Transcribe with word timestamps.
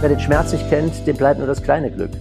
Wer 0.00 0.10
den 0.10 0.20
Schmerz 0.20 0.52
nicht 0.52 0.68
kennt, 0.70 1.06
dem 1.08 1.16
bleibt 1.16 1.38
nur 1.38 1.48
das 1.48 1.60
kleine 1.60 1.90
Glück. 1.90 2.12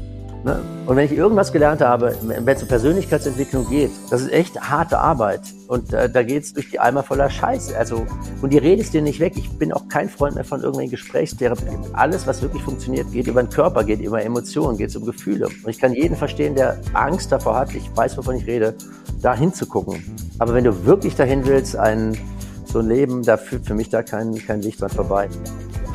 Ne? 0.43 0.59
Und 0.87 0.95
wenn 0.95 1.05
ich 1.05 1.11
irgendwas 1.11 1.51
gelernt 1.51 1.81
habe, 1.81 2.15
wenn 2.23 2.47
es 2.47 2.63
um 2.63 2.67
Persönlichkeitsentwicklung 2.67 3.69
geht, 3.69 3.91
das 4.09 4.21
ist 4.21 4.31
echt 4.31 4.59
harte 4.59 4.97
Arbeit. 4.97 5.41
Und 5.67 5.93
äh, 5.93 6.09
da 6.09 6.23
geht's 6.23 6.53
durch 6.53 6.71
die 6.71 6.79
Eimer 6.79 7.03
voller 7.03 7.29
Scheiße. 7.29 7.77
Also, 7.77 8.07
und 8.41 8.51
die 8.51 8.57
redest 8.57 8.95
dir 8.95 9.03
nicht 9.03 9.19
weg. 9.19 9.33
Ich 9.35 9.49
bin 9.59 9.71
auch 9.71 9.87
kein 9.89 10.09
Freund 10.09 10.33
mehr 10.33 10.43
von 10.43 10.61
irgendwelchen 10.61 10.91
Gesprächstherapien. 10.91 11.77
Alles, 11.93 12.25
was 12.25 12.41
wirklich 12.41 12.63
funktioniert, 12.63 13.11
geht 13.11 13.27
über 13.27 13.43
den 13.43 13.49
Körper, 13.49 13.83
geht 13.83 13.99
über 13.99 14.23
Emotionen, 14.23 14.77
geht 14.77 14.95
um 14.95 15.05
Gefühle. 15.05 15.45
Und 15.47 15.69
ich 15.69 15.77
kann 15.77 15.93
jeden 15.93 16.15
verstehen, 16.15 16.55
der 16.55 16.79
Angst 16.93 17.31
davor 17.31 17.57
hat, 17.57 17.75
ich 17.75 17.95
weiß, 17.95 18.17
wovon 18.17 18.37
ich 18.37 18.47
rede, 18.47 18.73
da 19.21 19.35
hinzugucken. 19.35 20.01
Aber 20.39 20.55
wenn 20.55 20.63
du 20.63 20.85
wirklich 20.85 21.15
dahin 21.15 21.45
willst, 21.45 21.75
ein, 21.75 22.17
so 22.65 22.79
ein 22.79 22.87
Leben, 22.87 23.21
da 23.21 23.37
führt 23.37 23.67
für 23.67 23.75
mich 23.75 23.89
da 23.89 24.01
kein, 24.01 24.33
kein 24.35 24.63
Weg 24.63 24.77
dran 24.77 24.89
vorbei. 24.89 25.29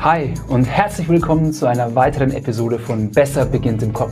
Hi 0.03 0.33
und 0.49 0.65
herzlich 0.65 1.07
willkommen 1.07 1.53
zu 1.53 1.65
einer 1.65 1.95
weiteren 1.95 2.31
Episode 2.31 2.77
von 2.77 3.09
Besser 3.09 3.45
beginnt 3.45 3.81
im 3.83 3.93
Kopf, 3.93 4.11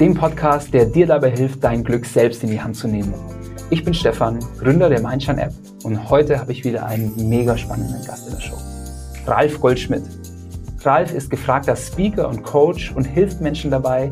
dem 0.00 0.14
Podcast, 0.14 0.72
der 0.72 0.86
dir 0.86 1.06
dabei 1.06 1.30
hilft, 1.30 1.62
dein 1.62 1.84
Glück 1.84 2.06
selbst 2.06 2.42
in 2.42 2.48
die 2.48 2.58
Hand 2.58 2.74
zu 2.74 2.88
nehmen. 2.88 3.12
Ich 3.68 3.84
bin 3.84 3.92
Stefan, 3.92 4.38
Gründer 4.58 4.88
der 4.88 5.02
Mindshine 5.02 5.42
App 5.42 5.52
und 5.84 6.08
heute 6.08 6.40
habe 6.40 6.52
ich 6.52 6.64
wieder 6.64 6.86
einen 6.86 7.28
mega 7.28 7.54
spannenden 7.58 8.02
Gast 8.06 8.28
in 8.28 8.34
der 8.34 8.40
Show. 8.40 8.56
Ralf 9.26 9.60
Goldschmidt. 9.60 10.04
Ralf 10.84 11.12
ist 11.12 11.28
gefragter 11.28 11.76
Speaker 11.76 12.26
und 12.26 12.42
Coach 12.42 12.90
und 12.96 13.04
hilft 13.04 13.42
Menschen 13.42 13.70
dabei, 13.70 14.08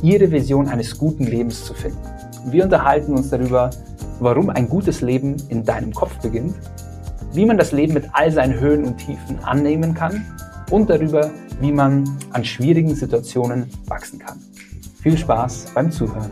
ihre 0.00 0.30
Vision 0.30 0.68
eines 0.68 0.96
guten 0.96 1.24
Lebens 1.24 1.64
zu 1.64 1.74
finden. 1.74 1.98
Wir 2.52 2.62
unterhalten 2.62 3.14
uns 3.14 3.30
darüber, 3.30 3.70
warum 4.20 4.48
ein 4.48 4.68
gutes 4.68 5.00
Leben 5.00 5.38
in 5.48 5.64
deinem 5.64 5.92
Kopf 5.92 6.16
beginnt, 6.20 6.54
wie 7.32 7.46
man 7.46 7.58
das 7.58 7.72
Leben 7.72 7.94
mit 7.94 8.04
all 8.12 8.30
seinen 8.30 8.60
Höhen 8.60 8.84
und 8.84 8.98
Tiefen 8.98 9.40
annehmen 9.42 9.94
kann 9.94 10.24
und 10.70 10.88
darüber, 10.88 11.30
wie 11.60 11.72
man 11.72 12.04
an 12.32 12.44
schwierigen 12.44 12.94
Situationen 12.94 13.70
wachsen 13.86 14.18
kann. 14.18 14.40
Viel 15.02 15.18
Spaß 15.18 15.72
beim 15.74 15.90
Zuhören. 15.90 16.30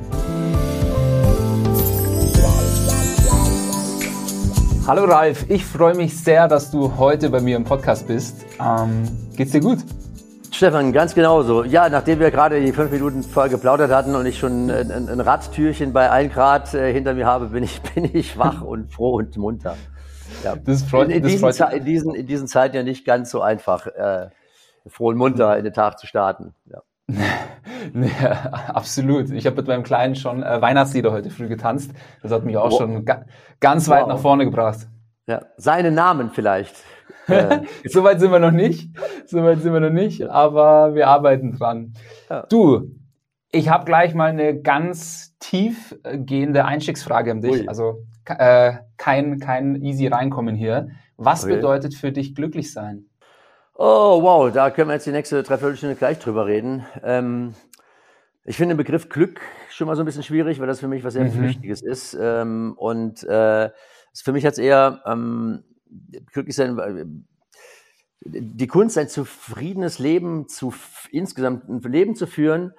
Hallo 4.86 5.04
Ralf, 5.04 5.46
ich 5.48 5.64
freue 5.64 5.94
mich 5.94 6.16
sehr, 6.18 6.48
dass 6.48 6.70
du 6.70 6.96
heute 6.96 7.30
bei 7.30 7.40
mir 7.40 7.56
im 7.56 7.64
Podcast 7.64 8.08
bist. 8.08 8.44
Ähm, 8.60 9.08
geht's 9.36 9.52
dir 9.52 9.60
gut? 9.60 9.78
Stefan, 10.50 10.92
ganz 10.92 11.14
genauso. 11.14 11.64
Ja, 11.64 11.88
nachdem 11.88 12.18
wir 12.18 12.30
gerade 12.30 12.60
die 12.60 12.72
fünf 12.72 12.90
Minuten 12.90 13.22
voll 13.22 13.48
geplaudert 13.48 13.90
hatten 13.90 14.14
und 14.14 14.26
ich 14.26 14.38
schon 14.38 14.70
ein, 14.70 15.08
ein 15.08 15.20
Radtürchen 15.20 15.92
bei 15.92 16.10
1 16.10 16.34
Grad 16.34 16.74
äh, 16.74 16.92
hinter 16.92 17.14
mir 17.14 17.24
habe, 17.24 17.46
bin 17.46 17.62
ich, 17.62 17.80
bin 17.94 18.10
ich 18.12 18.36
wach 18.36 18.62
und 18.62 18.92
froh 18.92 19.14
und 19.14 19.36
munter. 19.36 19.76
Ja. 20.44 20.56
Das 20.56 20.82
freut, 20.82 21.08
in, 21.08 21.16
in, 21.16 21.22
das 21.22 21.32
diesen, 21.32 21.52
freut 21.52 21.72
in, 21.74 21.84
diesen, 21.84 22.14
in 22.14 22.26
diesen 22.26 22.46
Zeiten 22.48 22.76
ja 22.76 22.82
nicht 22.82 23.04
ganz 23.04 23.30
so 23.30 23.42
einfach, 23.42 23.86
äh, 23.86 24.28
froh 24.86 25.08
und 25.08 25.16
munter 25.16 25.56
in 25.56 25.64
den 25.64 25.72
Tag 25.72 25.98
zu 25.98 26.06
starten. 26.06 26.54
Ja. 26.66 26.82
nee, 27.92 28.10
absolut. 28.68 29.30
Ich 29.30 29.46
habe 29.46 29.56
mit 29.56 29.66
meinem 29.66 29.82
Kleinen 29.82 30.14
schon 30.14 30.42
äh, 30.42 30.60
Weihnachtslieder 30.60 31.12
heute 31.12 31.30
früh 31.30 31.48
getanzt. 31.48 31.92
Das 32.22 32.32
hat 32.32 32.44
mich 32.44 32.56
auch 32.56 32.70
wow. 32.70 32.78
schon 32.78 33.04
ga 33.04 33.24
ganz 33.60 33.88
weit 33.88 34.02
wow. 34.02 34.10
nach 34.10 34.18
vorne 34.18 34.44
gebracht. 34.44 34.88
Ja, 35.26 35.42
seine 35.56 35.90
Namen 35.90 36.30
vielleicht. 36.30 36.74
Äh. 37.28 37.60
Soweit 37.88 38.20
sind 38.20 38.32
wir 38.32 38.38
noch 38.38 38.50
nicht. 38.50 38.90
Soweit 39.26 39.60
sind 39.60 39.72
wir 39.72 39.80
noch 39.80 39.90
nicht, 39.90 40.22
aber 40.28 40.94
wir 40.94 41.08
arbeiten 41.08 41.52
dran. 41.56 41.92
Ja. 42.28 42.46
Du, 42.48 42.90
ich 43.52 43.68
habe 43.68 43.84
gleich 43.84 44.14
mal 44.14 44.30
eine 44.30 44.60
ganz 44.60 45.36
tiefgehende 45.38 46.64
Einstiegsfrage 46.64 47.32
an 47.32 47.40
dich. 47.40 47.62
Ui. 47.62 47.68
Also 47.68 48.04
äh, 48.26 48.74
kein, 48.96 49.40
kein 49.40 49.82
easy 49.82 50.06
reinkommen 50.06 50.54
hier. 50.54 50.90
Was 51.16 51.44
okay. 51.44 51.56
bedeutet 51.56 51.94
für 51.94 52.12
dich 52.12 52.34
glücklich 52.34 52.72
sein? 52.72 53.06
Oh, 53.74 54.22
wow, 54.22 54.52
da 54.52 54.70
können 54.70 54.88
wir 54.88 54.94
jetzt 54.94 55.06
die 55.06 55.12
nächste 55.12 55.42
Dreiviertelstunde 55.42 55.96
gleich 55.96 56.18
drüber 56.18 56.46
reden. 56.46 56.86
Ähm, 57.02 57.54
ich 58.44 58.56
finde 58.56 58.74
den 58.74 58.78
Begriff 58.78 59.08
Glück 59.08 59.40
schon 59.70 59.86
mal 59.86 59.96
so 59.96 60.02
ein 60.02 60.06
bisschen 60.06 60.22
schwierig, 60.22 60.60
weil 60.60 60.66
das 60.66 60.80
für 60.80 60.88
mich 60.88 61.02
was 61.02 61.14
sehr 61.14 61.24
mhm. 61.24 61.32
Flüchtiges 61.32 61.82
ist. 61.82 62.16
Ähm, 62.20 62.74
und 62.76 63.22
äh, 63.24 63.70
für 64.14 64.32
mich 64.32 64.44
hat 64.44 64.52
es 64.52 64.58
eher 64.58 65.02
ähm, 65.06 65.64
glücklich 66.32 66.56
sein, 66.56 66.78
äh, 66.78 67.04
die 68.22 68.66
Kunst, 68.66 68.98
ein 68.98 69.08
zufriedenes 69.08 69.98
Leben 69.98 70.46
zu 70.46 70.74
insgesamt 71.10 71.68
ein 71.68 71.80
Leben 71.80 72.14
zu 72.14 72.26
führen, 72.26 72.74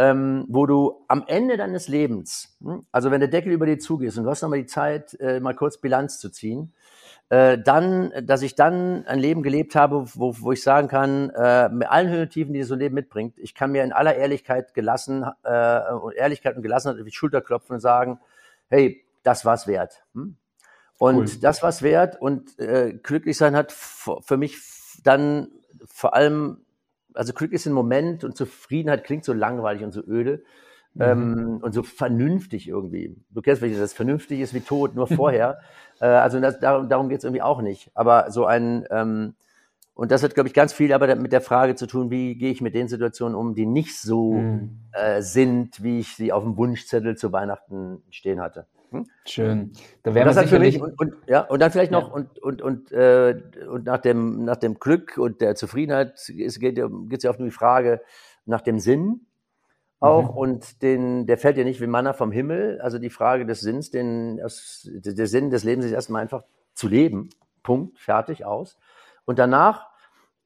ähm, 0.00 0.46
wo 0.48 0.64
du 0.64 1.04
am 1.08 1.24
Ende 1.26 1.58
deines 1.58 1.86
Lebens, 1.86 2.56
hm, 2.62 2.86
also 2.90 3.10
wenn 3.10 3.20
der 3.20 3.28
Deckel 3.28 3.52
über 3.52 3.66
dir 3.66 3.78
zugeht 3.78 4.16
und 4.16 4.24
du 4.24 4.30
hast 4.30 4.40
nochmal 4.40 4.60
die 4.60 4.66
Zeit, 4.66 5.12
äh, 5.20 5.40
mal 5.40 5.54
kurz 5.54 5.78
Bilanz 5.78 6.18
zu 6.18 6.30
ziehen, 6.30 6.72
äh, 7.28 7.58
dann, 7.58 8.10
dass 8.22 8.40
ich 8.40 8.54
dann 8.54 9.04
ein 9.06 9.18
Leben 9.18 9.42
gelebt 9.42 9.76
habe, 9.76 10.06
wo, 10.14 10.34
wo 10.40 10.52
ich 10.52 10.62
sagen 10.62 10.88
kann, 10.88 11.28
äh, 11.30 11.68
mit 11.68 11.88
allen 11.90 12.08
Höhen 12.08 12.22
und 12.22 12.30
Tiefen, 12.30 12.54
die 12.54 12.62
so 12.62 12.74
ein 12.74 12.80
Leben 12.80 12.94
mitbringt, 12.94 13.38
ich 13.38 13.54
kann 13.54 13.72
mir 13.72 13.84
in 13.84 13.92
aller 13.92 14.16
Ehrlichkeit 14.16 14.72
gelassen, 14.72 15.26
äh, 15.42 15.92
und 15.92 16.14
Ehrlichkeit 16.14 16.56
und 16.56 16.62
Gelassenheit 16.62 16.98
auf 16.98 17.04
die 17.04 17.12
Schulter 17.12 17.42
klopfen 17.42 17.74
und 17.74 17.80
sagen, 17.80 18.20
hey, 18.68 19.04
das 19.22 19.44
war's 19.44 19.66
wert. 19.66 20.02
Hm? 20.14 20.36
Und 20.96 21.16
cool. 21.16 21.40
das 21.42 21.62
war's 21.62 21.82
wert 21.82 22.20
und 22.20 22.58
äh, 22.58 22.94
glücklich 23.02 23.36
sein 23.36 23.54
hat 23.54 23.70
für 23.72 24.36
mich 24.38 24.58
dann 25.04 25.48
vor 25.86 26.14
allem 26.14 26.64
also 27.14 27.32
Glück 27.32 27.52
ist 27.52 27.66
ein 27.66 27.72
Moment 27.72 28.24
und 28.24 28.36
Zufriedenheit 28.36 29.04
klingt 29.04 29.24
so 29.24 29.32
langweilig 29.32 29.82
und 29.82 29.92
so 29.92 30.02
öde 30.02 30.42
mhm. 30.94 31.02
ähm, 31.02 31.58
und 31.62 31.72
so 31.72 31.82
vernünftig 31.82 32.68
irgendwie. 32.68 33.16
Du 33.30 33.42
kennst 33.42 33.60
vielleicht, 33.62 33.80
das 33.80 33.92
vernünftig 33.92 34.40
ist 34.40 34.54
wie 34.54 34.60
tot, 34.60 34.94
nur 34.94 35.06
vorher. 35.08 35.60
äh, 36.00 36.06
also 36.06 36.40
das, 36.40 36.60
darum, 36.60 36.88
darum 36.88 37.08
geht 37.08 37.18
es 37.18 37.24
irgendwie 37.24 37.42
auch 37.42 37.62
nicht. 37.62 37.90
Aber 37.94 38.30
so 38.30 38.46
ein, 38.46 38.86
ähm, 38.90 39.34
und 39.94 40.10
das 40.10 40.22
hat, 40.22 40.34
glaube 40.34 40.48
ich, 40.48 40.54
ganz 40.54 40.72
viel 40.72 40.92
aber 40.92 41.14
mit 41.16 41.32
der 41.32 41.42
Frage 41.42 41.74
zu 41.74 41.86
tun, 41.86 42.10
wie 42.10 42.34
gehe 42.36 42.50
ich 42.50 42.62
mit 42.62 42.74
den 42.74 42.88
Situationen 42.88 43.34
um, 43.34 43.54
die 43.54 43.66
nicht 43.66 43.98
so 43.98 44.32
mhm. 44.32 44.78
äh, 44.92 45.20
sind, 45.20 45.82
wie 45.82 46.00
ich 46.00 46.16
sie 46.16 46.32
auf 46.32 46.42
dem 46.42 46.56
Wunschzettel 46.56 47.16
zu 47.16 47.32
Weihnachten 47.32 48.02
stehen 48.10 48.40
hatte. 48.40 48.66
Hm? 48.90 49.06
Schön. 49.26 49.72
Da 50.02 50.14
wäre 50.14 50.32
sicherlich 50.34 50.80
und, 50.80 50.98
und, 50.98 51.14
ja 51.26 51.42
und 51.42 51.60
dann 51.60 51.70
vielleicht 51.70 51.92
noch 51.92 52.08
ja. 52.08 52.14
und 52.14 52.38
und 52.38 52.62
und 52.62 52.92
äh, 52.92 53.40
und 53.68 53.84
nach 53.84 53.98
dem 53.98 54.44
nach 54.44 54.56
dem 54.56 54.78
Glück 54.78 55.16
und 55.16 55.40
der 55.40 55.54
Zufriedenheit 55.54 56.14
es 56.14 56.58
geht 56.58 56.78
es 56.78 57.22
ja 57.22 57.30
oft 57.30 57.38
um 57.38 57.44
die 57.44 57.50
Frage 57.50 58.00
nach 58.46 58.60
dem 58.60 58.78
Sinn 58.78 59.26
auch 60.00 60.32
mhm. 60.32 60.38
und 60.38 60.82
den 60.82 61.26
der 61.26 61.38
fällt 61.38 61.56
ja 61.56 61.64
nicht 61.64 61.80
wie 61.80 61.86
Manna 61.86 62.12
vom 62.12 62.32
Himmel. 62.32 62.80
Also 62.80 62.98
die 62.98 63.10
Frage 63.10 63.46
des 63.46 63.60
Sinns, 63.60 63.90
den 63.90 64.36
der 64.38 65.26
Sinn 65.26 65.50
des 65.50 65.64
Lebens 65.64 65.84
ist 65.84 65.92
erstmal 65.92 66.22
einfach 66.22 66.42
zu 66.74 66.88
leben. 66.88 67.30
Punkt, 67.62 67.98
fertig 67.98 68.44
aus. 68.44 68.78
Und 69.24 69.38
danach 69.38 69.90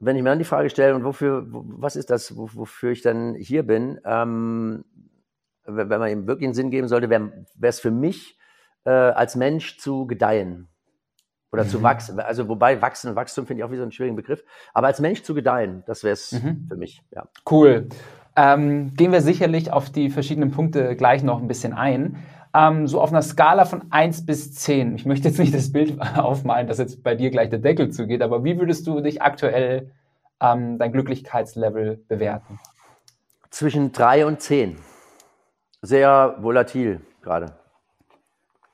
wenn 0.00 0.16
ich 0.16 0.22
mir 0.22 0.30
dann 0.30 0.38
die 0.38 0.44
Frage 0.44 0.70
stelle, 0.70 0.94
und 0.94 1.04
wofür, 1.04 1.44
was 1.48 1.96
ist 1.96 2.10
das, 2.10 2.36
wofür 2.36 2.90
ich 2.90 3.02
dann 3.02 3.34
hier 3.34 3.62
bin, 3.62 4.00
ähm, 4.04 4.84
wenn 5.66 5.88
man 5.88 6.10
ihm 6.10 6.26
wirklich 6.26 6.46
einen 6.46 6.54
Sinn 6.54 6.70
geben 6.70 6.88
sollte, 6.88 7.10
wäre 7.10 7.30
es 7.60 7.80
für 7.80 7.90
mich 7.90 8.38
äh, 8.84 8.90
als 8.90 9.36
Mensch 9.36 9.78
zu 9.78 10.06
gedeihen 10.06 10.68
oder 11.52 11.64
mhm. 11.64 11.68
zu 11.68 11.82
wachsen. 11.82 12.20
Also 12.20 12.48
wobei 12.48 12.82
wachsen 12.82 13.10
und 13.10 13.16
Wachstum 13.16 13.46
finde 13.46 13.60
ich 13.60 13.64
auch 13.64 13.70
wie 13.70 13.76
so 13.76 13.82
einen 13.82 13.92
schwierigen 13.92 14.16
Begriff. 14.16 14.44
Aber 14.74 14.88
als 14.88 15.00
Mensch 15.00 15.22
zu 15.22 15.34
gedeihen, 15.34 15.82
das 15.86 16.04
wäre 16.04 16.12
es 16.12 16.32
mhm. 16.32 16.66
für 16.68 16.76
mich. 16.76 17.02
Ja. 17.12 17.26
Cool. 17.50 17.88
Ähm, 18.36 18.94
gehen 18.94 19.12
wir 19.12 19.20
sicherlich 19.20 19.72
auf 19.72 19.90
die 19.90 20.10
verschiedenen 20.10 20.50
Punkte 20.50 20.96
gleich 20.96 21.22
noch 21.22 21.40
ein 21.40 21.48
bisschen 21.48 21.72
ein. 21.72 22.16
Ähm, 22.52 22.86
so 22.86 23.00
auf 23.00 23.10
einer 23.10 23.22
Skala 23.22 23.64
von 23.64 23.82
1 23.90 24.26
bis 24.26 24.54
10. 24.54 24.96
Ich 24.96 25.06
möchte 25.06 25.28
jetzt 25.28 25.38
nicht 25.38 25.54
das 25.54 25.72
Bild 25.72 26.00
aufmalen, 26.16 26.66
dass 26.66 26.78
jetzt 26.78 27.02
bei 27.02 27.14
dir 27.14 27.30
gleich 27.30 27.50
der 27.50 27.60
Deckel 27.60 27.90
zugeht, 27.90 28.22
aber 28.22 28.44
wie 28.44 28.58
würdest 28.58 28.86
du 28.86 29.00
dich 29.00 29.22
aktuell 29.22 29.92
ähm, 30.40 30.78
dein 30.78 30.92
Glücklichkeitslevel 30.92 32.04
bewerten? 32.08 32.58
Zwischen 33.50 33.92
3 33.92 34.26
und 34.26 34.40
10 34.40 34.76
sehr 35.84 36.36
volatil 36.40 37.00
gerade. 37.22 37.52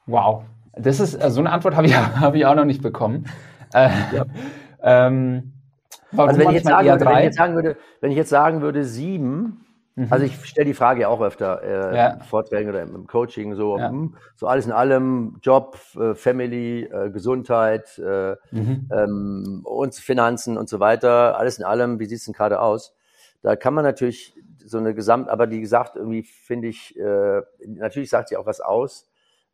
Wow, 0.06 0.44
das 0.76 1.00
ist 1.00 1.15
äh, 1.15 1.31
so 1.31 1.41
eine 1.41 1.50
Antwort 1.50 1.76
habe 1.76 1.87
ich, 1.87 1.97
hab 2.21 2.34
ich 2.34 2.47
auch 2.47 2.54
noch 2.54 2.65
nicht 2.65 2.82
bekommen. 2.82 3.26
Äh, 3.72 3.91
ja. 4.12 4.26
ähm, 4.82 5.53
also 6.16 6.41
wenn 6.41 6.48
ich, 6.48 6.54
jetzt 6.54 6.66
sagen 6.66 6.88
würde, 6.88 7.06
wenn 7.06 7.19
ich 7.19 7.25
jetzt 7.25 7.36
sagen 7.36 7.54
würde, 7.54 7.77
wenn 8.01 8.10
ich 8.10 8.16
jetzt 8.16 8.30
sagen 8.30 8.62
würde 8.62 8.84
sieben, 8.84 9.65
mhm. 9.95 10.09
also 10.10 10.24
ich 10.24 10.45
stelle 10.45 10.66
die 10.66 10.74
Frage 10.74 11.09
auch 11.09 11.21
öfter 11.21 11.62
äh, 11.62 11.97
ja. 11.97 12.09
in 12.15 12.22
Vorträgen 12.22 12.71
oder 12.71 12.83
im 12.83 13.07
Coaching 13.07 13.54
so, 13.54 13.78
ja. 13.78 13.91
mh, 13.91 13.98
hm, 13.98 14.16
so 14.34 14.48
alles 14.48 14.66
in 14.66 14.72
allem 14.72 15.36
Job, 15.42 15.78
äh, 15.97 16.15
Family, 16.15 16.83
äh, 16.84 17.10
Gesundheit 17.10 17.97
äh, 17.98 18.34
mhm. 18.51 18.89
ähm, 18.92 19.60
und 19.65 19.95
Finanzen 19.95 20.59
und 20.59 20.68
so 20.68 20.80
weiter, 20.80 21.39
alles 21.39 21.59
in 21.59 21.65
allem. 21.65 22.01
Wie 22.01 22.06
sieht 22.06 22.18
es 22.18 22.24
denn 22.24 22.34
gerade 22.34 22.60
aus? 22.60 22.97
Da 23.42 23.54
kann 23.56 23.72
man 23.72 23.84
natürlich 23.84 24.34
so 24.66 24.78
eine 24.78 24.95
Gesamt, 24.95 25.28
aber 25.28 25.47
die 25.47 25.60
gesagt, 25.60 25.97
irgendwie 25.97 26.22
finde 26.22 26.68
ich, 26.68 26.98
äh, 26.98 27.42
natürlich 27.66 28.10
sagt 28.10 28.28
sie 28.28 28.36
auch 28.36 28.47
was 28.47 28.60
aus. 28.60 29.09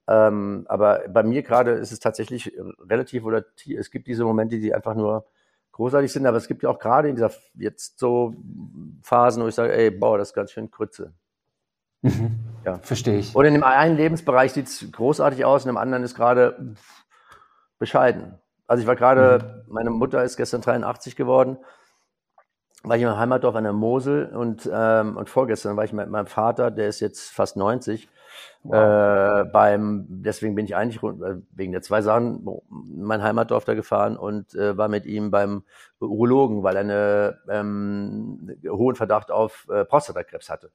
Ähm, 0.09 0.67
aber 0.69 1.03
bei 1.09 1.23
mir 1.23 1.43
gerade 1.43 1.73
ist 1.73 1.93
es 1.93 1.99
tatsächlich 1.99 2.53
relativ 2.89 3.25
volatil. 3.25 3.79
Es 3.79 3.91
gibt 3.91 4.07
diese 4.07 4.25
Momente, 4.25 4.59
die 4.59 4.75
einfach 4.75 4.95
nur 4.95 5.27
großartig 5.73 6.13
sind, 6.13 6.27
aber 6.27 6.37
es 6.37 6.49
gibt 6.49 6.63
ja 6.63 6.71
auch 6.71 6.79
gerade 6.79 7.09
in 7.09 7.17
dieser 7.17 7.31
jetzt 7.55 7.99
so 7.99 8.35
Phasen, 9.03 9.43
wo 9.43 9.49
ich 9.49 9.55
sage, 9.55 9.73
ey, 9.77 9.91
boah, 9.91 10.17
das 10.17 10.29
ist 10.29 10.35
ganz 10.35 10.53
schön 10.53 10.71
Krütze. 10.71 11.13
Mhm. 12.03 12.39
Ja. 12.65 12.79
Verstehe 12.79 13.19
ich. 13.19 13.35
Und 13.35 13.45
in 13.45 13.55
dem 13.55 13.65
einen 13.65 13.97
Lebensbereich 13.97 14.53
sieht 14.53 14.67
es 14.67 14.91
großartig 14.91 15.45
aus, 15.45 15.65
in 15.65 15.69
dem 15.69 15.77
anderen 15.77 16.05
ist 16.05 16.15
gerade 16.15 16.75
bescheiden. 17.79 18.39
Also 18.67 18.81
ich 18.81 18.87
war 18.87 18.97
gerade, 18.97 19.65
mhm. 19.67 19.73
meine 19.73 19.91
Mutter 19.91 20.23
ist 20.25 20.37
gestern 20.37 20.61
83 20.61 21.17
geworden 21.17 21.59
war 22.87 22.97
ich 22.97 23.03
in 23.03 23.17
Heimatdorf 23.17 23.57
an 23.57 23.65
der 23.65 23.73
Mosel 23.73 24.27
und, 24.27 24.69
ähm, 24.73 25.17
und 25.17 25.29
vorgestern 25.29 25.77
war 25.77 25.85
ich 25.85 25.93
mit 25.93 26.09
meinem 26.09 26.27
Vater, 26.27 26.71
der 26.71 26.89
ist 26.89 27.01
jetzt 27.01 27.31
fast 27.31 27.57
90, 27.57 28.09
wow. 28.63 28.75
äh, 28.75 29.45
beim, 29.51 30.07
deswegen 30.09 30.55
bin 30.55 30.67
ich 30.67 30.77
eigentlich 30.77 31.03
äh, 31.03 31.41
wegen 31.51 31.73
der 31.73 31.83
zwei 31.83 32.01
Sachen 32.01 32.47
mein 32.69 33.23
Heimatdorf 33.23 33.65
da 33.65 33.75
gefahren 33.75 34.17
und 34.17 34.55
äh, 34.55 34.79
war 34.79 34.89
mit 34.89 35.05
ihm 35.05 35.33
beim 35.33 35.65
Urologen, 35.99 36.63
weil 36.63 36.77
er 36.77 37.41
einen 37.49 38.57
ähm, 38.57 38.57
hohen 38.69 38.95
Verdacht 38.95 39.33
auf 39.33 39.67
äh, 39.69 39.85
Prostatakrebs 39.85 40.49
hatte. 40.49 40.71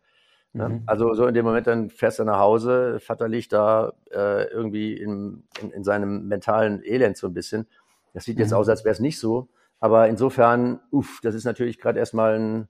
Mhm. 0.51 0.83
Also 0.85 1.13
so 1.13 1.25
in 1.27 1.33
dem 1.33 1.45
Moment, 1.45 1.67
dann 1.67 1.89
fährst 1.89 2.19
du 2.19 2.25
nach 2.25 2.39
Hause, 2.39 2.99
Vater 2.99 3.29
liegt 3.29 3.53
da 3.53 3.93
äh, 4.11 4.49
irgendwie 4.51 4.93
in, 4.93 5.43
in, 5.61 5.71
in 5.71 5.83
seinem 5.85 6.27
mentalen 6.27 6.83
Elend 6.83 7.15
so 7.15 7.27
ein 7.27 7.33
bisschen. 7.33 7.67
Das 8.13 8.25
sieht 8.25 8.37
jetzt 8.37 8.51
mhm. 8.51 8.57
aus, 8.57 8.67
als 8.67 8.83
wäre 8.83 8.91
es 8.91 8.99
nicht 8.99 9.17
so. 9.17 9.47
Aber 9.81 10.07
insofern, 10.07 10.79
uff, 10.91 11.19
das 11.21 11.35
ist 11.35 11.43
natürlich 11.43 11.79
gerade 11.79 11.99
erstmal 11.99 12.39
ein, 12.39 12.67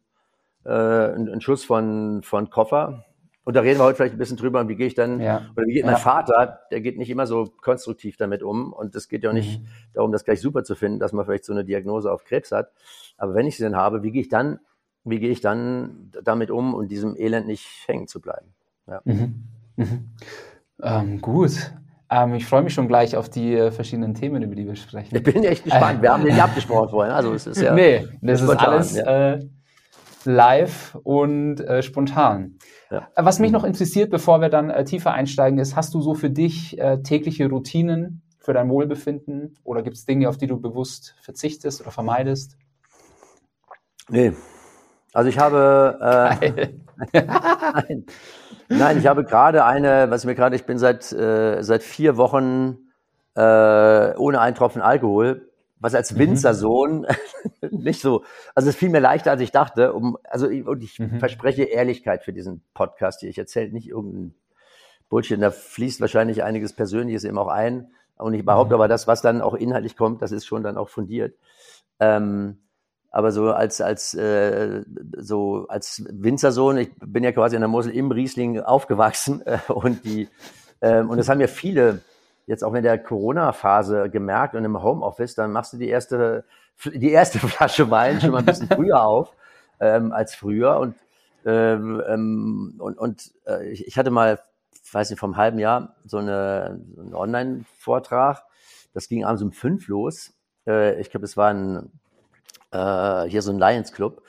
äh, 0.64 0.72
ein, 0.72 1.30
ein, 1.30 1.42
Schuss 1.42 1.64
von, 1.64 2.24
von 2.24 2.50
Koffer. 2.50 3.06
Und 3.44 3.56
da 3.56 3.62
reden 3.62 3.80
wir 3.80 3.84
heute 3.84 3.98
vielleicht 3.98 4.16
ein 4.16 4.18
bisschen 4.18 4.38
drüber, 4.38 4.68
wie 4.70 4.76
gehe 4.76 4.88
ich 4.88 4.94
dann, 4.96 5.20
ja. 5.20 5.42
oder 5.56 5.66
wie 5.68 5.74
geht 5.74 5.84
mein 5.84 5.96
ja. 5.96 6.00
Vater, 6.00 6.62
der 6.72 6.80
geht 6.80 6.98
nicht 6.98 7.10
immer 7.10 7.28
so 7.28 7.52
konstruktiv 7.62 8.16
damit 8.16 8.44
um. 8.44 8.72
Und 8.72 8.96
es 8.96 9.10
geht 9.10 9.24
ja 9.24 9.30
auch 9.30 9.34
nicht 9.34 9.60
mhm. 9.60 9.68
darum, 9.94 10.12
das 10.14 10.24
gleich 10.24 10.40
super 10.40 10.64
zu 10.64 10.74
finden, 10.74 11.00
dass 11.00 11.12
man 11.12 11.26
vielleicht 11.26 11.44
so 11.44 11.52
eine 11.52 11.66
Diagnose 11.66 12.12
auf 12.12 12.24
Krebs 12.24 12.52
hat. 12.52 12.72
Aber 13.18 13.36
wenn 13.36 13.46
ich 13.46 13.58
sie 13.58 13.64
dann 13.64 13.76
habe, 13.76 14.04
wie 14.04 14.12
gehe 14.12 14.22
ich 14.22 14.30
dann, 14.30 14.60
wie 15.04 15.20
gehe 15.20 15.32
ich 15.32 15.42
dann 15.42 16.12
damit 16.24 16.50
um 16.50 16.74
und 16.74 16.90
diesem 16.90 17.18
Elend 17.18 17.46
nicht 17.46 17.68
hängen 17.88 18.08
zu 18.08 18.22
bleiben? 18.22 18.54
Ja. 18.88 19.02
Mhm. 19.04 19.44
Mhm. 19.76 20.10
Ähm, 20.82 21.20
gut. 21.20 21.74
Ähm, 22.12 22.34
ich 22.36 22.46
freue 22.46 22.62
mich 22.62 22.74
schon 22.74 22.90
gleich 22.90 23.16
auf 23.16 23.30
die 23.30 23.56
äh, 23.56 23.72
verschiedenen 23.72 24.14
Themen, 24.14 24.44
über 24.44 24.54
die 24.54 24.68
wir 24.68 24.76
sprechen. 24.76 25.16
Ich 25.16 25.24
bin 25.24 25.44
echt 25.46 25.64
gespannt. 25.64 26.02
wir 26.02 26.12
haben 26.12 26.24
nicht 26.24 26.42
abgesprochen 26.42 26.90
vorhin. 26.90 27.14
Also 27.14 27.34
es 27.34 27.48
ist 27.48 27.62
ja. 27.62 27.74
Nee, 27.74 28.06
das 28.22 28.42
spontan, 28.42 28.82
ist 28.82 28.98
alles 28.98 28.98
ja. 28.98 29.34
äh, 29.34 29.40
live 30.26 30.98
und 31.04 31.62
äh, 31.62 31.82
spontan. 31.82 32.58
Ja. 32.90 33.08
Äh, 33.16 33.24
was 33.24 33.40
mich 33.40 33.52
noch 33.52 33.64
interessiert, 33.64 34.12
bevor 34.12 34.42
wir 34.42 34.50
dann 34.50 34.70
äh, 34.70 34.84
tiefer 34.84 35.14
einsteigen, 35.14 35.58
ist, 35.58 35.78
hast 35.78 35.94
du 35.94 36.02
so 36.02 36.14
für 36.14 36.30
dich 36.30 36.78
äh, 36.78 37.02
tägliche 37.02 37.50
Routinen 37.50 38.24
für 38.40 38.52
dein 38.52 38.70
Wohlbefinden 38.70 39.56
oder 39.64 39.82
gibt 39.82 39.96
es 39.96 40.06
Dinge, 40.06 40.28
auf 40.28 40.38
die 40.38 40.48
du 40.48 40.60
bewusst 40.60 41.16
verzichtest 41.22 41.80
oder 41.80 41.92
vermeidest? 41.92 42.58
Nee. 44.10 44.34
Also 45.14 45.30
ich 45.30 45.40
habe. 45.40 45.98
Nein. 47.14 48.06
Nein, 48.70 48.98
ich 48.98 49.08
habe 49.08 49.24
gerade 49.24 49.66
eine, 49.66 50.10
was 50.10 50.26
mir 50.26 50.36
gerade, 50.36 50.56
ich 50.56 50.66
bin 50.66 50.78
seit, 50.78 51.12
äh, 51.12 51.62
seit 51.62 51.84
vier 51.84 52.18
Wochen 52.18 52.78
äh, 53.36 54.16
ohne 54.18 54.40
einen 54.40 54.56
Tropfen 54.56 54.82
Alkohol, 54.82 55.50
was 55.80 55.96
als 55.96 56.14
mhm. 56.14 56.20
Winzersohn 56.20 57.08
mhm. 57.62 57.70
nicht 57.84 58.02
so, 58.02 58.24
also 58.56 58.70
es 58.70 58.76
fiel 58.76 58.90
mir 58.90 59.00
leichter, 59.00 59.32
als 59.32 59.42
ich 59.42 59.52
dachte. 59.52 59.94
Um, 59.94 60.18
also 60.24 60.48
und 60.48 60.84
ich 60.84 61.00
mhm. 61.00 61.20
verspreche 61.20 61.64
Ehrlichkeit 61.64 62.24
für 62.24 62.34
diesen 62.34 62.64
Podcast 62.74 63.22
hier. 63.22 63.30
Ich 63.30 63.38
erzähle 63.38 63.72
nicht 63.72 63.90
irgendein 63.90 64.36
Bullshit. 65.10 65.42
Da 65.42 65.52
fließt 65.52 66.02
wahrscheinlich 66.02 66.44
einiges 66.44 66.74
Persönliches 66.74 67.24
eben 67.24 67.38
auch 67.38 67.48
ein. 67.48 67.92
Und 68.18 68.34
ich 68.34 68.46
behaupte 68.46 68.76
mhm. 68.76 68.82
aber, 68.82 68.88
das, 68.88 69.08
was 69.08 69.22
dann 69.22 69.42
auch 69.42 69.56
inhaltlich 69.56 69.98
kommt, 69.98 70.22
das 70.22 70.32
ist 70.32 70.46
schon 70.46 70.64
dann 70.64 70.78
auch 70.78 70.90
fundiert. 70.90 71.36
Ähm, 72.00 72.60
aber 73.12 73.32
so 73.32 73.52
als 73.52 73.82
als 73.82 74.14
äh, 74.14 74.84
so 75.18 75.68
als 75.68 76.04
Winzersohn, 76.10 76.78
ich 76.78 76.92
bin 77.06 77.24
ja 77.24 77.32
quasi 77.32 77.56
in 77.56 77.62
der 77.62 77.68
Mosel 77.68 77.94
im 77.94 78.12
Riesling 78.12 78.60
aufgewachsen 78.60 79.42
äh, 79.46 79.60
und 79.68 80.04
die 80.06 80.30
ähm, 80.82 81.10
und 81.10 81.18
das 81.18 81.30
haben 81.30 81.42
ja 81.42 81.48
viele 81.48 82.02
jetzt 82.48 82.64
auch 82.64 82.74
in 82.74 82.84
der 82.84 82.98
Corona-Phase 82.98 84.10
gemerkt 84.10 84.56
und 84.56 84.66
im 84.66 84.82
Homeoffice, 84.82 85.36
dann 85.36 85.52
machst 85.52 85.74
du 85.74 85.78
die 85.78 85.90
erste 85.90 86.46
die 86.86 87.12
erste 87.12 87.40
Flasche 87.48 87.92
Wein 87.92 88.20
schon 88.20 88.32
mal 88.32 88.40
ein 88.40 88.46
bisschen 88.46 88.68
früher 88.68 89.04
auf 89.04 89.36
ähm, 89.80 90.12
als 90.12 90.34
früher 90.34 90.80
und 90.80 90.96
ähm, 91.46 92.02
ähm, 92.08 92.76
und, 92.78 92.98
und 92.98 93.32
äh, 93.48 93.70
ich, 93.70 93.98
hatte 93.98 94.12
mal, 94.12 94.40
weiß 94.92 95.10
nicht, 95.10 95.20
vom 95.20 95.38
halben 95.38 95.60
Jahr 95.60 95.96
so, 96.06 96.18
eine, 96.18 96.80
so 96.96 97.02
einen 97.02 97.16
Online-Vortrag. 97.16 98.44
Das 98.94 99.08
ging 99.08 99.26
abends 99.26 99.42
um 99.42 99.52
fünf 99.52 99.88
los. 99.88 100.34
Äh, 100.68 101.00
ich 101.02 101.10
glaube, 101.10 101.26
es 101.26 101.38
war 101.38 101.50
ein 101.50 101.92
äh, 102.72 103.24
hier 103.24 103.42
so 103.42 103.52
ein 103.52 103.60
Lions 103.60 103.92
Club. 103.92 104.22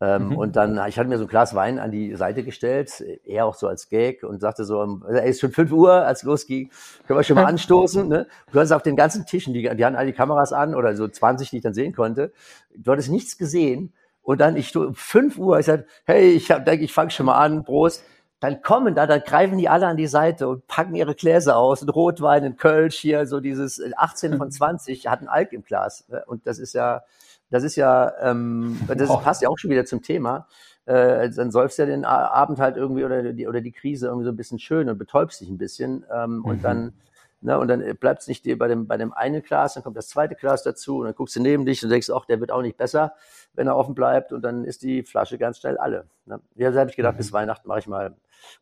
Ähm, 0.00 0.28
mhm. 0.28 0.36
Und 0.36 0.56
dann, 0.56 0.80
ich 0.88 0.96
hatte 0.96 1.08
mir 1.08 1.18
so 1.18 1.24
ein 1.24 1.28
Glas 1.28 1.54
Wein 1.56 1.80
an 1.80 1.90
die 1.90 2.14
Seite 2.14 2.44
gestellt, 2.44 3.02
eher 3.24 3.46
auch 3.46 3.56
so 3.56 3.66
als 3.66 3.88
Gag 3.88 4.22
und 4.22 4.40
sagte 4.40 4.64
so, 4.64 5.00
ey, 5.08 5.28
ist 5.28 5.40
schon 5.40 5.50
fünf 5.50 5.72
Uhr, 5.72 5.92
als 5.92 6.22
losging, 6.22 6.70
können 7.06 7.18
wir 7.18 7.24
schon 7.24 7.34
mal 7.34 7.44
anstoßen. 7.46 8.06
Ne? 8.06 8.28
Du 8.52 8.58
hattest 8.58 8.72
auf 8.72 8.82
den 8.82 8.94
ganzen 8.94 9.26
Tischen, 9.26 9.54
die, 9.54 9.62
die 9.62 9.84
hatten 9.84 9.96
alle 9.96 10.06
die 10.06 10.12
Kameras 10.12 10.52
an 10.52 10.76
oder 10.76 10.94
so 10.94 11.08
20, 11.08 11.50
die 11.50 11.56
ich 11.56 11.62
dann 11.62 11.74
sehen 11.74 11.94
konnte. 11.94 12.32
Du 12.76 12.92
hattest 12.92 13.10
nichts 13.10 13.38
gesehen. 13.38 13.92
Und 14.22 14.40
dann, 14.40 14.56
ich 14.56 14.76
um 14.76 14.94
fünf 14.94 15.36
Uhr, 15.38 15.58
ich 15.58 15.66
sagte, 15.66 15.86
hey, 16.04 16.30
ich 16.30 16.50
hab, 16.50 16.64
denke, 16.64 16.84
ich 16.84 16.92
fange 16.92 17.10
schon 17.10 17.26
mal 17.26 17.38
an, 17.38 17.64
Prost. 17.64 18.04
Dann 18.40 18.62
kommen 18.62 18.94
da, 18.94 19.06
dann 19.06 19.22
greifen 19.22 19.58
die 19.58 19.68
alle 19.68 19.88
an 19.88 19.96
die 19.96 20.06
Seite 20.06 20.46
und 20.46 20.68
packen 20.68 20.94
ihre 20.94 21.16
Gläser 21.16 21.56
aus, 21.56 21.82
ein 21.82 21.88
Rotwein, 21.88 22.44
ein 22.44 22.56
Kölsch 22.56 22.98
hier, 22.98 23.26
so 23.26 23.40
dieses 23.40 23.82
18 23.96 24.36
von 24.36 24.52
20 24.52 25.08
hatten 25.08 25.26
Alk 25.26 25.52
im 25.52 25.64
Glas. 25.64 26.06
Ne? 26.08 26.22
Und 26.26 26.46
das 26.46 26.60
ist 26.60 26.74
ja, 26.74 27.02
das 27.50 27.64
ist 27.64 27.76
ja, 27.76 28.12
ähm, 28.20 28.78
das 28.86 29.08
oh. 29.08 29.18
passt 29.18 29.42
ja 29.42 29.48
auch 29.48 29.58
schon 29.58 29.70
wieder 29.70 29.84
zum 29.84 30.02
Thema. 30.02 30.46
Äh, 30.84 31.30
dann 31.30 31.50
säufst 31.50 31.78
du 31.78 31.82
ja 31.82 31.86
den 31.86 32.04
Abend 32.04 32.58
halt 32.58 32.76
irgendwie 32.76 33.04
oder 33.04 33.32
die, 33.32 33.46
oder 33.46 33.60
die 33.60 33.72
Krise 33.72 34.06
irgendwie 34.06 34.24
so 34.24 34.30
ein 34.30 34.36
bisschen 34.36 34.58
schön 34.58 34.88
und 34.88 34.98
betäubst 34.98 35.40
dich 35.40 35.48
ein 35.48 35.58
bisschen. 35.58 36.04
Ähm, 36.10 36.38
mhm. 36.38 36.44
Und 36.44 36.64
dann, 36.64 36.94
ne, 37.40 37.58
und 37.58 37.68
dann 37.68 37.82
bleibt 37.96 38.22
es 38.22 38.28
nicht 38.28 38.44
dir 38.44 38.56
bei 38.58 38.68
dem, 38.68 38.86
bei 38.86 38.96
dem 38.96 39.12
einen 39.12 39.42
Glas, 39.42 39.74
dann 39.74 39.82
kommt 39.82 39.96
das 39.96 40.08
zweite 40.08 40.34
Glas 40.34 40.62
dazu 40.62 40.98
und 40.98 41.04
dann 41.04 41.14
guckst 41.14 41.36
du 41.36 41.40
neben 41.40 41.66
dich 41.66 41.82
und 41.82 41.90
denkst, 41.90 42.08
ach, 42.10 42.24
der 42.24 42.40
wird 42.40 42.50
auch 42.50 42.62
nicht 42.62 42.76
besser, 42.76 43.12
wenn 43.52 43.66
er 43.66 43.76
offen 43.76 43.94
bleibt 43.94 44.32
und 44.32 44.42
dann 44.42 44.64
ist 44.64 44.82
die 44.82 45.02
Flasche 45.02 45.36
ganz 45.36 45.58
schnell 45.58 45.76
alle. 45.76 46.06
Ne? 46.24 46.40
Ja, 46.54 46.70
da 46.70 46.80
habe 46.80 46.90
ich 46.90 46.96
gedacht, 46.96 47.14
mhm. 47.14 47.18
bis 47.18 47.32
Weihnachten 47.32 47.68
mache 47.68 47.80
ich 47.80 47.86
mal 47.86 48.14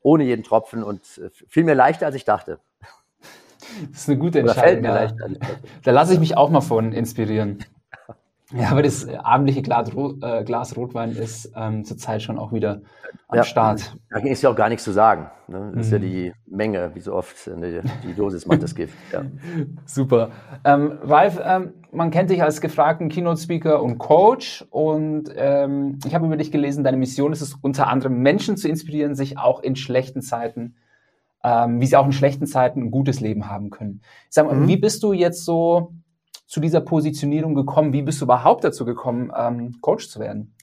ohne 0.03 0.25
jeden 0.25 0.43
Tropfen 0.43 0.83
und 0.83 1.01
äh, 1.19 1.31
viel 1.49 1.63
mehr 1.63 1.77
leichter, 1.77 2.07
als 2.07 2.17
ich 2.17 2.25
dachte. 2.25 2.59
Das 3.91 4.03
ist 4.03 4.09
eine 4.09 4.19
gute 4.19 4.41
Entscheidung. 4.41 4.85
Da, 4.85 5.13
da 5.83 5.91
lasse 5.91 6.15
ich 6.15 6.21
mich 6.21 6.37
auch 6.37 6.51
mal 6.51 6.61
von 6.61 6.93
inspirieren. 6.93 7.65
Ja, 8.53 8.71
aber 8.71 8.83
das 8.83 9.09
abendliche 9.09 9.61
Glas, 9.61 9.91
äh, 10.23 10.45
Glas 10.45 10.77
Rotwein 10.77 11.11
ist 11.11 11.53
ähm, 11.57 11.85
zurzeit 11.85 12.23
schon 12.23 12.39
auch 12.39 12.53
wieder 12.53 12.83
am 13.27 13.39
ja, 13.39 13.43
Start. 13.43 13.97
Da 14.09 14.19
ist 14.21 14.43
ja 14.43 14.51
auch 14.51 14.57
gar 14.57 14.69
nichts 14.69 14.85
zu 14.85 14.93
sagen. 14.93 15.29
Ne? 15.49 15.73
Das 15.75 15.87
ist 15.87 15.93
ja 15.93 15.99
mhm. 15.99 16.03
die 16.03 16.33
Menge, 16.47 16.93
wie 16.95 17.01
so 17.01 17.13
oft. 17.13 17.35
Die, 17.47 17.81
die 18.05 18.15
Dosis 18.15 18.47
macht 18.47 18.63
das 18.63 18.77
Gift. 18.77 18.95
Ja. 19.13 19.25
Super. 19.85 20.31
Ähm, 20.65 20.93
Ralf, 21.03 21.41
ähm, 21.45 21.75
man 21.91 22.13
kennt 22.13 22.31
dich 22.31 22.41
als 22.41 22.61
gefragten 22.61 23.09
Keynote-Speaker 23.09 23.83
und 23.83 23.99
Coach. 23.99 24.65
Und 24.71 25.25
ähm, 25.35 25.99
ich 26.07 26.15
habe 26.15 26.27
über 26.27 26.37
dich 26.37 26.53
gelesen, 26.53 26.85
deine 26.85 26.99
Mission 26.99 27.33
ist 27.33 27.41
es 27.41 27.55
unter 27.55 27.89
anderem, 27.89 28.23
Menschen 28.23 28.57
zu 28.57 28.69
inspirieren, 28.69 29.17
sich 29.17 29.39
auch 29.39 29.61
in 29.61 29.75
schlechten 29.75 30.23
Zeiten, 30.23 30.77
ähm, 31.43 31.81
wie 31.81 31.87
sie 31.87 31.97
auch 31.97 32.07
in 32.07 32.13
schlechten 32.13 32.47
Zeiten 32.47 32.81
ein 32.81 32.91
gutes 32.93 33.19
Leben 33.19 33.51
haben 33.51 33.71
können. 33.71 34.03
sag 34.29 34.47
mal, 34.47 34.55
mhm. 34.55 34.69
wie 34.69 34.77
bist 34.77 35.03
du 35.03 35.13
jetzt 35.13 35.45
so 35.45 35.95
zu 36.47 36.61
dieser 36.61 36.81
Positionierung 36.81 37.55
gekommen? 37.55 37.93
Wie 37.93 38.03
bist 38.03 38.21
du 38.21 38.25
überhaupt 38.25 38.65
dazu 38.65 38.85
gekommen, 38.85 39.33
ähm, 39.37 39.81
Coach 39.81 40.09
zu 40.09 40.21
werden? 40.21 40.55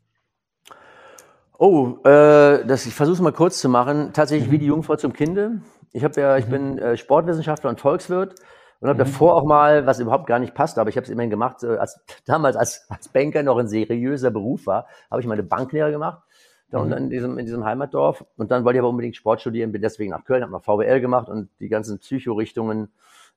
Oh, 1.58 1.98
äh, 2.04 2.66
das, 2.66 2.86
ich 2.86 2.94
versuche 2.94 3.16
es 3.16 3.22
mal 3.22 3.32
kurz 3.32 3.60
zu 3.60 3.70
machen. 3.70 4.12
Tatsächlich 4.14 4.50
mhm. 4.50 4.52
wie 4.54 4.60
die 4.60 4.66
Jungfrau 4.66 4.96
zum 4.96 5.14
Kinde. 5.14 5.62
Ich 5.92 6.04
habe 6.04 6.20
ja, 6.20 6.38
ich 6.38 6.48
mhm. 6.48 6.52
bin 6.52 6.78
äh, 6.80 6.98
Sportwissenschaftler 6.98 7.70
und 7.70 7.80
Volkswirt 7.80 8.36
und 8.80 8.90
habe 8.90 8.96
mhm. 8.96 9.08
davor 9.08 9.36
auch 9.36 9.46
mal, 9.46 9.86
was 9.86 10.00
überhaupt 10.00 10.28
gar 10.28 10.40
nicht 10.40 10.56
passt, 10.56 10.78
aber 10.78 10.90
ich 10.90 10.98
habe 10.98 11.06
es 11.06 11.10
immerhin 11.10 11.30
gemacht, 11.30 11.64
äh, 11.64 11.78
als 11.78 12.02
damals 12.26 12.56
als, 12.56 12.86
als 12.90 13.08
Banker 13.10 13.44
noch 13.44 13.58
ein 13.58 13.68
seriöser 13.68 14.32
Beruf 14.32 14.66
war, 14.68 14.88
habe 15.10 15.22
ich 15.22 15.28
meine 15.28 15.44
Banklehre 15.44 15.92
gemacht. 15.92 16.22
Da 16.70 16.84
mhm. 16.84 16.92
in 16.94 17.10
diesem, 17.12 17.38
in 17.38 17.46
diesem 17.46 17.64
Heimatdorf. 17.64 18.26
Und 18.36 18.50
dann 18.50 18.66
wollte 18.66 18.78
ich 18.78 18.80
aber 18.80 18.90
unbedingt 18.90 19.16
Sport 19.16 19.42
studieren, 19.42 19.72
bin 19.72 19.82
deswegen 19.82 20.10
nach 20.10 20.26
Köln, 20.26 20.42
habe 20.42 20.52
noch 20.52 20.64
VWL 20.64 21.02
gemacht 21.02 21.30
und 21.30 21.50
die 21.60 21.70
ganzen 21.70 22.00
Psychorichtungen 22.00 22.92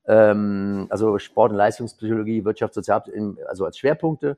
ähm, 0.06 0.86
also 0.90 1.18
Sport- 1.18 1.52
und 1.52 1.56
Leistungspsychologie, 1.56 2.44
Wirtschaft, 2.44 2.74
Sozial, 2.74 3.02
also 3.48 3.64
als 3.64 3.78
Schwerpunkte. 3.78 4.36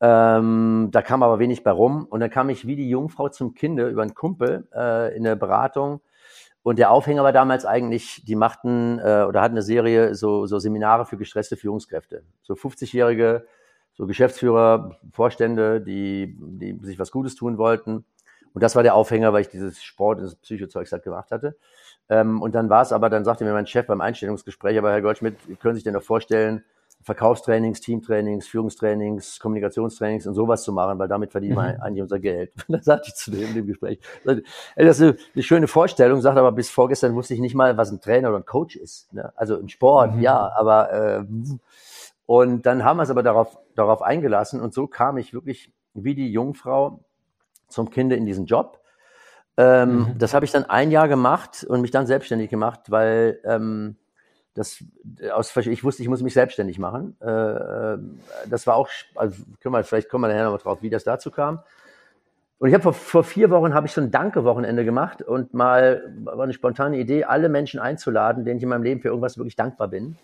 Ähm, 0.00 0.88
da 0.92 1.02
kam 1.02 1.22
aber 1.22 1.38
wenig 1.38 1.62
bei 1.64 1.70
rum. 1.70 2.06
Und 2.08 2.20
dann 2.20 2.30
kam 2.30 2.50
ich 2.50 2.66
wie 2.66 2.76
die 2.76 2.88
Jungfrau 2.88 3.28
zum 3.28 3.54
Kinde 3.54 3.88
über 3.88 4.02
einen 4.02 4.14
Kumpel 4.14 4.68
äh, 4.74 5.16
in 5.16 5.24
der 5.24 5.36
Beratung. 5.36 6.00
Und 6.62 6.78
der 6.78 6.90
Aufhänger 6.90 7.24
war 7.24 7.32
damals 7.32 7.64
eigentlich, 7.64 8.24
die 8.26 8.36
machten 8.36 8.98
äh, 8.98 9.24
oder 9.26 9.40
hatten 9.40 9.54
eine 9.54 9.62
Serie 9.62 10.14
so, 10.14 10.46
so 10.46 10.58
Seminare 10.58 11.06
für 11.06 11.16
gestresste 11.16 11.56
Führungskräfte. 11.56 12.24
So 12.42 12.54
50-jährige, 12.54 13.46
so 13.94 14.06
Geschäftsführer, 14.06 14.96
Vorstände, 15.12 15.80
die, 15.80 16.36
die 16.38 16.78
sich 16.82 16.98
was 16.98 17.10
Gutes 17.10 17.34
tun 17.36 17.58
wollten. 17.58 18.04
Und 18.54 18.62
das 18.62 18.76
war 18.76 18.82
der 18.82 18.94
Aufhänger, 18.94 19.32
weil 19.32 19.42
ich 19.42 19.48
dieses 19.48 19.82
Sport, 19.82 20.18
dieses 20.18 20.36
Psychozeugs 20.36 20.92
halt 20.92 21.04
gemacht 21.04 21.30
hatte. 21.30 21.56
Ähm, 22.10 22.40
und 22.42 22.54
dann 22.54 22.70
war 22.70 22.82
es 22.82 22.92
aber, 22.92 23.10
dann 23.10 23.24
sagte 23.24 23.44
mir 23.44 23.52
mein 23.52 23.66
Chef 23.66 23.86
beim 23.86 24.00
Einstellungsgespräch, 24.00 24.78
aber 24.78 24.92
Herr 24.92 25.02
Goldschmidt, 25.02 25.36
können 25.60 25.74
Sie 25.74 25.78
sich 25.78 25.84
denn 25.84 25.94
noch 25.94 26.02
vorstellen, 26.02 26.64
Verkaufstrainings, 27.02 27.80
Teamtrainings, 27.80 28.46
Führungstrainings, 28.48 29.38
Kommunikationstrainings 29.38 30.26
und 30.26 30.34
sowas 30.34 30.62
zu 30.62 30.72
machen, 30.72 30.98
weil 30.98 31.08
damit 31.08 31.30
verdienen 31.30 31.56
wir 31.56 31.74
mhm. 31.74 31.80
eigentlich 31.80 32.02
unser 32.02 32.18
Geld. 32.18 32.52
Und 32.54 32.64
dann 32.74 32.82
sagte 32.82 33.08
ich 33.08 33.14
zu 33.14 33.30
dem 33.30 33.48
in 33.48 33.54
dem 33.54 33.66
Gespräch, 33.66 34.00
das 34.24 35.00
ist 35.00 35.02
eine, 35.02 35.42
schöne 35.42 35.68
Vorstellung, 35.68 36.20
sagt 36.20 36.36
aber 36.36 36.52
bis 36.52 36.70
vorgestern 36.70 37.14
wusste 37.14 37.34
ich 37.34 37.40
nicht 37.40 37.54
mal, 37.54 37.76
was 37.76 37.90
ein 37.90 38.00
Trainer 38.00 38.28
oder 38.28 38.38
ein 38.38 38.46
Coach 38.46 38.76
ist. 38.76 39.12
Ne? 39.12 39.32
Also 39.36 39.56
im 39.56 39.68
Sport, 39.68 40.16
mhm. 40.16 40.22
ja, 40.22 40.52
aber 40.56 40.92
äh, 40.92 41.24
und 42.26 42.66
dann 42.66 42.84
haben 42.84 42.98
wir 42.98 43.04
es 43.04 43.10
aber 43.10 43.22
darauf, 43.22 43.58
darauf 43.74 44.02
eingelassen 44.02 44.60
und 44.60 44.74
so 44.74 44.86
kam 44.86 45.16
ich 45.16 45.32
wirklich 45.32 45.72
wie 45.94 46.14
die 46.14 46.30
Jungfrau 46.30 47.00
zum 47.68 47.90
Kinde 47.90 48.16
in 48.16 48.26
diesen 48.26 48.46
Job. 48.46 48.80
Ähm, 49.58 49.98
mhm. 49.98 50.18
Das 50.18 50.34
habe 50.34 50.44
ich 50.44 50.52
dann 50.52 50.66
ein 50.66 50.92
Jahr 50.92 51.08
gemacht 51.08 51.66
und 51.68 51.80
mich 51.80 51.90
dann 51.90 52.06
selbstständig 52.06 52.48
gemacht, 52.48 52.92
weil 52.92 53.40
ähm, 53.44 53.96
das 54.54 54.84
aus 55.32 55.54
ich 55.56 55.82
wusste, 55.82 56.02
ich 56.02 56.08
muss 56.08 56.22
mich 56.22 56.32
selbstständig 56.32 56.78
machen. 56.78 57.16
Äh, 57.20 57.28
äh 57.28 57.98
das 58.48 58.68
war 58.68 58.76
auch, 58.76 58.88
also 59.16 59.42
können 59.60 59.74
wir, 59.74 59.82
vielleicht 59.82 60.08
kommen 60.08 60.24
wir 60.24 60.28
nachher 60.28 60.48
noch 60.48 60.62
drauf, 60.62 60.78
wie 60.80 60.90
das 60.90 61.02
dazu 61.02 61.32
kam. 61.32 61.60
Und 62.58 62.68
ich 62.68 62.74
habe 62.74 62.82
vor, 62.82 62.92
vor 62.92 63.24
vier 63.24 63.50
Wochen 63.50 63.74
habe 63.74 63.88
ich 63.88 63.92
so 63.92 64.00
ein 64.00 64.12
Danke-Wochenende 64.12 64.84
gemacht 64.84 65.22
und 65.22 65.54
mal 65.54 66.12
war 66.24 66.40
eine 66.40 66.52
spontane 66.52 66.96
Idee, 66.96 67.24
alle 67.24 67.48
Menschen 67.48 67.80
einzuladen, 67.80 68.44
denen 68.44 68.58
ich 68.58 68.62
in 68.62 68.68
meinem 68.68 68.84
Leben 68.84 69.00
für 69.00 69.08
irgendwas 69.08 69.38
wirklich 69.38 69.56
dankbar 69.56 69.88
bin. 69.88 70.16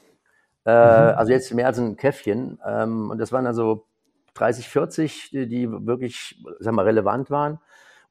Äh, 0.64 0.70
mhm. 0.70 1.18
Also 1.18 1.32
jetzt 1.32 1.52
mehr 1.52 1.66
als 1.66 1.78
ein 1.78 1.96
Käffchen. 1.96 2.60
Ähm, 2.64 3.10
und 3.10 3.18
das 3.18 3.32
waren 3.32 3.44
dann 3.44 3.54
so 3.54 3.86
30, 4.34 4.68
40, 4.68 5.30
die, 5.30 5.48
die 5.48 5.70
wirklich, 5.70 6.40
sag 6.60 6.72
mal, 6.72 6.84
relevant 6.84 7.30
waren. 7.30 7.58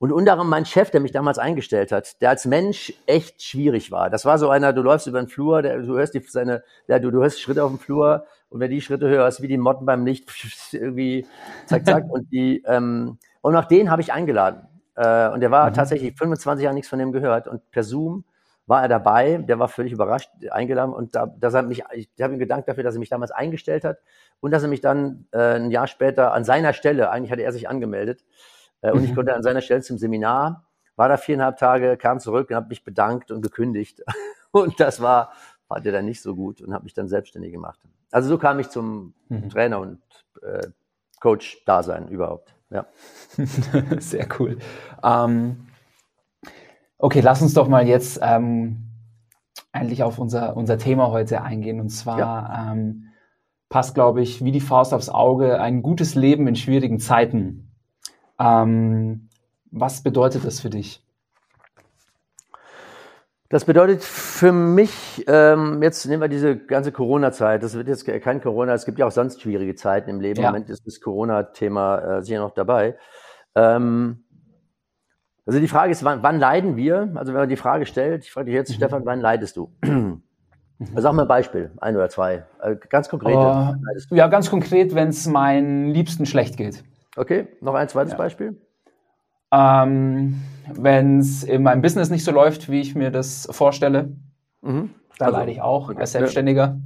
Und 0.04 0.12
unter 0.12 0.34
anderem 0.34 0.50
mein 0.50 0.66
Chef, 0.66 0.92
der 0.92 1.00
mich 1.00 1.14
damals 1.14 1.40
eingestellt 1.40 1.94
hat, 1.94 2.22
der 2.22 2.32
als 2.32 2.44
Mensch 2.44 2.94
echt 3.06 3.42
schwierig 3.42 3.90
war. 3.90 4.10
Das 4.10 4.26
war 4.26 4.38
so 4.38 4.50
einer, 4.50 4.74
du 4.74 4.82
läufst 4.82 5.08
über 5.08 5.22
den 5.22 5.30
Flur, 5.30 5.62
der, 5.62 5.80
du 5.80 5.96
hörst 5.96 6.14
die, 6.14 6.20
seine, 6.20 6.62
ja, 6.90 7.00
du, 7.00 7.10
du 7.10 7.22
hörst 7.22 7.40
Schritte 7.40 7.64
auf 7.64 7.72
dem 7.72 7.80
Flur 7.80 8.26
und 8.50 8.60
wenn 8.60 8.70
die 8.70 8.82
Schritte 8.82 9.08
hörst, 9.08 9.42
wie 9.42 9.48
die 9.48 9.58
Motten 9.58 9.86
beim 9.86 10.06
Licht, 10.06 10.30
irgendwie 10.74 11.26
zack, 11.68 11.86
zack. 11.86 12.04
und 12.10 12.30
die, 12.34 12.62
ähm, 12.68 13.18
und 13.40 13.54
nach 13.54 13.64
denen 13.64 13.90
habe 13.90 14.02
ich 14.02 14.12
eingeladen. 14.12 14.68
Äh, 14.98 15.30
und 15.30 15.40
der 15.40 15.52
war 15.52 15.70
mhm. 15.70 15.74
tatsächlich 15.74 16.18
25 16.18 16.66
Jahre 16.66 16.76
nichts 16.76 16.90
von 16.90 17.00
dem 17.00 17.14
gehört. 17.14 17.48
Und 17.48 17.72
per 17.72 17.84
Zoom 17.84 18.26
war 18.66 18.82
er 18.82 18.90
dabei, 18.90 19.38
der 19.38 19.58
war 19.58 19.70
völlig 19.70 19.94
überrascht, 19.94 20.30
eingeladen. 20.52 20.94
Und 20.94 21.16
da, 21.16 21.28
dass 21.28 21.54
er 21.54 21.64
mich, 21.64 21.82
ich 21.94 22.10
habe 22.22 22.34
ihm 22.34 22.40
gedankt 22.40 22.68
dafür, 22.68 22.84
dass 22.84 22.96
er 22.96 23.00
mich 23.00 23.08
damals 23.08 23.32
eingestellt 23.32 23.86
hat 23.86 24.00
und 24.42 24.52
dass 24.52 24.64
er 24.64 24.68
mich 24.68 24.82
dann 24.82 25.28
äh, 25.32 25.56
ein 25.56 25.72
Jahr 25.72 25.88
später 25.88 26.34
an 26.34 26.44
seiner 26.44 26.74
Stelle, 26.74 27.10
eigentlich 27.10 27.32
hatte 27.32 27.44
er 27.44 27.54
sich 27.54 27.70
angemeldet, 27.70 28.26
äh, 28.84 28.92
und 28.92 29.00
mhm. 29.00 29.06
ich 29.06 29.16
konnte 29.16 29.34
an 29.34 29.42
seiner 29.42 29.62
Stelle 29.62 29.82
zum 29.82 29.98
Seminar, 29.98 30.66
war 30.96 31.10
da 31.10 31.18
viereinhalb 31.18 31.58
Tage, 31.58 31.98
kam 31.98 32.20
zurück 32.20 32.50
und 32.50 32.56
habe 32.56 32.68
mich 32.68 32.84
bedankt 32.84 33.32
und 33.32 33.42
gekündigt. 33.42 34.04
und 34.52 34.80
das 34.80 35.02
war, 35.02 35.32
fand 35.68 35.86
er 35.88 35.92
dann 35.92 36.06
nicht 36.06 36.22
so 36.22 36.36
gut 36.36 36.62
und 36.62 36.74
habe 36.74 36.84
mich 36.84 36.94
dann 36.94 37.08
selbstständig 37.08 37.52
gemacht. 37.52 37.80
Also 38.12 38.30
so 38.30 38.38
kam 38.38 38.60
ich 38.60 38.70
zum 38.70 39.16
mhm. 39.30 39.50
Trainer 39.50 39.80
und 39.80 40.00
äh, 40.44 40.68
Coach-Dasein 41.20 42.10
überhaupt. 42.10 42.54
Ja. 42.70 42.86
Sehr 44.00 44.28
cool. 44.40 44.60
Ähm, 45.04 45.68
okay, 46.98 47.22
lass 47.22 47.42
uns 47.42 47.54
doch 47.54 47.68
mal 47.68 47.88
jetzt 47.88 48.20
ähm, 48.22 48.90
eigentlich 49.72 50.04
auf 50.04 50.20
unser, 50.20 50.56
unser 50.58 50.78
Thema 50.78 51.10
heute 51.10 51.42
eingehen. 51.42 51.80
Und 51.80 51.90
zwar 51.90 52.20
ja. 52.20 52.72
ähm, 52.72 53.10
passt, 53.70 53.96
glaube 53.96 54.22
ich, 54.22 54.44
wie 54.44 54.52
die 54.52 54.62
Faust 54.62 54.94
aufs 54.94 55.10
Auge 55.10 55.60
ein 55.60 55.82
gutes 55.82 56.14
Leben 56.14 56.48
in 56.48 56.56
schwierigen 56.56 57.00
Zeiten. 57.00 57.73
Ähm, 58.44 59.30
was 59.72 60.04
bedeutet 60.04 60.46
das 60.46 60.60
für 60.60 60.70
dich? 60.70 61.02
Das 63.50 63.66
bedeutet 63.66 64.04
für 64.04 64.52
mich, 64.52 65.24
ähm, 65.28 65.84
jetzt 65.84 66.06
nehmen 66.08 66.22
wir 66.22 66.28
diese 66.28 66.58
ganze 66.58 66.92
Corona-Zeit, 66.92 67.62
das 67.62 67.76
wird 67.76 67.88
jetzt 67.88 68.04
kein 68.06 68.42
Corona, 68.42 68.74
es 68.74 68.84
gibt 68.84 68.98
ja 68.98 69.06
auch 69.06 69.12
sonst 69.12 69.42
schwierige 69.42 69.76
Zeiten 69.76 70.10
im 70.10 70.20
Leben. 70.20 70.42
Ja. 70.42 70.48
Im 70.48 70.54
Moment 70.54 70.72
ist 70.72 70.88
das 70.88 71.00
Corona-Thema 71.00 72.18
äh, 72.18 72.24
sicher 72.24 72.40
noch 72.40 72.56
dabei. 72.56 72.98
Ähm, 73.54 74.24
also 75.46 75.60
die 75.60 75.68
Frage 75.68 75.92
ist, 75.92 76.04
wann, 76.04 76.24
wann, 76.24 76.40
leiden 76.40 76.78
wir? 76.78 77.12
Also 77.14 77.34
wenn 77.34 77.42
man 77.42 77.50
die 77.50 77.56
Frage 77.56 77.86
stellt, 77.86 78.24
ich 78.24 78.32
frage 78.32 78.46
dich 78.46 78.56
jetzt, 78.56 78.72
mhm. 78.72 78.76
Stefan, 78.76 79.06
wann 79.06 79.22
leidest 79.22 79.56
du? 79.58 79.72
Mhm. 80.80 80.88
Sag 81.00 81.14
mal 81.14 81.22
ein 81.22 81.28
Beispiel, 81.28 81.72
ein 81.78 81.96
oder 81.96 82.10
zwei. 82.10 82.46
Äh, 82.60 82.76
ganz 82.90 83.08
konkret. 83.08 83.36
Uh, 83.36 83.76
ja, 84.10 84.28
ganz 84.28 84.50
konkret, 84.50 84.96
wenn 84.96 85.10
es 85.10 85.28
meinen 85.28 85.92
Liebsten 85.92 86.26
schlecht 86.26 86.58
geht. 86.58 86.84
Okay, 87.16 87.48
noch 87.62 87.76
ein 87.76 87.90
zweites 87.90 88.14
ja. 88.14 88.18
Beispiel. 88.18 88.62
Ähm, 89.52 90.42
Wenn 90.74 91.20
es 91.20 91.44
in 91.44 91.64
meinem 91.64 91.82
Business 91.82 92.10
nicht 92.10 92.24
so 92.24 92.32
läuft, 92.32 92.70
wie 92.70 92.82
ich 92.82 92.96
mir 92.96 93.12
das 93.12 93.48
vorstelle, 93.52 94.16
mhm. 94.62 94.96
da 95.20 95.26
also, 95.26 95.38
leide 95.38 95.52
ich 95.52 95.62
auch 95.62 95.90
okay. 95.90 96.00
als 96.00 96.14
Selbstständiger. 96.14 96.80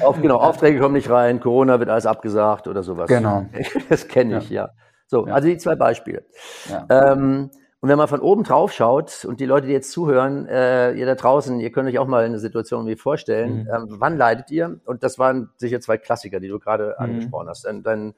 Auf, 0.00 0.20
genau, 0.22 0.36
Aufträge 0.36 0.78
kommen 0.78 0.94
nicht 0.94 1.10
rein, 1.10 1.40
Corona 1.40 1.78
wird 1.78 1.90
alles 1.90 2.06
abgesagt 2.06 2.68
oder 2.68 2.82
sowas. 2.82 3.08
Genau. 3.08 3.46
Das 3.88 4.08
kenne 4.08 4.38
ich, 4.38 4.50
ja. 4.50 4.66
ja. 4.66 4.70
So, 5.08 5.26
ja. 5.26 5.34
also 5.34 5.48
die 5.48 5.58
zwei 5.58 5.76
Beispiele. 5.76 6.24
Ähm, 6.88 7.50
und 7.80 7.90
wenn 7.90 7.98
man 7.98 8.08
von 8.08 8.20
oben 8.20 8.42
drauf 8.42 8.72
schaut 8.72 9.24
und 9.26 9.38
die 9.38 9.44
Leute, 9.44 9.66
die 9.66 9.72
jetzt 9.72 9.92
zuhören, 9.92 10.46
äh, 10.46 10.92
ihr 10.94 11.06
da 11.06 11.14
draußen, 11.14 11.60
ihr 11.60 11.70
könnt 11.70 11.88
euch 11.88 11.98
auch 11.98 12.06
mal 12.06 12.24
eine 12.24 12.38
Situation 12.38 12.86
wie 12.86 12.96
vorstellen, 12.96 13.64
mhm. 13.64 13.70
ähm, 13.72 13.86
wann 14.00 14.16
leidet 14.16 14.50
ihr? 14.50 14.80
Und 14.86 15.02
das 15.02 15.18
waren 15.18 15.50
sicher 15.56 15.80
zwei 15.80 15.98
Klassiker, 15.98 16.40
die 16.40 16.48
du 16.48 16.58
gerade 16.58 16.96
mhm. 16.98 17.04
angesprochen 17.04 17.48
hast. 17.48 17.66
Dein, 17.66 17.82
dein 17.82 18.14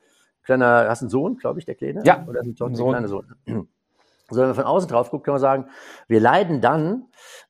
kleiner, 0.48 0.88
hast 0.88 1.02
einen 1.02 1.10
Sohn, 1.10 1.36
glaube 1.36 1.58
ich, 1.58 1.66
der 1.66 1.74
Kleine? 1.74 2.02
Ja. 2.04 2.24
Oder 2.26 2.40
ein, 2.40 2.56
ein 2.58 2.74
Sohn. 2.74 2.90
kleiner 2.90 3.08
Sohn? 3.08 3.26
So, 4.30 4.42
wenn 4.42 4.48
man 4.48 4.56
von 4.56 4.64
außen 4.64 4.90
drauf 4.90 5.10
guckt, 5.10 5.24
kann 5.24 5.32
man 5.32 5.40
sagen, 5.40 5.70
wir 6.06 6.20
leiden 6.20 6.60
dann, 6.60 7.06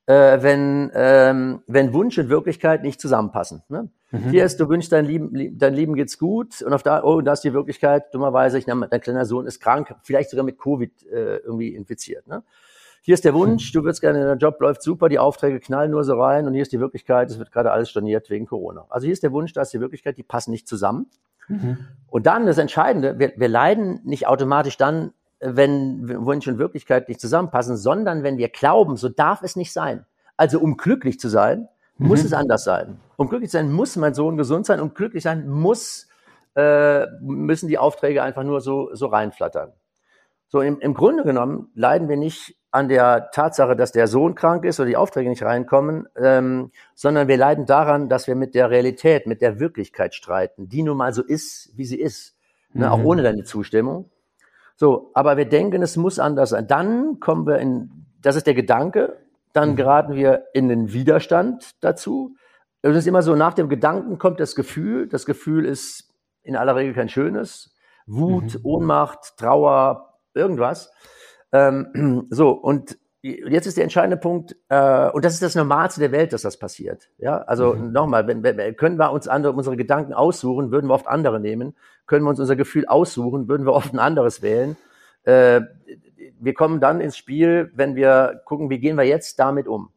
äh, 0.07 0.41
wenn, 0.43 0.93
ähm, 0.95 1.61
wenn 1.67 1.93
Wunsch 1.93 2.17
und 2.19 2.29
Wirklichkeit 2.29 2.85
nicht 2.85 3.01
zusammenpassen. 3.01 3.65
Ne? 3.69 3.89
Mhm. 4.13 4.31
Hier 4.31 4.45
ist, 4.45 4.61
du 4.61 4.69
wünschst 4.69 4.93
dein 4.93 5.05
Lieben, 5.05 5.59
dein 5.59 5.75
Lieben 5.75 5.95
geht's 5.95 6.21
gut 6.21 6.63
und 6.63 6.73
auf 6.73 6.85
da, 6.85 7.03
oh, 7.03 7.21
da 7.21 7.33
ist 7.33 7.43
die 7.43 7.53
Wirklichkeit, 7.53 8.15
dummerweise, 8.15 8.59
ich 8.59 8.69
nehme, 8.69 8.87
dein 8.87 9.01
kleiner 9.01 9.25
Sohn 9.25 9.49
ist 9.49 9.59
krank, 9.59 9.93
vielleicht 10.05 10.31
sogar 10.31 10.45
mit 10.45 10.57
Covid 10.57 11.05
äh, 11.07 11.39
irgendwie 11.39 11.75
infiziert. 11.75 12.29
Ne? 12.29 12.45
Hier 13.03 13.15
ist 13.15 13.25
der 13.25 13.35
Wunsch, 13.35 13.73
du 13.73 13.83
würdest 13.85 14.01
gerne, 14.01 14.25
der 14.25 14.37
Job 14.37 14.61
läuft 14.61 14.83
super, 14.83 15.09
die 15.09 15.19
Aufträge 15.19 15.61
knallen 15.61 15.91
nur 15.91 16.05
so 16.05 16.21
rein 16.21 16.47
und 16.47 16.53
hier 16.55 16.63
ist 16.63 16.73
die 16.73 16.81
Wirklichkeit, 16.81 17.31
es 17.31 17.39
wird 17.39 17.53
gerade 17.53 17.71
alles 17.71 17.91
storniert 17.91 18.29
wegen 18.31 18.47
Corona. 18.47 18.87
Also 18.91 19.07
hier 19.07 19.13
ist 19.13 19.23
der 19.23 19.33
Wunsch, 19.33 19.53
da 19.53 19.63
ist 19.63 19.73
die 19.73 19.81
Wirklichkeit, 19.81 20.19
die 20.19 20.23
passen 20.23 20.51
nicht 20.51 20.69
zusammen. 20.69 21.07
Mhm. 21.49 21.79
Und 22.09 22.27
dann 22.27 22.47
das 22.47 22.59
Entscheidende, 22.59 23.19
wir, 23.19 23.33
wir 23.37 23.49
leiden 23.49 24.01
nicht 24.05 24.27
automatisch 24.27 24.77
dann, 24.77 25.13
wenn 25.41 26.25
Wunsch 26.25 26.47
und 26.49 26.59
Wirklichkeit 26.59 27.09
nicht 27.09 27.21
zusammenpassen, 27.21 27.77
sondern 27.77 28.23
wenn 28.23 28.39
wir 28.39 28.49
glauben, 28.49 28.97
so 28.97 29.09
darf 29.09 29.43
es 29.43 29.57
nicht 29.57 29.73
sein. 29.73 30.05
Also 30.37 30.61
um 30.61 30.77
glücklich 30.77 31.21
zu 31.21 31.29
sein, 31.29 31.69
muss 31.97 32.21
mhm. 32.21 32.27
es 32.27 32.33
anders 32.33 32.65
sein. 32.65 33.01
Um 33.17 33.29
glücklich 33.29 33.51
zu 33.51 33.59
sein, 33.59 33.73
muss 33.73 33.97
mein 33.97 34.15
Sohn 34.15 34.37
gesund 34.37 34.67
sein. 34.67 34.81
Um 34.81 34.95
glücklich 34.95 35.23
sein, 35.23 35.49
muss, 35.49 36.09
äh, 36.55 37.07
müssen 37.21 37.69
die 37.69 37.79
Aufträge 37.79 38.23
einfach 38.23 38.45
nur 38.45 38.61
so, 38.61 38.95
so 38.95 39.07
reinflattern. 39.07 39.73
So 40.49 40.61
im, 40.61 40.81
im 40.81 40.95
Grunde 40.95 41.25
genommen 41.25 41.71
leiden 41.75 42.09
wir 42.09 42.17
nicht 42.17 42.58
an 42.71 42.89
der 42.89 43.31
Tatsache, 43.31 43.77
dass 43.77 43.93
der 43.93 44.07
Sohn 44.07 44.35
krank 44.35 44.65
ist 44.65 44.79
oder 44.79 44.89
die 44.89 44.97
Aufträge 44.97 45.31
nicht 45.31 45.43
reinkommen, 45.43 46.07
ähm, 46.17 46.71
sondern 46.95 47.27
wir 47.29 47.37
leiden 47.37 47.65
daran, 47.65 48.09
dass 48.09 48.27
wir 48.27 48.35
mit 48.35 48.55
der 48.55 48.71
Realität, 48.71 49.27
mit 49.27 49.41
der 49.41 49.59
Wirklichkeit 49.59 50.15
streiten, 50.15 50.69
die 50.69 50.83
nun 50.83 50.97
mal 50.97 51.13
so 51.13 51.23
ist, 51.23 51.71
wie 51.77 51.87
sie 51.87 51.99
ist, 51.99 52.37
ne, 52.75 52.87
mhm. 52.87 52.93
auch 52.93 53.05
ohne 53.05 53.23
deine 53.23 53.45
Zustimmung. 53.45 54.11
So, 54.77 55.11
aber 55.15 55.37
wir 55.37 55.49
denken, 55.49 55.83
es 55.83 55.97
muss 55.97 56.19
anders 56.19 56.51
sein. 56.51 56.67
Dann 56.67 57.21
kommen 57.21 57.47
wir 57.47 57.59
in, 57.59 58.07
das 58.21 58.37
ist 58.37 58.47
der 58.47 58.55
Gedanke, 58.55 59.17
dann 59.53 59.71
mhm. 59.71 59.77
geraten 59.77 60.15
wir 60.15 60.45
in 60.53 60.69
den 60.69 60.93
Widerstand 60.93 61.75
dazu. 61.81 62.37
Es 62.83 62.97
ist 62.97 63.07
immer 63.07 63.23
so, 63.23 63.35
nach 63.35 63.55
dem 63.55 63.69
Gedanken 63.69 64.19
kommt 64.19 64.41
das 64.41 64.55
Gefühl. 64.55 65.09
Das 65.09 65.27
Gefühl 65.27 65.65
ist 65.65 66.15
in 66.43 66.55
aller 66.55 66.77
Regel 66.77 66.95
kein 66.95 67.09
schönes. 67.09 67.75
Wut, 68.07 68.55
mhm. 68.55 68.61
Ohnmacht, 68.63 69.37
Trauer, 69.37 70.15
irgendwas. 70.35 70.93
Ähm, 71.53 72.27
so, 72.31 72.51
und 72.51 72.99
jetzt 73.23 73.67
ist 73.67 73.77
der 73.77 73.85
entscheidende 73.85 74.17
Punkt, 74.17 74.57
äh, 74.69 75.11
und 75.11 75.25
das 75.25 75.35
ist 75.35 75.43
das 75.43 75.55
Normalste 75.55 76.01
der 76.01 76.13
Welt, 76.13 76.33
dass 76.33 76.43
das 76.43 76.59
passiert. 76.59 77.09
Ja, 77.19 77.39
also 77.43 77.75
mhm. 77.75 77.93
nochmal, 77.93 78.27
wenn, 78.27 78.43
wenn, 78.43 78.77
können 78.77 78.99
wir 78.99 79.13
uns 79.13 79.29
andere, 79.29 79.53
unsere 79.53 79.77
Gedanken 79.77 80.15
aussuchen, 80.15 80.71
würden 80.71 80.89
wir 80.89 80.95
oft 80.95 81.09
andere 81.09 81.41
nehmen. 81.41 81.75
Können 82.07 82.25
wir 82.25 82.31
uns 82.31 82.41
unser 82.41 82.57
Gefühl 82.57 82.87
aussuchen, 82.87 83.49
würden 83.49 83.67
wir 83.67 83.73
oft 83.73 83.93
ein 83.93 83.99
anderes 83.99 84.43
wählen. 84.43 84.77
Äh, 85.25 85.63
wir 86.41 86.55
kommen 86.55 86.81
dann 86.81 87.01
ins 87.01 87.17
Spiel, 87.17 87.73
wenn 87.75 87.97
wir 87.97 88.41
gucken, 88.45 88.71
wie 88.71 88.79
gehen 88.79 88.97
wir 88.97 89.05
jetzt 89.05 89.39
damit 89.41 89.67
um. 89.67 89.91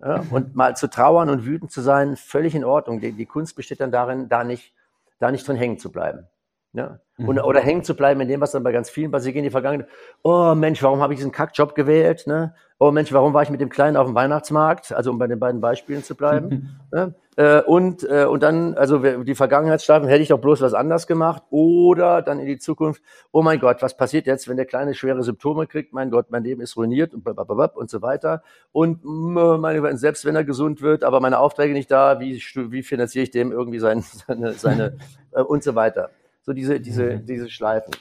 Ja, 0.00 0.18
mhm. 0.18 0.32
Und 0.32 0.56
mal 0.56 0.76
zu 0.76 0.88
trauern 0.88 1.30
und 1.30 1.44
wütend 1.46 1.70
zu 1.70 1.80
sein, 1.80 2.16
völlig 2.16 2.54
in 2.54 2.64
Ordnung. 2.64 3.00
Die, 3.00 3.12
die 3.12 3.26
Kunst 3.26 3.56
besteht 3.56 3.80
dann 3.80 3.90
darin, 3.90 4.28
da 4.28 4.44
nicht, 4.44 4.72
da 5.18 5.30
nicht 5.30 5.46
drin 5.46 5.56
hängen 5.56 5.78
zu 5.78 5.90
bleiben. 5.90 6.26
Ja? 6.74 6.98
Mhm. 7.16 7.28
Und, 7.28 7.38
oder 7.40 7.60
hängen 7.60 7.84
zu 7.84 7.94
bleiben 7.94 8.20
in 8.20 8.28
dem, 8.28 8.40
was 8.40 8.50
dann 8.50 8.64
bei 8.64 8.72
ganz 8.72 8.90
vielen 8.90 9.12
passiert 9.12 9.36
in 9.36 9.44
die 9.44 9.50
Vergangenheit. 9.50 9.88
Oh 10.22 10.54
Mensch, 10.56 10.82
warum 10.82 11.00
habe 11.00 11.12
ich 11.12 11.18
diesen 11.18 11.30
Kackjob 11.30 11.76
gewählt? 11.76 12.26
Ne? 12.26 12.54
Oh 12.80 12.90
Mensch, 12.90 13.12
warum 13.12 13.32
war 13.32 13.42
ich 13.44 13.50
mit 13.50 13.60
dem 13.60 13.68
Kleinen 13.68 13.96
auf 13.96 14.06
dem 14.06 14.16
Weihnachtsmarkt? 14.16 14.92
Also 14.92 15.12
um 15.12 15.18
bei 15.18 15.28
den 15.28 15.38
beiden 15.38 15.60
Beispielen 15.60 16.02
zu 16.02 16.16
bleiben. 16.16 16.80
ne? 16.92 17.14
äh, 17.36 17.60
und, 17.62 18.02
äh, 18.02 18.24
und 18.24 18.42
dann, 18.42 18.74
also 18.74 18.98
die 18.98 19.36
Vergangenheitsstrafen 19.36 20.08
hätte 20.08 20.22
ich 20.22 20.28
doch 20.30 20.40
bloß 20.40 20.60
was 20.62 20.74
anders 20.74 21.06
gemacht. 21.06 21.44
Oder 21.50 22.20
dann 22.22 22.40
in 22.40 22.46
die 22.46 22.58
Zukunft, 22.58 23.00
oh 23.30 23.42
mein 23.42 23.60
Gott, 23.60 23.80
was 23.80 23.96
passiert 23.96 24.26
jetzt, 24.26 24.48
wenn 24.48 24.56
der 24.56 24.66
Kleine 24.66 24.94
schwere 24.94 25.22
Symptome 25.22 25.68
kriegt? 25.68 25.92
Mein 25.92 26.10
Gott, 26.10 26.32
mein 26.32 26.42
Leben 26.42 26.60
ist 26.62 26.76
ruiniert 26.76 27.14
und 27.14 27.22
blablabla 27.22 27.66
und 27.76 27.90
so 27.90 28.02
weiter. 28.02 28.42
Und 28.72 29.04
meine, 29.04 29.96
selbst 29.96 30.24
wenn 30.24 30.34
er 30.34 30.42
gesund 30.42 30.82
wird, 30.82 31.04
aber 31.04 31.20
meine 31.20 31.38
Aufträge 31.38 31.74
nicht 31.74 31.92
da, 31.92 32.18
wie, 32.18 32.42
wie 32.72 32.82
finanziere 32.82 33.22
ich 33.22 33.30
dem 33.30 33.52
irgendwie 33.52 33.78
sein, 33.78 34.02
seine, 34.26 34.54
seine 34.54 34.96
äh, 35.30 35.42
und 35.42 35.62
so 35.62 35.76
weiter 35.76 36.10
so 36.44 36.52
diese, 36.52 36.80
diese, 36.80 37.16
mhm. 37.16 37.26
diese 37.26 37.50
Schleifen. 37.50 37.94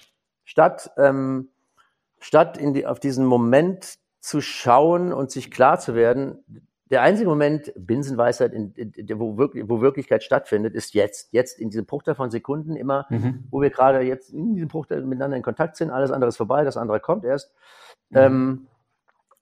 Statt, 0.43 0.91
ähm, 0.97 1.49
statt 2.19 2.57
in 2.57 2.73
die, 2.73 2.85
auf 2.85 2.99
diesen 2.99 3.25
Moment 3.25 3.97
zu 4.19 4.41
schauen 4.41 5.11
und 5.11 5.31
sich 5.31 5.49
klar 5.49 5.79
zu 5.79 5.95
werden, 5.95 6.43
der 6.91 7.01
einzige 7.01 7.27
Moment 7.27 7.73
Binsenweisheit, 7.75 8.53
in, 8.53 8.73
in, 8.73 8.91
in, 8.91 9.19
wo, 9.19 9.37
wirklich, 9.37 9.67
wo 9.67 9.81
Wirklichkeit 9.81 10.21
stattfindet, 10.23 10.75
ist 10.75 10.93
jetzt. 10.93 11.29
Jetzt 11.31 11.59
in 11.59 11.69
diesem 11.69 11.85
Bruchteil 11.85 12.13
von 12.13 12.29
Sekunden 12.29 12.75
immer, 12.75 13.07
mhm. 13.09 13.45
wo 13.49 13.61
wir 13.61 13.69
gerade 13.69 14.01
jetzt 14.01 14.31
in 14.31 14.53
diesem 14.53 14.67
Bruchteil 14.67 15.01
miteinander 15.01 15.37
in 15.37 15.43
Kontakt 15.43 15.75
sind. 15.77 15.89
Alles 15.89 16.11
andere 16.11 16.29
ist 16.29 16.37
vorbei, 16.37 16.63
das 16.63 16.77
andere 16.77 16.99
kommt 16.99 17.25
erst. 17.25 17.51
Mhm. 18.09 18.17
Ähm, 18.17 18.67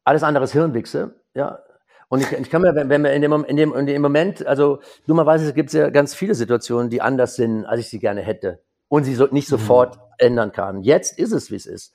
alles 0.04 0.24
andere 0.24 0.46
ist 0.46 0.54
Hirnwichse. 0.54 1.16
Ja, 1.34 1.60
und 2.08 2.22
ich, 2.22 2.32
ich 2.32 2.50
kann 2.50 2.62
mir, 2.62 2.76
wenn, 2.76 2.90
wenn 2.90 3.04
wir 3.04 3.14
in 3.14 3.22
dem, 3.22 3.46
in, 3.46 3.56
dem, 3.58 3.74
in 3.74 3.86
dem 3.86 4.02
Moment, 4.02 4.46
also 4.46 4.80
dummerweise 5.08 5.54
gibt 5.54 5.70
es 5.70 5.74
ja 5.74 5.90
ganz 5.90 6.14
viele 6.14 6.36
Situationen, 6.36 6.90
die 6.90 7.02
anders 7.02 7.36
sind, 7.36 7.66
als 7.66 7.80
ich 7.80 7.90
sie 7.90 8.00
gerne 8.00 8.22
hätte. 8.22 8.60
Und 8.92 9.06
sie 9.06 9.16
so, 9.16 9.26
nicht 9.32 9.48
mhm. 9.48 9.58
sofort 9.58 9.96
mhm. 9.96 10.02
ändern 10.18 10.52
kann. 10.52 10.84
Jetzt 10.84 11.18
ist 11.18 11.32
es, 11.32 11.50
wie 11.50 11.56
es 11.56 11.66
ist. 11.66 11.94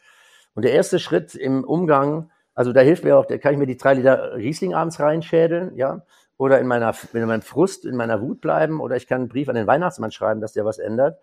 Und 0.54 0.64
der 0.64 0.72
erste 0.72 0.98
Schritt 0.98 1.34
im 1.34 1.62
Umgang 1.62 2.30
also 2.56 2.72
da 2.72 2.80
hilft 2.80 3.04
mir 3.04 3.18
auch, 3.18 3.26
da 3.26 3.36
kann 3.36 3.52
ich 3.52 3.58
mir 3.58 3.66
die 3.66 3.76
drei 3.76 3.92
Liter 3.92 4.34
Riesling 4.34 4.74
abends 4.74 4.98
reinschädeln, 4.98 5.76
ja, 5.76 6.02
oder 6.38 6.58
in 6.58 6.66
meiner, 6.66 6.94
in 7.12 7.26
meinem 7.26 7.42
Frust, 7.42 7.84
in 7.84 7.96
meiner 7.96 8.22
Wut 8.22 8.40
bleiben, 8.40 8.80
oder 8.80 8.96
ich 8.96 9.06
kann 9.06 9.20
einen 9.20 9.28
Brief 9.28 9.50
an 9.50 9.54
den 9.54 9.66
Weihnachtsmann 9.66 10.10
schreiben, 10.10 10.40
dass 10.40 10.54
der 10.54 10.64
was 10.64 10.78
ändert. 10.78 11.20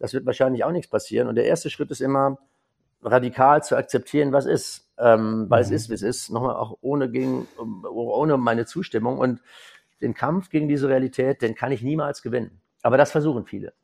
Das 0.00 0.12
wird 0.14 0.26
wahrscheinlich 0.26 0.64
auch 0.64 0.72
nichts 0.72 0.90
passieren. 0.90 1.28
Und 1.28 1.36
der 1.36 1.44
erste 1.44 1.70
Schritt 1.70 1.92
ist 1.92 2.00
immer, 2.00 2.38
radikal 3.02 3.62
zu 3.62 3.76
akzeptieren, 3.76 4.32
was 4.32 4.46
ist, 4.46 4.90
ähm, 4.98 5.46
weil 5.48 5.60
mhm. 5.60 5.66
es 5.66 5.70
ist, 5.70 5.90
wie 5.90 5.94
es 5.94 6.02
ist, 6.02 6.30
nochmal 6.30 6.56
auch 6.56 6.76
ohne 6.80 7.08
gegen, 7.08 7.46
ohne 7.88 8.36
meine 8.36 8.66
Zustimmung 8.66 9.18
und 9.18 9.40
den 10.00 10.14
Kampf 10.14 10.50
gegen 10.50 10.68
diese 10.68 10.88
Realität, 10.88 11.40
den 11.40 11.54
kann 11.54 11.70
ich 11.70 11.82
niemals 11.82 12.20
gewinnen. 12.20 12.60
Aber 12.82 12.96
das 12.96 13.12
versuchen 13.12 13.46
viele. 13.46 13.74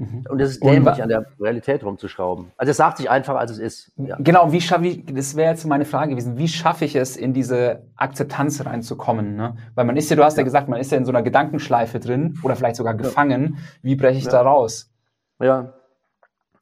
Mhm. 0.00 0.24
Und 0.30 0.40
es 0.40 0.52
ist 0.52 0.64
dämlich, 0.64 1.02
an 1.02 1.10
der 1.10 1.26
Realität 1.38 1.84
rumzuschrauben. 1.84 2.52
Also 2.56 2.70
es 2.70 2.78
sagt 2.78 2.96
sich 2.96 3.10
einfacher, 3.10 3.38
als 3.38 3.50
es 3.50 3.58
ist. 3.58 3.92
Ja. 3.96 4.16
Genau, 4.18 4.50
wie 4.50 4.62
schaffe 4.62 4.86
ich, 4.86 5.04
das 5.04 5.36
wäre 5.36 5.50
jetzt 5.50 5.66
meine 5.66 5.84
Frage 5.84 6.12
gewesen, 6.12 6.38
wie 6.38 6.48
schaffe 6.48 6.86
ich 6.86 6.96
es, 6.96 7.18
in 7.18 7.34
diese 7.34 7.82
Akzeptanz 7.96 8.64
reinzukommen? 8.64 9.36
Ne? 9.36 9.56
Weil 9.74 9.84
man 9.84 9.98
ist 9.98 10.08
ja, 10.08 10.16
du 10.16 10.24
hast 10.24 10.38
ja. 10.38 10.40
ja 10.40 10.44
gesagt, 10.44 10.70
man 10.70 10.80
ist 10.80 10.90
ja 10.90 10.96
in 10.96 11.04
so 11.04 11.12
einer 11.12 11.22
Gedankenschleife 11.22 12.00
drin 12.00 12.38
oder 12.42 12.56
vielleicht 12.56 12.76
sogar 12.76 12.94
gefangen. 12.94 13.58
Wie 13.82 13.94
breche 13.94 14.16
ich 14.16 14.26
da 14.26 14.40
raus? 14.40 14.90
Ja, 15.38 15.74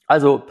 also 0.09 0.43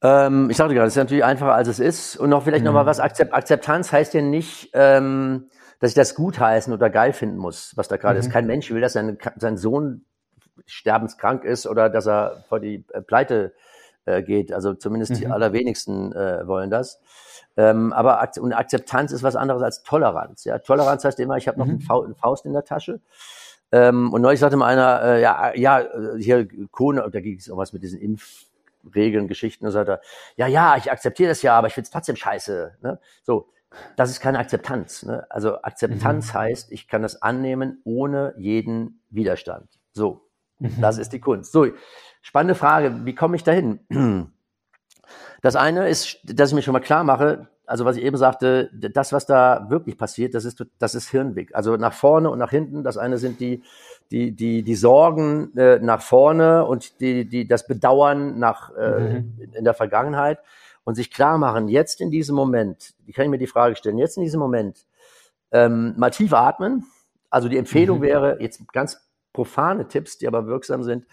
ähm, 0.00 0.48
ich 0.48 0.56
sagte 0.56 0.74
gerade, 0.74 0.86
es 0.86 0.94
ist 0.94 0.98
natürlich 0.98 1.24
einfacher, 1.24 1.54
als 1.54 1.66
es 1.66 1.80
ist. 1.80 2.16
Und 2.16 2.30
noch 2.30 2.44
vielleicht 2.44 2.62
mhm. 2.62 2.66
nochmal 2.66 2.86
was, 2.86 3.00
Akzept, 3.00 3.34
Akzeptanz 3.34 3.90
heißt 3.90 4.14
ja 4.14 4.22
nicht, 4.22 4.70
ähm, 4.74 5.48
dass 5.80 5.90
ich 5.90 5.94
das 5.96 6.14
gutheißen 6.14 6.72
oder 6.72 6.88
geil 6.90 7.12
finden 7.12 7.38
muss, 7.38 7.72
was 7.74 7.88
da 7.88 7.96
gerade 7.96 8.14
mhm. 8.14 8.20
ist. 8.20 8.30
Kein 8.30 8.46
Mensch 8.46 8.70
will, 8.70 8.80
dass 8.80 8.92
sein, 8.92 9.18
sein 9.36 9.56
Sohn 9.56 10.04
sterbenskrank 10.66 11.44
ist 11.44 11.66
oder 11.66 11.88
dass 11.88 12.06
er 12.06 12.44
vor 12.48 12.60
die 12.60 12.84
äh, 12.92 13.02
Pleite 13.02 13.52
äh, 14.04 14.22
geht. 14.22 14.52
Also 14.52 14.74
zumindest 14.74 15.12
mhm. 15.12 15.16
die 15.16 15.26
allerwenigsten 15.28 16.12
äh, 16.12 16.46
wollen 16.46 16.70
das. 16.70 17.00
Ähm, 17.56 17.92
aber 17.92 18.20
Ak 18.20 18.36
und 18.38 18.52
Akzeptanz 18.52 19.12
ist 19.12 19.22
was 19.22 19.36
anderes 19.36 19.62
als 19.62 19.82
Toleranz. 19.82 20.44
Ja? 20.44 20.58
Toleranz 20.58 21.04
heißt 21.04 21.20
immer, 21.20 21.36
ich 21.36 21.48
habe 21.48 21.58
noch 21.58 21.66
mhm. 21.66 21.82
eine 21.88 22.14
Faust 22.14 22.46
in 22.46 22.52
der 22.52 22.64
Tasche. 22.64 23.00
Ähm, 23.70 24.12
und 24.12 24.20
neulich 24.20 24.40
sagte 24.40 24.56
mal 24.56 24.66
einer, 24.66 25.02
äh, 25.02 25.22
ja, 25.22 25.54
ja, 25.54 25.80
äh, 25.80 26.18
hier 26.18 26.46
Kone, 26.70 27.08
da 27.10 27.20
ging 27.20 27.38
es 27.38 27.50
auch 27.50 27.56
was 27.56 27.72
mit 27.72 27.82
diesen 27.82 28.00
Impfregeln, 28.00 29.28
Geschichten, 29.28 29.64
und 29.64 29.72
so 29.72 29.78
weiter. 29.78 30.00
Ja, 30.36 30.46
ja, 30.46 30.76
ich 30.76 30.90
akzeptiere 30.90 31.30
das 31.30 31.42
ja, 31.42 31.56
aber 31.56 31.68
ich 31.68 31.74
finde 31.74 31.86
es 31.86 31.90
trotzdem 31.90 32.16
scheiße. 32.16 32.76
Ne? 32.82 32.98
So, 33.22 33.48
das 33.96 34.10
ist 34.10 34.20
keine 34.20 34.38
Akzeptanz. 34.38 35.04
Ne? 35.04 35.26
Also 35.30 35.62
Akzeptanz 35.62 36.34
mhm. 36.34 36.38
heißt, 36.38 36.72
ich 36.72 36.86
kann 36.86 37.02
das 37.02 37.22
annehmen 37.22 37.80
ohne 37.84 38.34
jeden 38.36 39.02
Widerstand. 39.10 39.68
So. 39.92 40.26
Das 40.80 40.98
ist 40.98 41.12
die 41.12 41.20
Kunst. 41.20 41.52
So, 41.52 41.66
spannende 42.20 42.54
Frage. 42.54 43.04
Wie 43.04 43.14
komme 43.14 43.36
ich 43.36 43.44
dahin? 43.44 43.80
Das 45.42 45.56
eine 45.56 45.88
ist, 45.88 46.18
dass 46.24 46.50
ich 46.50 46.54
mir 46.54 46.62
schon 46.62 46.72
mal 46.72 46.80
klar 46.80 47.04
mache, 47.04 47.48
also 47.66 47.84
was 47.84 47.96
ich 47.96 48.04
eben 48.04 48.16
sagte, 48.16 48.70
das, 48.72 49.12
was 49.12 49.24
da 49.24 49.66
wirklich 49.70 49.96
passiert, 49.96 50.34
das 50.34 50.44
ist, 50.44 50.64
das 50.78 50.94
ist 50.94 51.08
Hirnweg. 51.08 51.54
Also 51.54 51.76
nach 51.76 51.92
vorne 51.92 52.28
und 52.28 52.38
nach 52.38 52.50
hinten. 52.50 52.82
Das 52.82 52.98
eine 52.98 53.18
sind 53.18 53.40
die, 53.40 53.62
die, 54.10 54.32
die, 54.32 54.62
die 54.62 54.74
Sorgen 54.74 55.56
äh, 55.56 55.78
nach 55.78 56.02
vorne 56.02 56.66
und 56.66 57.00
die, 57.00 57.24
die, 57.24 57.46
das 57.46 57.66
Bedauern 57.66 58.38
nach, 58.38 58.74
äh, 58.76 59.20
mhm. 59.20 59.38
in 59.54 59.64
der 59.64 59.74
Vergangenheit 59.74 60.40
und 60.84 60.96
sich 60.96 61.10
klar 61.10 61.38
machen, 61.38 61.68
jetzt 61.68 62.00
in 62.00 62.10
diesem 62.10 62.34
Moment, 62.34 62.94
wie 63.06 63.12
kann 63.12 63.24
ich 63.24 63.30
mir 63.30 63.38
die 63.38 63.46
Frage 63.46 63.76
stellen, 63.76 63.98
jetzt 63.98 64.16
in 64.16 64.24
diesem 64.24 64.40
Moment, 64.40 64.84
ähm, 65.52 65.94
mal 65.96 66.10
tief 66.10 66.32
atmen. 66.34 66.84
Also 67.30 67.48
die 67.48 67.56
Empfehlung 67.56 67.98
mhm. 67.98 68.02
wäre, 68.02 68.42
jetzt 68.42 68.60
ganz 68.72 69.00
profane 69.32 69.88
Tipps, 69.88 70.18
die 70.18 70.26
aber 70.26 70.46
wirksam 70.46 70.82
sind. 70.82 71.06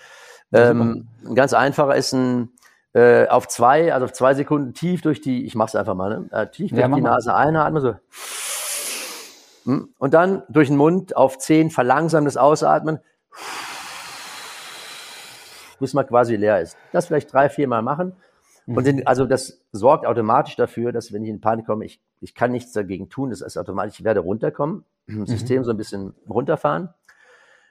Ähm, 0.51 1.08
ein 1.25 1.36
ganz 1.36 1.53
einfacher 1.53 1.95
ist 1.95 2.13
ein 2.13 2.49
äh, 2.93 3.27
auf 3.27 3.47
zwei, 3.47 3.93
also 3.93 4.05
auf 4.05 4.13
zwei 4.13 4.34
Sekunden 4.34 4.73
tief 4.73 5.01
durch 5.01 5.21
die, 5.21 5.45
ich 5.45 5.55
mach's 5.55 5.75
einfach 5.75 5.95
mal, 5.95 6.10
ne? 6.10 6.29
Äh, 6.32 6.47
tief 6.47 6.71
durch 6.71 6.82
ja, 6.82 6.88
die 6.88 7.01
Nase 7.01 7.36
einatmen, 7.36 7.82
so. 7.82 7.95
Hm? 9.65 9.89
Und 9.97 10.13
dann 10.13 10.43
durch 10.49 10.69
den 10.69 10.77
Mund 10.77 11.15
auf 11.15 11.38
zehn 11.38 11.69
verlangsamtes 11.69 12.36
Ausatmen, 12.36 12.99
bis 15.79 15.93
man 15.93 16.08
quasi 16.08 16.36
leer 16.36 16.62
ist. 16.62 16.77
Das 16.91 17.05
vielleicht 17.05 17.32
drei, 17.32 17.49
vier 17.49 17.67
Mal 17.67 17.82
machen. 17.82 18.13
Und 18.65 18.86
den, 18.86 19.08
also 19.08 19.25
das 19.25 19.62
sorgt 19.71 20.05
automatisch 20.05 20.55
dafür, 20.55 20.91
dass 20.91 21.12
wenn 21.12 21.23
ich 21.23 21.29
in 21.29 21.41
Panik 21.41 21.65
komme, 21.65 21.86
ich, 21.86 21.99
ich 22.21 22.36
kann 22.36 22.51
nichts 22.51 22.71
dagegen 22.71 23.10
tun. 23.10 23.32
Das 23.32 23.41
ist 23.41 23.58
automatisch, 23.58 23.99
ich 23.99 24.05
werde 24.05 24.19
runterkommen, 24.19 24.86
mhm. 25.08 25.25
System 25.25 25.63
so 25.63 25.71
ein 25.71 25.77
bisschen 25.77 26.13
runterfahren. 26.29 26.89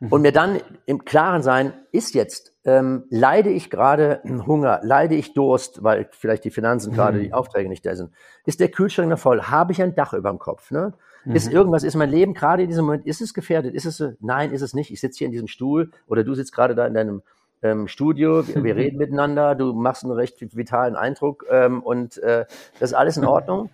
Mhm. 0.00 0.08
Und 0.08 0.22
mir 0.22 0.32
dann 0.32 0.60
im 0.86 1.04
Klaren 1.04 1.42
sein, 1.42 1.72
ist 1.92 2.14
jetzt, 2.14 2.52
ähm, 2.64 3.04
leide 3.10 3.50
ich 3.50 3.70
gerade 3.70 4.20
Hunger, 4.46 4.80
leide 4.82 5.14
ich 5.14 5.34
Durst, 5.34 5.82
weil 5.82 6.08
vielleicht 6.12 6.44
die 6.44 6.50
Finanzen 6.50 6.92
gerade, 6.92 7.18
mhm. 7.18 7.22
die 7.22 7.32
Aufträge 7.32 7.68
nicht 7.68 7.84
da 7.84 7.96
sind. 7.96 8.12
Ist 8.44 8.60
der 8.60 8.68
Kühlschrank 8.68 9.08
noch 9.08 9.18
voll? 9.18 9.42
Habe 9.42 9.72
ich 9.72 9.82
ein 9.82 9.94
Dach 9.94 10.12
über 10.12 10.30
dem 10.30 10.38
Kopf? 10.38 10.70
Ne? 10.70 10.94
Mhm. 11.24 11.34
Ist 11.34 11.52
irgendwas, 11.52 11.82
ist 11.82 11.96
mein 11.96 12.10
Leben 12.10 12.34
gerade 12.34 12.62
in 12.62 12.68
diesem 12.68 12.84
Moment, 12.84 13.06
ist 13.06 13.20
es 13.20 13.34
gefährdet? 13.34 13.74
Ist 13.74 13.86
es, 13.86 14.02
nein, 14.20 14.52
ist 14.52 14.62
es 14.62 14.74
nicht. 14.74 14.90
Ich 14.90 15.00
sitze 15.00 15.18
hier 15.18 15.26
in 15.26 15.32
diesem 15.32 15.48
Stuhl 15.48 15.90
oder 16.06 16.24
du 16.24 16.34
sitzt 16.34 16.54
gerade 16.54 16.74
da 16.74 16.86
in 16.86 16.94
deinem 16.94 17.22
ähm, 17.62 17.88
Studio, 17.88 18.46
wir, 18.46 18.62
wir 18.62 18.76
reden 18.76 18.98
miteinander, 18.98 19.54
du 19.54 19.72
machst 19.72 20.04
einen 20.04 20.12
recht 20.12 20.56
vitalen 20.56 20.94
Eindruck 20.94 21.44
ähm, 21.50 21.82
und 21.82 22.18
äh, 22.18 22.46
das 22.78 22.90
ist 22.90 22.94
alles 22.94 23.16
in 23.16 23.24
Ordnung. 23.24 23.70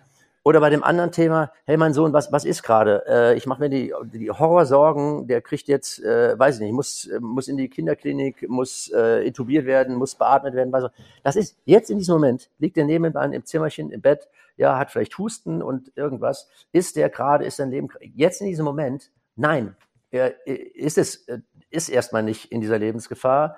Oder 0.47 0.59
bei 0.59 0.69
dem 0.69 0.83
anderen 0.83 1.11
Thema, 1.11 1.51
hey 1.65 1.75
mein 1.75 1.95
Sohn, 1.95 2.13
was, 2.13 2.31
was 2.31 2.45
ist 2.45 2.61
gerade? 2.61 3.03
Äh, 3.07 3.35
ich 3.35 3.47
mache 3.47 3.61
mir 3.61 3.69
die, 3.69 3.91
die 4.13 4.29
Horrorsorgen, 4.29 5.25
der 5.25 5.41
kriegt 5.41 5.67
jetzt, 5.67 6.03
äh, 6.03 6.37
weiß 6.37 6.57
ich 6.57 6.61
nicht, 6.61 6.71
muss, 6.71 7.09
muss 7.19 7.47
in 7.47 7.57
die 7.57 7.67
Kinderklinik, 7.67 8.47
muss 8.47 8.91
äh, 8.95 9.25
intubiert 9.25 9.65
werden, 9.65 9.95
muss 9.95 10.13
beatmet 10.13 10.53
werden. 10.53 10.71
Weiß 10.71 10.83
ich. 10.83 10.91
Das 11.23 11.35
ist 11.35 11.57
jetzt 11.65 11.89
in 11.89 11.97
diesem 11.97 12.13
Moment, 12.13 12.51
liegt 12.59 12.77
der 12.77 12.85
nebenan 12.85 13.33
im 13.33 13.43
Zimmerchen, 13.43 13.89
im 13.89 14.01
Bett, 14.01 14.29
ja, 14.55 14.77
hat 14.77 14.91
vielleicht 14.91 15.17
Husten 15.17 15.63
und 15.63 15.91
irgendwas. 15.95 16.47
Ist 16.71 16.95
der 16.95 17.09
gerade, 17.09 17.43
ist 17.43 17.57
sein 17.57 17.71
Leben, 17.71 17.89
jetzt 18.13 18.39
in 18.39 18.45
diesem 18.45 18.65
Moment, 18.65 19.09
nein, 19.35 19.75
er, 20.11 20.45
ist 20.45 20.99
es, 20.99 21.27
äh, 21.27 21.39
ist 21.71 21.89
erstmal 21.89 22.21
nicht 22.21 22.51
in 22.51 22.61
dieser 22.61 22.77
Lebensgefahr. 22.77 23.57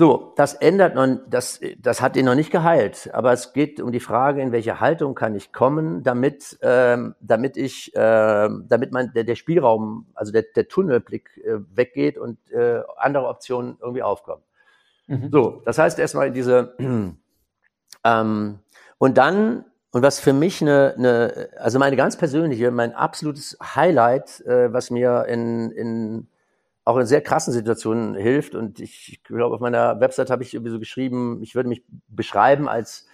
So, 0.00 0.32
das 0.34 0.54
ändert 0.54 0.94
noch, 0.94 1.18
das, 1.28 1.60
das 1.76 2.00
hat 2.00 2.16
ihn 2.16 2.24
noch 2.24 2.34
nicht 2.34 2.50
geheilt, 2.50 3.10
aber 3.12 3.34
es 3.34 3.52
geht 3.52 3.82
um 3.82 3.92
die 3.92 4.00
Frage, 4.00 4.40
in 4.40 4.50
welche 4.50 4.80
Haltung 4.80 5.14
kann 5.14 5.34
ich 5.34 5.52
kommen, 5.52 6.02
damit, 6.02 6.58
ähm, 6.62 7.14
damit 7.20 7.58
ich, 7.58 7.94
äh, 7.94 8.48
damit 8.66 8.92
man 8.92 9.12
der, 9.12 9.24
der 9.24 9.34
Spielraum, 9.34 10.06
also 10.14 10.32
der, 10.32 10.44
der 10.56 10.68
Tunnelblick 10.68 11.36
äh, 11.44 11.58
weggeht 11.76 12.16
und 12.16 12.38
äh, 12.50 12.80
andere 12.96 13.28
Optionen 13.28 13.76
irgendwie 13.78 14.02
aufkommen. 14.02 14.42
Mhm. 15.06 15.28
So, 15.30 15.60
das 15.66 15.76
heißt 15.76 15.98
erstmal 15.98 16.30
diese, 16.30 16.74
ähm, 18.04 18.58
und 18.96 19.18
dann 19.18 19.66
und 19.90 20.02
was 20.02 20.18
für 20.18 20.32
mich 20.32 20.62
eine, 20.62 20.94
eine, 20.96 21.50
also 21.58 21.78
meine 21.78 21.96
ganz 21.96 22.16
persönliche, 22.16 22.70
mein 22.70 22.94
absolutes 22.94 23.58
Highlight, 23.62 24.40
äh, 24.46 24.72
was 24.72 24.90
mir 24.90 25.26
in, 25.28 25.70
in 25.72 26.28
auch 26.84 26.96
in 26.96 27.06
sehr 27.06 27.20
krassen 27.20 27.52
Situationen 27.52 28.14
hilft. 28.14 28.54
Und 28.54 28.80
ich, 28.80 29.20
glaube, 29.24 29.54
auf 29.54 29.60
meiner 29.60 30.00
Website 30.00 30.30
habe 30.30 30.42
ich 30.42 30.54
irgendwie 30.54 30.72
so 30.72 30.78
geschrieben, 30.78 31.42
ich 31.42 31.54
würde 31.54 31.68
mich 31.68 31.84
beschreiben 32.08 32.68
als 32.68 33.06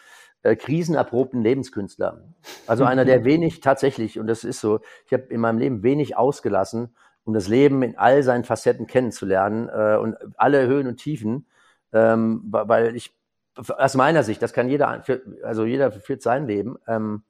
äh, 0.43 0.57
krisenerprobten 0.57 1.43
Lebenskünstler. 1.43 2.23
Also 2.67 2.85
einer, 2.85 3.05
der 3.05 3.25
wenig 3.25 3.61
tatsächlich, 3.61 4.19
und 4.19 4.27
das 4.27 4.45
ist 4.45 4.61
so, 4.61 4.81
ich 5.07 5.13
habe 5.13 5.25
in 5.25 5.41
meinem 5.41 5.59
Leben 5.59 5.83
wenig 5.83 6.17
ausgelassen, 6.17 6.95
um 7.25 7.35
das 7.35 7.49
Leben 7.49 7.83
in 7.83 7.99
all 7.99 8.23
seinen 8.23 8.45
Facetten 8.45 8.87
kennenzulernen 8.87 9.69
äh, 9.69 9.97
und 9.97 10.17
alle 10.37 10.67
Höhen 10.67 10.87
und 10.87 10.99
Tiefen, 10.99 11.47
ähm, 11.93 12.43
weil 12.47 12.95
ich 12.95 13.13
aus 13.57 13.95
meiner 13.95 14.23
Sicht, 14.23 14.43
das 14.43 14.53
kann 14.53 14.69
jeder, 14.69 15.03
also 15.43 15.65
jeder 15.65 15.91
führt 15.91 16.23
sein 16.23 16.47
Leben. 16.47 16.77
Ähm, 16.87 17.23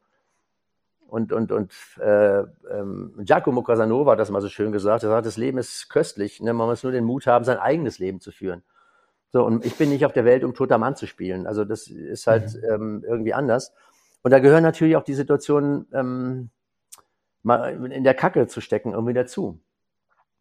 und, 1.09 1.33
und, 1.33 1.53
und 1.53 1.73
äh, 2.01 2.41
ähm, 2.71 3.15
Giacomo 3.19 3.63
Casanova 3.63 4.13
hat 4.13 4.19
das 4.19 4.31
mal 4.31 4.43
so 4.43 4.49
schön 4.49 4.73
gesagt. 4.73 5.03
Er 5.03 5.11
sagt, 5.11 5.27
das 5.27 5.37
Leben 5.37 5.59
ist 5.59 5.89
köstlich. 5.89 6.41
Ne? 6.41 6.53
Man 6.53 6.69
muss 6.69 6.83
nur 6.83 6.93
den 6.93 7.05
Mut 7.05 7.27
haben, 7.27 7.45
sein 7.45 7.59
eigenes 7.59 7.99
Leben 7.99 8.21
zu 8.21 8.33
führen. 8.33 8.63
So, 9.33 9.45
und 9.45 9.65
ich 9.65 9.77
bin 9.77 9.91
nicht 9.91 10.07
auf 10.07 10.13
der 10.13 10.25
Welt, 10.25 10.45
um 10.45 10.55
toter 10.55 10.79
Mann 10.79 10.97
zu 10.97 11.07
spielen. 11.07 11.47
Also 11.47 11.65
das 11.65 11.89
ist 11.89 12.27
halt 12.27 12.55
mhm. 12.55 12.71
ähm, 12.71 13.05
irgendwie 13.07 13.35
anders. 13.35 13.73
Und 14.23 14.31
da 14.31 14.39
gehören 14.39 14.63
natürlich 14.63 14.97
auch 14.97 15.05
die 15.05 15.15
Situationen, 15.15 15.87
ähm, 15.93 16.51
mal 17.43 17.93
in 17.93 18.03
der 18.03 18.15
Kacke 18.15 18.47
zu 18.49 18.61
stecken, 18.61 18.93
irgendwie 18.93 19.15
dazu. 19.15 19.61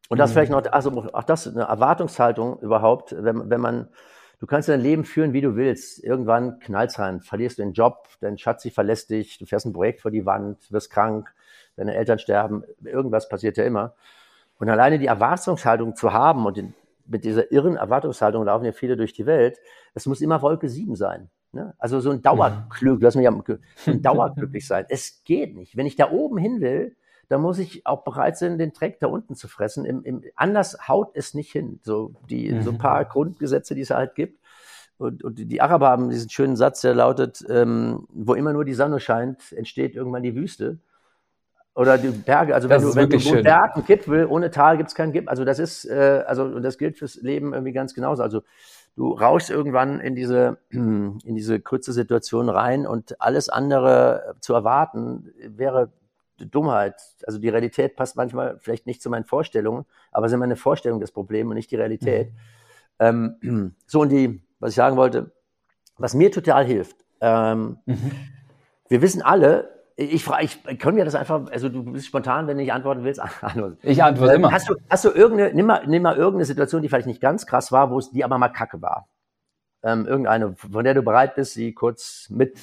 Und 0.10 0.18
das 0.18 0.30
mhm. 0.30 0.34
vielleicht 0.34 0.52
noch, 0.52 0.64
also 0.72 0.92
auch 1.14 1.24
das 1.24 1.48
eine 1.48 1.64
Erwartungshaltung 1.64 2.60
überhaupt, 2.60 3.16
wenn, 3.18 3.50
wenn 3.50 3.62
man 3.62 3.90
Du 4.40 4.48
kannst 4.48 4.70
dein 4.70 4.82
Leben 4.82 5.06
führen, 5.06 5.34
wie 5.34 5.42
du 5.42 5.56
willst. 5.56 6.04
Irgendwann 6.04 6.60
knallt's 6.60 7.00
rein, 7.00 7.22
verlierst 7.22 7.58
du 7.58 7.64
den 7.64 7.74
Job, 7.74 8.08
dein 8.20 8.38
Schatzi 8.38 8.70
verlässt 8.70 9.10
dich, 9.10 9.38
du 9.38 9.46
fährst 9.46 9.66
ein 9.66 9.74
Projekt 9.74 10.02
vor 10.02 10.12
die 10.12 10.26
Wand, 10.26 10.72
wirst 10.72 10.92
krank, 10.92 11.34
deine 11.76 11.96
Eltern 11.96 12.20
sterben, 12.20 12.64
irgendwas 12.84 13.30
passiert 13.30 13.58
ja 13.58 13.64
immer. 13.64 13.96
Und 14.60 14.70
alleine 14.70 15.00
die 15.00 15.08
Erwartungshaltung 15.08 15.96
zu 15.96 16.14
haben 16.14 16.46
und 16.46 16.58
den, 16.58 16.74
mit 17.06 17.24
dieser 17.24 17.52
irren 17.52 17.76
Erwartungshaltung 17.76 18.46
laufen 18.46 18.66
ja 18.66 18.72
viele 18.72 18.98
durch 18.98 19.14
die 19.14 19.26
Welt, 19.26 19.60
es 19.94 20.06
muss 20.06 20.22
immer 20.22 20.42
Wolke 20.42 20.70
7 20.70 20.96
sein. 20.96 21.30
Ne? 21.52 21.74
Also 21.78 22.00
so 22.00 22.12
ein 22.12 22.22
Dauerglück, 22.22 23.02
lass 23.02 23.16
mich 23.16 23.26
ja, 23.26 23.32
so 23.76 23.92
ein 23.92 24.02
Dauerglücklich 24.02 24.68
sein. 24.68 24.86
Es 24.90 25.24
geht 25.24 25.56
nicht. 25.56 25.78
Wenn 25.78 25.86
ich 25.86 25.96
da 25.96 26.12
oben 26.12 26.38
hin 26.38 26.62
will, 26.62 26.96
dann 27.30 27.42
muss 27.42 27.60
ich 27.60 27.86
auch 27.86 28.04
bereit 28.04 28.38
sein, 28.38 28.58
den 28.58 28.74
Dreck 28.74 29.00
da 29.00 29.08
unten 29.08 29.36
zu 29.36 29.48
fressen. 29.48 29.86
Im, 29.86 30.04
im, 30.04 30.24
anders 30.36 30.88
haut 30.88 31.12
es 31.14 31.34
nicht 31.34 31.52
hin. 31.52 31.80
So 31.84 32.14
die 32.30 32.52
mhm. 32.52 32.64
so 32.64 32.72
ein 32.72 32.78
paar 32.78 33.06
Grundgesetze, 33.06 33.76
die 33.76 33.82
es 33.82 33.90
halt 33.90 34.16
gibt. 34.16 34.40
Und, 34.98 35.24
und 35.24 35.36
die 35.36 35.62
Araber 35.62 35.90
haben 35.90 36.10
diesen 36.10 36.30
schönen 36.30 36.56
Satz, 36.56 36.82
der 36.82 36.94
lautet: 36.94 37.44
ähm, 37.50 38.08
Wo 38.14 38.34
immer 38.34 38.54
nur 38.54 38.66
die 38.66 38.74
Sonne 38.74 39.00
scheint, 39.00 39.52
entsteht 39.52 39.96
irgendwann 39.96 40.24
die 40.24 40.36
Wüste. 40.36 40.80
Oder 41.74 41.98
die 41.98 42.08
Berge. 42.08 42.56
Also 42.56 42.70
wenn 42.70 42.82
du, 42.82 42.96
wenn 42.96 43.10
du 43.10 43.18
wo 43.26 43.44
Berg 43.44 43.76
einen 43.76 43.86
Gipfel, 43.86 44.26
ohne 44.28 44.50
Tal 44.50 44.78
gibt 44.78 44.90
es 44.90 44.96
keinen 44.96 45.12
Gipfel. 45.12 45.28
Also 45.28 45.44
das 45.44 45.60
ist 45.60 45.84
äh, 45.86 46.24
also 46.26 46.44
und 46.44 46.64
das 46.64 46.78
gilt 46.78 46.98
fürs 46.98 47.16
Leben 47.16 47.54
irgendwie 47.54 47.74
ganz 47.74 47.94
genauso. 47.94 48.24
Also 48.24 48.44
du 48.96 49.12
rauschst 49.12 49.50
irgendwann 49.50 50.00
in 50.00 50.16
diese, 50.16 50.58
in 50.70 51.20
diese 51.26 51.60
kurze 51.60 51.94
Situation 51.94 52.50
rein 52.50 52.88
und 52.88 53.20
alles 53.22 53.50
andere 53.50 54.36
zu 54.40 54.54
erwarten 54.54 55.34
wäre 55.38 55.92
Dummheit. 56.38 56.96
Also 57.26 57.40
die 57.40 57.50
Realität 57.50 57.96
passt 57.96 58.16
manchmal 58.16 58.60
vielleicht 58.60 58.86
nicht 58.86 59.02
zu 59.02 59.10
meinen 59.10 59.26
Vorstellungen, 59.26 59.86
aber 60.12 60.30
sind 60.30 60.40
meine 60.40 60.56
Vorstellungen 60.56 61.02
das 61.02 61.12
Problem 61.12 61.50
und 61.50 61.56
nicht 61.56 61.72
die 61.72 61.76
Realität. 61.76 62.32
Mhm. 63.00 63.38
Ähm, 63.42 63.76
so 63.88 64.02
und 64.02 64.10
die, 64.10 64.42
was 64.60 64.72
ich 64.72 64.76
sagen 64.76 64.98
wollte, 64.98 65.32
was 65.98 66.14
mir 66.14 66.32
total 66.32 66.66
hilft. 66.66 66.98
Ähm, 67.22 67.78
mhm. 67.86 68.12
Wir 68.88 69.02
wissen 69.02 69.22
alle, 69.22 69.76
ich 69.98 70.26
frage, 70.26 70.44
ich 70.44 70.80
kann 70.80 70.96
mir 70.96 71.06
das 71.06 71.16
einfach, 71.16 71.48
also 71.52 71.70
du 71.70 71.84
bist 71.84 72.06
spontan, 72.06 72.48
wenn 72.48 72.58
du 72.58 72.64
nicht 72.64 72.74
antworten 72.74 73.04
willst, 73.04 73.22
antworten. 73.22 73.78
Ich 73.82 74.04
antworte 74.04 74.34
äh, 74.34 74.36
immer. 74.36 74.52
Hast 74.52 74.68
du, 74.70 74.76
hast 74.90 75.06
du 75.06 75.10
irgendeine, 75.10 75.54
nimm 75.54 75.66
mal, 75.66 75.88
nimm 75.88 76.04
mal 76.04 76.18
irgendeine 76.18 76.46
Situation, 76.46 76.82
die 76.82 76.90
vielleicht 76.90 77.08
nicht 77.08 77.22
ganz 77.22 77.46
krass 77.46 77.72
war, 77.72 77.92
wo 77.92 77.98
es 77.98 78.12
die 78.12 78.24
aber 78.24 78.38
mal 78.38 78.50
kacke 78.50 78.82
war. 78.82 79.08
Ähm, 79.84 80.06
irgendeine, 80.06 80.56
von 80.56 80.84
der 80.84 80.96
du 80.96 81.02
bereit 81.02 81.36
bist, 81.36 81.54
sie 81.54 81.74
kurz 81.74 82.28
mit 82.30 82.60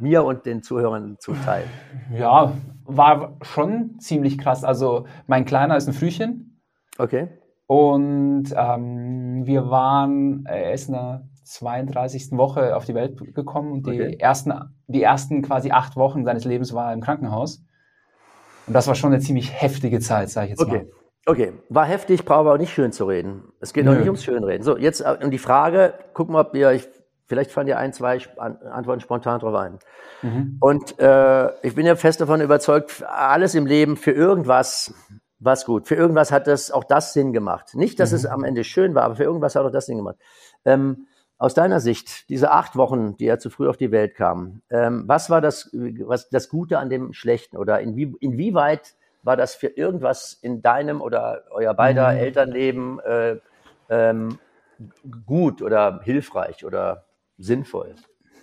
mir 0.00 0.24
und 0.24 0.46
den 0.46 0.62
Zuhörern 0.62 1.16
zu 1.18 1.32
teilen. 1.32 1.68
Ja, 2.12 2.52
war 2.84 3.36
schon 3.42 3.98
ziemlich 4.00 4.38
krass. 4.38 4.64
Also 4.64 5.06
mein 5.26 5.44
Kleiner 5.44 5.76
ist 5.76 5.86
ein 5.86 5.94
Frühchen. 5.94 6.60
Okay. 6.98 7.28
Und 7.66 8.52
ähm, 8.56 9.46
wir 9.46 9.70
waren, 9.70 10.44
er 10.46 10.74
ist 10.74 10.88
in 10.88 10.94
der 10.94 11.28
32. 11.44 12.32
Woche 12.32 12.76
auf 12.76 12.84
die 12.84 12.94
Welt 12.94 13.34
gekommen 13.34 13.72
und 13.72 13.86
die, 13.86 14.00
okay. 14.00 14.16
ersten, 14.18 14.52
die 14.86 15.02
ersten 15.02 15.42
quasi 15.42 15.70
acht 15.70 15.96
Wochen 15.96 16.24
seines 16.24 16.44
Lebens 16.44 16.72
war 16.74 16.88
er 16.88 16.94
im 16.94 17.00
Krankenhaus. 17.00 17.62
Und 18.66 18.74
das 18.74 18.86
war 18.86 18.94
schon 18.94 19.12
eine 19.12 19.20
ziemlich 19.20 19.52
heftige 19.52 20.00
Zeit, 20.00 20.30
sage 20.30 20.46
ich 20.46 20.50
jetzt 20.50 20.62
okay. 20.62 20.78
mal. 20.78 20.86
Okay, 21.26 21.52
war 21.68 21.84
heftig, 21.84 22.24
brauche 22.24 22.40
aber 22.40 22.54
auch 22.54 22.58
nicht 22.58 22.72
schön 22.72 22.92
zu 22.92 23.04
reden. 23.04 23.44
Es 23.60 23.72
geht 23.72 23.84
Nö. 23.84 23.90
noch 23.90 23.98
nicht 23.98 24.06
ums 24.06 24.24
Schönreden. 24.24 24.62
So, 24.62 24.76
jetzt 24.76 25.00
äh, 25.00 25.18
um 25.22 25.30
die 25.30 25.38
Frage, 25.38 25.94
gucken 26.14 26.34
wir, 26.34 26.40
ob 26.40 26.54
ihr, 26.54 26.72
ich, 26.72 26.88
vielleicht 27.30 27.52
fallen 27.52 27.68
dir 27.68 27.78
ein, 27.78 27.92
zwei 27.92 28.18
Antworten 28.36 29.00
spontan 29.00 29.38
drauf 29.38 29.54
ein. 29.54 29.78
Mhm. 30.20 30.56
Und 30.58 30.98
äh, 30.98 31.48
ich 31.64 31.76
bin 31.76 31.86
ja 31.86 31.94
fest 31.94 32.20
davon 32.20 32.40
überzeugt, 32.40 33.04
alles 33.06 33.54
im 33.54 33.66
Leben 33.66 33.96
für 33.96 34.10
irgendwas 34.10 34.92
was 35.38 35.64
gut. 35.64 35.86
Für 35.86 35.94
irgendwas 35.94 36.32
hat 36.32 36.48
das 36.48 36.72
auch 36.72 36.82
das 36.82 37.12
Sinn 37.12 37.32
gemacht. 37.32 37.74
Nicht, 37.74 38.00
dass 38.00 38.10
mhm. 38.10 38.16
es 38.16 38.26
am 38.26 38.42
Ende 38.42 38.64
schön 38.64 38.96
war, 38.96 39.04
aber 39.04 39.14
für 39.14 39.22
irgendwas 39.22 39.54
hat 39.54 39.64
auch 39.64 39.70
das 39.70 39.86
Sinn 39.86 39.96
gemacht. 39.96 40.16
Ähm, 40.64 41.06
aus 41.38 41.54
deiner 41.54 41.78
Sicht, 41.78 42.28
diese 42.28 42.50
acht 42.50 42.74
Wochen, 42.74 43.16
die 43.16 43.26
er 43.26 43.38
zu 43.38 43.48
früh 43.48 43.68
auf 43.68 43.76
die 43.76 43.92
Welt 43.92 44.16
kam, 44.16 44.60
ähm, 44.68 45.04
was 45.06 45.30
war 45.30 45.40
das, 45.40 45.70
was, 45.72 46.28
das 46.30 46.48
Gute 46.48 46.80
an 46.80 46.90
dem 46.90 47.12
Schlechten? 47.12 47.56
Oder 47.56 47.80
inwie, 47.80 48.12
inwieweit 48.20 48.94
war 49.22 49.36
das 49.36 49.54
für 49.54 49.68
irgendwas 49.68 50.32
in 50.42 50.62
deinem 50.62 51.00
oder 51.00 51.44
euer 51.52 51.74
beider 51.74 52.10
mhm. 52.10 52.18
Elternleben 52.18 53.00
äh, 53.00 53.36
ähm, 53.88 54.38
gut 55.26 55.62
oder 55.62 56.00
hilfreich 56.02 56.64
oder 56.64 57.04
sinnvoll? 57.40 57.94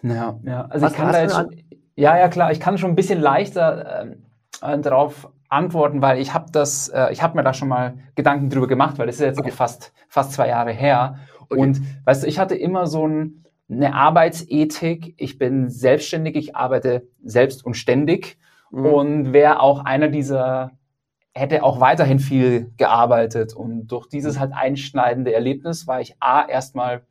Ja, 0.04 0.40
ja. 0.44 0.66
also 0.66 0.86
was, 0.86 0.92
ich 0.92 0.98
kann 0.98 1.12
da 1.12 1.22
jetzt 1.22 1.36
schon, 1.36 1.56
ja, 1.96 2.18
ja, 2.18 2.28
klar, 2.28 2.52
ich 2.52 2.60
kann 2.60 2.78
schon 2.78 2.92
ein 2.92 2.96
bisschen 2.96 3.20
leichter 3.20 4.08
äh, 4.62 4.80
darauf 4.80 5.30
antworten, 5.50 6.02
weil 6.02 6.20
ich 6.20 6.34
habe 6.34 6.52
das, 6.52 6.90
äh, 6.90 7.12
ich 7.12 7.24
habe 7.24 7.38
mir 7.38 7.44
da 7.44 7.54
schon 7.54 7.70
mal 7.70 7.98
Gedanken 8.16 8.50
drüber 8.50 8.68
gemacht, 8.68 8.98
weil 8.98 9.08
das 9.08 9.16
ist 9.16 9.22
jetzt 9.22 9.40
okay. 9.40 9.52
fast 9.52 9.94
fast 10.10 10.34
zwei 10.34 10.50
Jahre 10.50 10.72
her 10.72 11.18
Okay. 11.50 11.62
Und 11.62 11.82
weißt 12.06 12.24
du, 12.24 12.28
ich 12.28 12.40
hatte 12.40 12.56
immer 12.56 12.88
so 12.88 13.08
ein, 13.08 13.46
eine 13.70 13.94
Arbeitsethik. 13.94 15.14
Ich 15.18 15.38
bin 15.38 15.70
selbstständig, 15.70 16.36
ich 16.36 16.56
arbeite 16.56 17.08
selbst 17.24 17.66
und 17.66 17.76
ständig 17.76 18.38
mhm. 18.72 18.86
und 18.86 19.34
wäre 19.34 19.62
auch 19.62 19.86
einer 19.86 20.10
dieser, 20.10 20.72
hätte 21.34 21.64
auch 21.64 21.80
weiterhin 21.80 22.20
viel 22.20 22.72
gearbeitet. 22.78 23.54
Und 23.54 23.88
durch 23.88 24.08
dieses 24.08 24.40
halt 24.40 24.54
einschneidende 24.54 25.34
Erlebnis 25.34 25.88
war 25.88 26.02
ich 26.02 26.16
A, 26.20 26.46
erstmal 26.46 27.04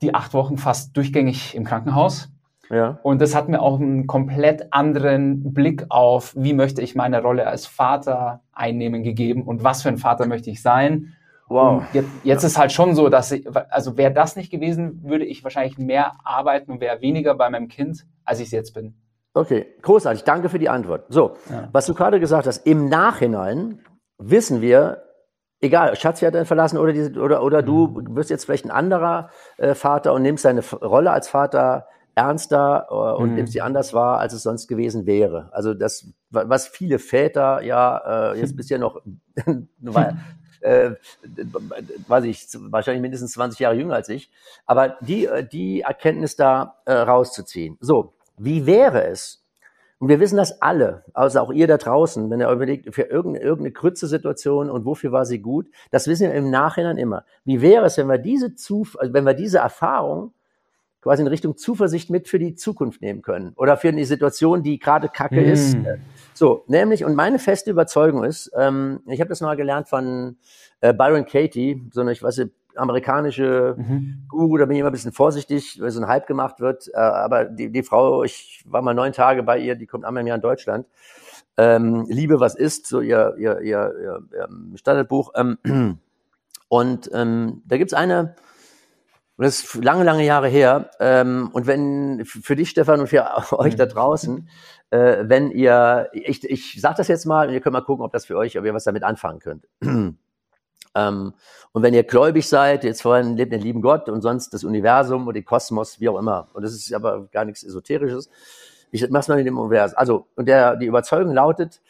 die 0.00 0.14
acht 0.14 0.34
Wochen 0.34 0.58
fast 0.58 0.96
durchgängig 0.96 1.54
im 1.54 1.64
Krankenhaus. 1.64 2.30
Ja. 2.70 2.98
Und 3.02 3.20
das 3.20 3.34
hat 3.34 3.48
mir 3.48 3.60
auch 3.60 3.78
einen 3.78 4.06
komplett 4.06 4.72
anderen 4.72 5.52
Blick 5.52 5.84
auf, 5.90 6.34
wie 6.36 6.54
möchte 6.54 6.80
ich 6.80 6.94
meine 6.94 7.20
Rolle 7.20 7.46
als 7.46 7.66
Vater 7.66 8.40
einnehmen 8.52 9.02
gegeben 9.02 9.42
und 9.42 9.62
was 9.62 9.82
für 9.82 9.90
ein 9.90 9.98
Vater 9.98 10.26
möchte 10.26 10.50
ich 10.50 10.62
sein. 10.62 11.14
Wow. 11.48 11.82
jetzt, 11.92 12.08
jetzt 12.24 12.44
ist 12.44 12.58
halt 12.58 12.72
schon 12.72 12.94
so, 12.94 13.10
dass 13.10 13.30
ich, 13.30 13.46
also 13.68 13.98
wäre 13.98 14.12
das 14.12 14.36
nicht 14.36 14.50
gewesen, 14.50 15.02
würde 15.04 15.26
ich 15.26 15.44
wahrscheinlich 15.44 15.76
mehr 15.76 16.12
arbeiten 16.24 16.72
und 16.72 16.80
wäre 16.80 17.02
weniger 17.02 17.34
bei 17.34 17.50
meinem 17.50 17.68
Kind, 17.68 18.06
als 18.24 18.40
ich 18.40 18.46
es 18.46 18.52
jetzt 18.52 18.72
bin. 18.72 18.94
Okay, 19.34 19.66
großartig. 19.82 20.24
Danke 20.24 20.48
für 20.48 20.58
die 20.58 20.68
Antwort. 20.70 21.04
So, 21.08 21.36
ja. 21.50 21.68
was 21.72 21.86
du 21.86 21.94
gerade 21.94 22.20
gesagt 22.20 22.46
hast, 22.46 22.66
im 22.66 22.88
Nachhinein 22.88 23.80
wissen 24.18 24.62
wir, 24.62 25.02
egal, 25.62 25.96
Schatzi 25.96 26.26
hat 26.26 26.36
einen 26.36 26.44
verlassen 26.44 26.76
oder, 26.76 26.92
diese, 26.92 27.12
oder, 27.18 27.42
oder 27.42 27.62
du 27.62 27.88
mhm. 27.88 28.16
wirst 28.16 28.28
jetzt 28.28 28.44
vielleicht 28.44 28.66
ein 28.66 28.70
anderer 28.70 29.30
äh, 29.56 29.74
Vater 29.74 30.12
und 30.12 30.22
nimmst 30.22 30.44
deine 30.44 30.60
Rolle 30.60 31.10
als 31.10 31.28
Vater 31.28 31.86
ernster 32.14 32.88
äh, 32.90 32.94
und 32.94 33.30
mhm. 33.30 33.36
nimmst 33.36 33.54
sie 33.54 33.62
anders 33.62 33.94
wahr, 33.94 34.18
als 34.18 34.34
es 34.34 34.42
sonst 34.42 34.68
gewesen 34.68 35.06
wäre. 35.06 35.48
Also 35.52 35.72
das, 35.72 36.12
was 36.30 36.66
viele 36.66 36.98
Väter 36.98 37.62
ja 37.62 38.32
äh, 38.32 38.40
jetzt 38.40 38.56
bisher 38.56 38.78
noch 38.78 39.00
äh, 40.60 40.90
weiß 42.08 42.24
ich, 42.24 42.46
wahrscheinlich 42.54 43.02
mindestens 43.02 43.32
20 43.32 43.58
Jahre 43.60 43.74
jünger 43.74 43.94
als 43.94 44.08
ich, 44.08 44.30
aber 44.66 44.96
die, 45.00 45.26
äh, 45.26 45.46
die 45.46 45.82
Erkenntnis 45.82 46.36
da 46.36 46.76
äh, 46.84 46.92
rauszuziehen. 46.92 47.78
So, 47.80 48.14
wie 48.36 48.66
wäre 48.66 49.04
es, 49.04 49.41
und 50.02 50.08
wir 50.08 50.18
wissen 50.18 50.36
das 50.36 50.60
alle, 50.60 51.04
also 51.14 51.38
auch 51.38 51.52
ihr 51.52 51.68
da 51.68 51.76
draußen, 51.76 52.28
wenn 52.28 52.40
ihr 52.40 52.50
überlegt, 52.50 52.92
für 52.92 53.02
irgendeine, 53.02 53.44
irgendeine 53.44 53.72
kurze 53.72 54.08
Situation 54.08 54.68
und 54.68 54.84
wofür 54.84 55.12
war 55.12 55.24
sie 55.24 55.38
gut, 55.38 55.68
das 55.92 56.08
wissen 56.08 56.26
wir 56.26 56.34
im 56.34 56.50
Nachhinein 56.50 56.98
immer. 56.98 57.24
Wie 57.44 57.62
wäre 57.62 57.84
es, 57.84 57.98
wenn 57.98 58.08
wir 58.08 58.18
diese, 58.18 58.56
Zuf 58.56 58.98
also 58.98 59.14
wenn 59.14 59.22
wir 59.22 59.34
diese 59.34 59.58
Erfahrung 59.58 60.34
quasi 61.02 61.22
in 61.22 61.28
Richtung 61.28 61.56
Zuversicht 61.56 62.10
mit 62.10 62.26
für 62.26 62.40
die 62.40 62.56
Zukunft 62.56 63.00
nehmen 63.00 63.22
können 63.22 63.52
oder 63.54 63.76
für 63.76 63.90
eine 63.90 64.04
Situation, 64.04 64.64
die 64.64 64.80
gerade 64.80 65.08
kacke 65.08 65.40
mm. 65.40 65.52
ist, 65.52 65.76
so, 66.34 66.64
nämlich, 66.66 67.04
und 67.04 67.14
meine 67.14 67.38
feste 67.38 67.70
Überzeugung 67.70 68.24
ist, 68.24 68.50
ähm, 68.56 69.02
ich 69.06 69.20
habe 69.20 69.28
das 69.28 69.40
mal 69.40 69.54
gelernt 69.54 69.88
von 69.88 70.36
äh, 70.80 70.92
Byron 70.92 71.26
Katie, 71.26 71.80
so 71.92 72.00
eine, 72.00 72.10
ich 72.10 72.24
weiß 72.24 72.38
nicht, 72.38 72.50
amerikanische 72.76 73.74
mhm. 73.76 74.24
Guru, 74.28 74.56
da 74.56 74.66
bin 74.66 74.76
ich 74.76 74.80
immer 74.80 74.90
ein 74.90 74.92
bisschen 74.92 75.12
vorsichtig, 75.12 75.80
weil 75.80 75.90
so 75.90 76.00
ein 76.00 76.08
Hype 76.08 76.26
gemacht 76.26 76.60
wird. 76.60 76.88
Äh, 76.92 76.98
aber 76.98 77.44
die, 77.44 77.70
die 77.70 77.82
Frau, 77.82 78.24
ich 78.24 78.62
war 78.66 78.82
mal 78.82 78.94
neun 78.94 79.12
Tage 79.12 79.42
bei 79.42 79.58
ihr, 79.58 79.74
die 79.74 79.86
kommt 79.86 80.04
einmal 80.04 80.22
im 80.22 80.26
Jahr 80.26 80.36
in 80.36 80.42
Deutschland. 80.42 80.86
Ähm, 81.56 82.06
Liebe, 82.08 82.40
was 82.40 82.54
ist, 82.54 82.86
so 82.86 83.00
ihr, 83.00 83.34
ihr, 83.38 83.60
ihr, 83.60 83.94
ihr, 84.00 84.22
ihr 84.32 84.78
Standardbuch. 84.78 85.32
Ähm, 85.34 85.58
und 86.68 87.10
ähm, 87.12 87.62
da 87.66 87.76
gibt's 87.76 87.94
eine, 87.94 88.34
das 89.36 89.60
ist 89.60 89.74
lange, 89.82 90.04
lange 90.04 90.24
Jahre 90.24 90.48
her. 90.48 90.90
Ähm, 91.00 91.50
und 91.52 91.66
wenn 91.66 92.24
für 92.24 92.56
dich, 92.56 92.70
Stefan, 92.70 93.00
und 93.00 93.08
für 93.08 93.26
euch 93.58 93.76
da 93.76 93.86
draußen, 93.86 94.48
äh, 94.90 95.24
wenn 95.24 95.50
ihr, 95.50 96.08
ich, 96.12 96.48
ich 96.48 96.80
sage 96.80 96.96
das 96.98 97.08
jetzt 97.08 97.26
mal 97.26 97.48
und 97.48 97.54
ihr 97.54 97.60
könnt 97.60 97.72
mal 97.72 97.80
gucken, 97.80 98.04
ob 98.04 98.12
das 98.12 98.26
für 98.26 98.36
euch, 98.36 98.58
ob 98.58 98.64
ihr 98.64 98.74
was 98.74 98.84
damit 98.84 99.02
anfangen 99.02 99.40
könnt. 99.40 99.66
ähm, 100.94 101.34
und 101.72 101.82
wenn 101.82 101.94
ihr 101.94 102.04
gläubig 102.04 102.48
seid, 102.48 102.84
jetzt 102.84 103.02
vorhin 103.02 103.36
lebt 103.36 103.52
den 103.52 103.60
lieben 103.60 103.82
Gott 103.82 104.08
und 104.08 104.20
sonst 104.20 104.52
das 104.52 104.64
Universum 104.64 105.26
und 105.26 105.34
den 105.34 105.44
Kosmos, 105.44 106.00
wie 106.00 106.08
auch 106.08 106.18
immer. 106.18 106.48
Und 106.52 106.62
das 106.62 106.74
ist 106.74 106.92
aber 106.92 107.26
gar 107.28 107.44
nichts 107.44 107.64
Esoterisches. 107.64 108.28
Ich 108.90 109.08
mach's 109.08 109.28
mal 109.28 109.38
in 109.38 109.46
dem 109.46 109.58
Universum. 109.58 109.96
Also, 109.96 110.26
und 110.36 110.46
der, 110.46 110.76
die 110.76 110.86
Überzeugung 110.86 111.32
lautet, 111.32 111.80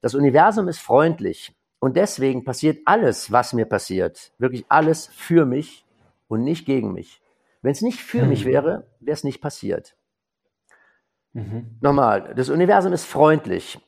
das 0.00 0.14
Universum 0.14 0.68
ist 0.68 0.80
freundlich. 0.80 1.54
Und 1.78 1.96
deswegen 1.96 2.44
passiert 2.44 2.80
alles, 2.86 3.30
was 3.30 3.52
mir 3.52 3.64
passiert, 3.64 4.32
wirklich 4.38 4.64
alles 4.68 5.06
für 5.06 5.46
mich 5.46 5.84
und 6.26 6.42
nicht 6.42 6.66
gegen 6.66 6.92
mich. 6.92 7.22
Wenn 7.62 7.72
es 7.72 7.82
nicht 7.82 8.00
für 8.00 8.22
hm. 8.22 8.28
mich 8.28 8.44
wäre, 8.44 8.86
wäre 8.98 9.14
es 9.14 9.22
nicht 9.22 9.40
passiert. 9.40 9.94
Mhm. 11.32 11.78
Nochmal, 11.80 12.34
das 12.34 12.48
Universum 12.48 12.92
ist 12.92 13.04
freundlich. 13.04 13.78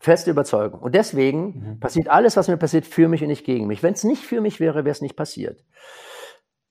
Feste 0.00 0.30
Überzeugung. 0.30 0.80
Und 0.80 0.94
deswegen 0.94 1.46
mhm. 1.46 1.80
passiert 1.80 2.08
alles, 2.08 2.36
was 2.36 2.48
mir 2.48 2.56
passiert, 2.56 2.86
für 2.86 3.08
mich 3.08 3.22
und 3.22 3.28
nicht 3.28 3.44
gegen 3.44 3.66
mich. 3.66 3.82
Wenn 3.82 3.94
es 3.94 4.04
nicht 4.04 4.24
für 4.24 4.40
mich 4.40 4.60
wäre, 4.60 4.84
wäre 4.84 4.92
es 4.92 5.02
nicht 5.02 5.16
passiert. 5.16 5.64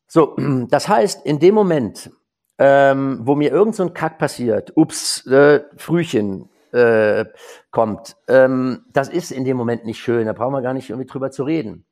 So, 0.08 0.36
das 0.70 0.88
heißt, 0.88 1.26
in 1.26 1.40
dem 1.40 1.54
Moment, 1.54 2.10
ähm, 2.58 3.20
wo 3.24 3.36
mir 3.36 3.52
irgend 3.52 3.76
so 3.76 3.84
ein 3.84 3.94
Kack 3.94 4.18
passiert, 4.18 4.72
ups, 4.76 5.26
äh, 5.28 5.62
Frühchen 5.76 6.50
äh, 6.72 7.26
kommt, 7.72 8.16
ähm, 8.28 8.86
das 8.94 9.10
ist 9.10 9.32
in 9.32 9.46
dem 9.46 9.58
Moment 9.58 9.86
nicht 9.86 10.00
schön, 10.00 10.26
da 10.26 10.34
brauchen 10.34 10.54
wir 10.54 10.62
gar 10.62 10.74
nicht 10.74 10.90
irgendwie 10.90 11.08
drüber 11.08 11.30
zu 11.30 11.44
reden. 11.44 11.86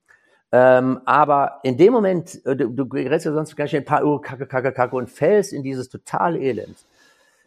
Ähm, 0.51 1.01
aber 1.05 1.59
in 1.63 1.77
dem 1.77 1.91
Moment, 1.91 2.45
äh, 2.45 2.55
du, 2.55 2.69
du 2.69 2.87
gerätst 2.87 3.25
ja 3.25 3.33
sonst 3.33 3.55
ganz 3.57 3.71
schnell 3.71 3.81
ein 3.81 3.85
paar 3.85 4.05
Uhr 4.05 4.21
Kacke, 4.21 4.47
Kacke, 4.47 4.71
Kacke 4.71 4.95
und 4.95 5.09
fällst 5.09 5.51
in 5.51 5.63
dieses 5.63 5.89
totale 5.89 6.39
Elend. 6.39 6.77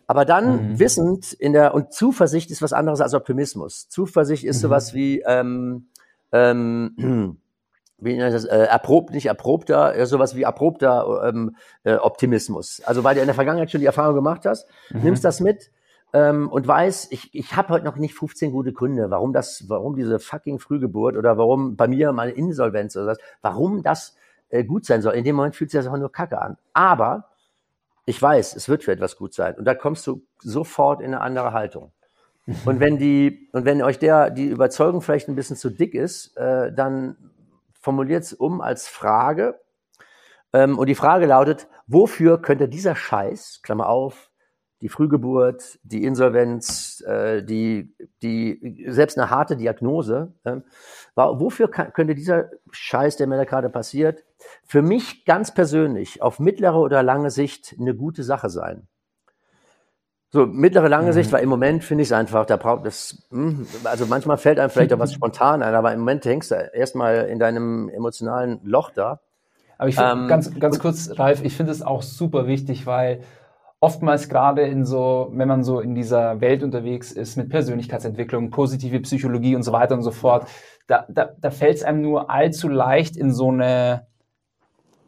Aber 0.08 0.24
dann 0.24 0.70
mhm. 0.70 0.78
wissend 0.80 1.34
in 1.34 1.52
der, 1.52 1.74
und 1.74 1.92
Zuversicht 1.92 2.50
ist 2.50 2.62
was 2.62 2.72
anderes 2.72 3.02
als 3.02 3.12
Optimismus. 3.12 3.88
Zuversicht 3.90 4.42
ist 4.42 4.56
mhm. 4.56 4.60
sowas 4.62 4.94
wie, 4.94 5.20
ähm, 5.20 5.88
ähm, 6.32 6.94
wie 7.98 8.16
nennt 8.16 8.34
das, 8.34 8.46
äh, 8.46 8.56
erprobt, 8.56 9.12
nicht 9.12 9.26
erprobter, 9.26 9.94
äh, 9.94 10.06
sowas 10.06 10.34
wie 10.34 10.42
erprobter 10.42 11.28
ähm, 11.28 11.56
äh, 11.84 11.96
Optimismus. 11.96 12.80
Also 12.86 13.04
weil 13.04 13.16
du 13.16 13.20
in 13.20 13.26
der 13.26 13.34
Vergangenheit 13.34 13.70
schon 13.70 13.80
die 13.80 13.86
Erfahrung 13.86 14.14
gemacht 14.14 14.46
hast, 14.46 14.66
mhm. 14.90 15.02
nimmst 15.02 15.24
das 15.24 15.40
mit 15.40 15.70
ähm, 16.14 16.48
und 16.48 16.66
weiß, 16.66 17.08
ich, 17.10 17.34
ich 17.34 17.54
habe 17.54 17.68
heute 17.68 17.84
noch 17.84 17.96
nicht 17.96 18.14
15 18.14 18.50
gute 18.50 18.72
Gründe, 18.72 19.10
warum 19.10 19.34
das, 19.34 19.64
warum 19.68 19.94
diese 19.94 20.18
fucking 20.18 20.58
Frühgeburt 20.58 21.18
oder 21.18 21.36
warum 21.36 21.76
bei 21.76 21.86
mir 21.86 22.12
meine 22.12 22.32
Insolvenz 22.32 22.96
oder 22.96 23.08
das, 23.08 23.18
warum 23.42 23.82
das 23.82 24.16
äh, 24.48 24.64
gut 24.64 24.86
sein 24.86 25.02
soll. 25.02 25.12
In 25.14 25.24
dem 25.24 25.36
Moment 25.36 25.54
fühlt 25.54 25.70
sich 25.70 25.78
das 25.78 25.86
einfach 25.86 26.00
nur 26.00 26.12
Kacke 26.12 26.40
an. 26.40 26.56
Aber 26.72 27.28
ich 28.08 28.20
weiß, 28.20 28.56
es 28.56 28.70
wird 28.70 28.84
für 28.84 28.92
etwas 28.92 29.16
gut 29.16 29.34
sein. 29.34 29.54
Und 29.56 29.66
da 29.66 29.74
kommst 29.74 30.06
du 30.06 30.26
sofort 30.38 31.02
in 31.02 31.08
eine 31.08 31.20
andere 31.20 31.52
Haltung. 31.52 31.92
Und 32.64 32.80
wenn 32.80 32.96
die, 32.96 33.50
und 33.52 33.66
wenn 33.66 33.82
euch 33.82 33.98
der, 33.98 34.30
die 34.30 34.46
Überzeugung 34.46 35.02
vielleicht 35.02 35.28
ein 35.28 35.34
bisschen 35.34 35.56
zu 35.56 35.68
dick 35.68 35.94
ist, 35.94 36.34
äh, 36.38 36.72
dann 36.72 37.16
formuliert 37.78 38.24
es 38.24 38.32
um 38.32 38.62
als 38.62 38.88
Frage. 38.88 39.60
Ähm, 40.54 40.78
und 40.78 40.86
die 40.86 40.94
Frage 40.94 41.26
lautet, 41.26 41.68
wofür 41.86 42.40
könnte 42.40 42.66
dieser 42.66 42.96
Scheiß, 42.96 43.60
Klammer 43.62 43.90
auf, 43.90 44.30
die 44.80 44.88
Frühgeburt, 44.88 45.78
die 45.82 46.04
Insolvenz, 46.04 47.02
äh, 47.06 47.42
die, 47.42 47.94
die, 48.22 48.86
selbst 48.88 49.18
eine 49.18 49.30
harte 49.30 49.56
Diagnose, 49.56 50.32
äh, 50.44 50.56
war, 51.14 51.40
wofür 51.40 51.70
kann, 51.70 51.92
könnte 51.92 52.14
dieser 52.14 52.50
Scheiß, 52.70 53.16
der 53.16 53.26
mir 53.26 53.36
da 53.36 53.44
gerade 53.44 53.70
passiert, 53.70 54.24
für 54.64 54.82
mich 54.82 55.24
ganz 55.24 55.52
persönlich 55.52 56.22
auf 56.22 56.38
mittlere 56.38 56.78
oder 56.78 57.02
lange 57.02 57.30
Sicht 57.30 57.74
eine 57.78 57.94
gute 57.94 58.22
Sache 58.22 58.50
sein? 58.50 58.86
So, 60.30 60.46
mittlere, 60.46 60.88
lange 60.88 61.08
mhm. 61.08 61.12
Sicht, 61.12 61.32
weil 61.32 61.42
im 61.42 61.48
Moment 61.48 61.82
finde 61.82 62.02
ich 62.02 62.08
es 62.08 62.12
einfach, 62.12 62.44
da 62.44 62.56
braucht 62.56 62.84
es, 62.86 63.26
hm, 63.30 63.66
also 63.84 64.06
manchmal 64.06 64.36
fällt 64.36 64.60
einem 64.60 64.70
vielleicht 64.70 64.92
auch 64.92 64.98
was 64.98 65.12
spontan 65.14 65.62
ein, 65.62 65.74
aber 65.74 65.92
im 65.92 66.00
Moment 66.00 66.24
hängst 66.24 66.50
du 66.50 66.54
erstmal 66.54 67.28
in 67.28 67.38
deinem 67.38 67.88
emotionalen 67.88 68.60
Loch 68.62 68.90
da. 68.90 69.20
Aber 69.78 69.88
ich 69.88 69.94
finde, 69.94 70.10
ähm, 70.10 70.28
ganz, 70.28 70.58
ganz 70.58 70.78
kurz, 70.80 71.18
Ralf, 71.18 71.42
ich 71.44 71.56
finde 71.56 71.72
es 71.72 71.82
auch 71.82 72.02
super 72.02 72.46
wichtig, 72.46 72.84
weil 72.84 73.22
oftmals 73.80 74.28
gerade 74.28 74.62
in 74.62 74.84
so, 74.84 75.30
wenn 75.32 75.48
man 75.48 75.62
so 75.62 75.80
in 75.80 75.94
dieser 75.94 76.40
Welt 76.40 76.62
unterwegs 76.62 77.12
ist 77.12 77.36
mit 77.36 77.48
Persönlichkeitsentwicklung, 77.48 78.50
positive 78.50 79.00
Psychologie 79.00 79.54
und 79.54 79.62
so 79.62 79.72
weiter 79.72 79.94
und 79.94 80.02
so 80.02 80.10
fort, 80.10 80.48
da, 80.86 81.06
da, 81.08 81.30
da 81.38 81.50
fällt 81.50 81.76
es 81.76 81.82
einem 81.84 82.02
nur 82.02 82.30
allzu 82.30 82.68
leicht 82.68 83.16
in 83.16 83.32
so 83.32 83.50
eine 83.50 84.06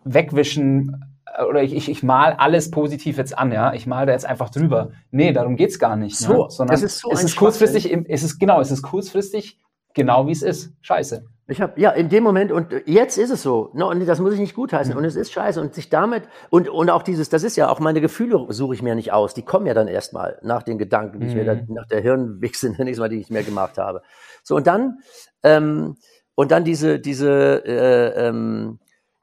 Wegwischen 0.04 1.04
äh, 1.36 1.44
oder 1.44 1.62
ich, 1.62 1.74
ich, 1.74 1.88
ich 1.88 2.02
mal 2.02 2.34
alles 2.34 2.70
positiv 2.70 3.16
jetzt 3.16 3.36
an, 3.36 3.50
ja. 3.50 3.72
Ich 3.72 3.86
mal 3.86 4.06
da 4.06 4.12
jetzt 4.12 4.26
einfach 4.26 4.50
drüber. 4.50 4.90
Nee, 5.10 5.32
darum 5.32 5.56
geht's 5.56 5.78
gar 5.78 5.96
nicht. 5.96 6.16
So, 6.16 6.44
ne? 6.44 6.50
sondern 6.50 6.74
das 6.74 6.82
ist 6.82 6.98
so 6.98 7.10
es 7.10 7.24
ist 7.24 7.36
kurzfristig, 7.36 7.92
es 8.08 8.22
ist 8.22 8.38
genau, 8.38 8.60
es 8.60 8.70
ist 8.70 8.82
kurzfristig 8.82 9.58
genau 9.94 10.26
wie 10.26 10.32
es 10.32 10.42
ist. 10.42 10.72
Scheiße. 10.82 11.24
Ich 11.50 11.60
habe 11.60 11.80
ja 11.80 11.90
in 11.90 12.08
dem 12.08 12.22
Moment 12.22 12.52
und 12.52 12.72
jetzt 12.86 13.18
ist 13.18 13.30
es 13.30 13.42
so. 13.42 13.70
No, 13.74 13.90
und 13.90 14.06
das 14.06 14.20
muss 14.20 14.34
ich 14.34 14.40
nicht 14.40 14.54
gutheißen. 14.54 14.92
Mhm. 14.92 14.98
Und 14.98 15.04
es 15.04 15.16
ist 15.16 15.32
scheiße. 15.32 15.60
Und 15.60 15.74
sich 15.74 15.88
damit 15.88 16.22
und 16.48 16.68
und 16.68 16.90
auch 16.90 17.02
dieses, 17.02 17.28
das 17.28 17.42
ist 17.42 17.56
ja 17.56 17.68
auch 17.68 17.80
meine 17.80 18.00
Gefühle 18.00 18.46
suche 18.50 18.74
ich 18.74 18.82
mir 18.82 18.94
nicht 18.94 19.12
aus. 19.12 19.34
Die 19.34 19.42
kommen 19.42 19.66
ja 19.66 19.74
dann 19.74 19.88
erstmal 19.88 20.38
nach 20.42 20.62
den 20.62 20.78
Gedanken, 20.78 21.18
die 21.18 21.24
mhm. 21.24 21.30
ich 21.30 21.36
mir 21.36 21.44
dann, 21.44 21.66
mhm. 21.66 21.74
nach 21.74 21.86
der 21.86 22.00
Hirnwichse 22.00 22.68
nächstes 22.78 22.98
Mal, 22.98 23.08
die 23.08 23.18
ich 23.18 23.30
mir 23.30 23.42
gemacht 23.42 23.78
habe. 23.78 24.02
So 24.44 24.54
und 24.54 24.66
dann 24.66 25.00
ähm, 25.42 25.96
und 26.36 26.52
dann 26.52 26.64
diese 26.64 27.00
diese 27.00 27.64
äh, 27.66 28.28
ähm, 28.28 28.78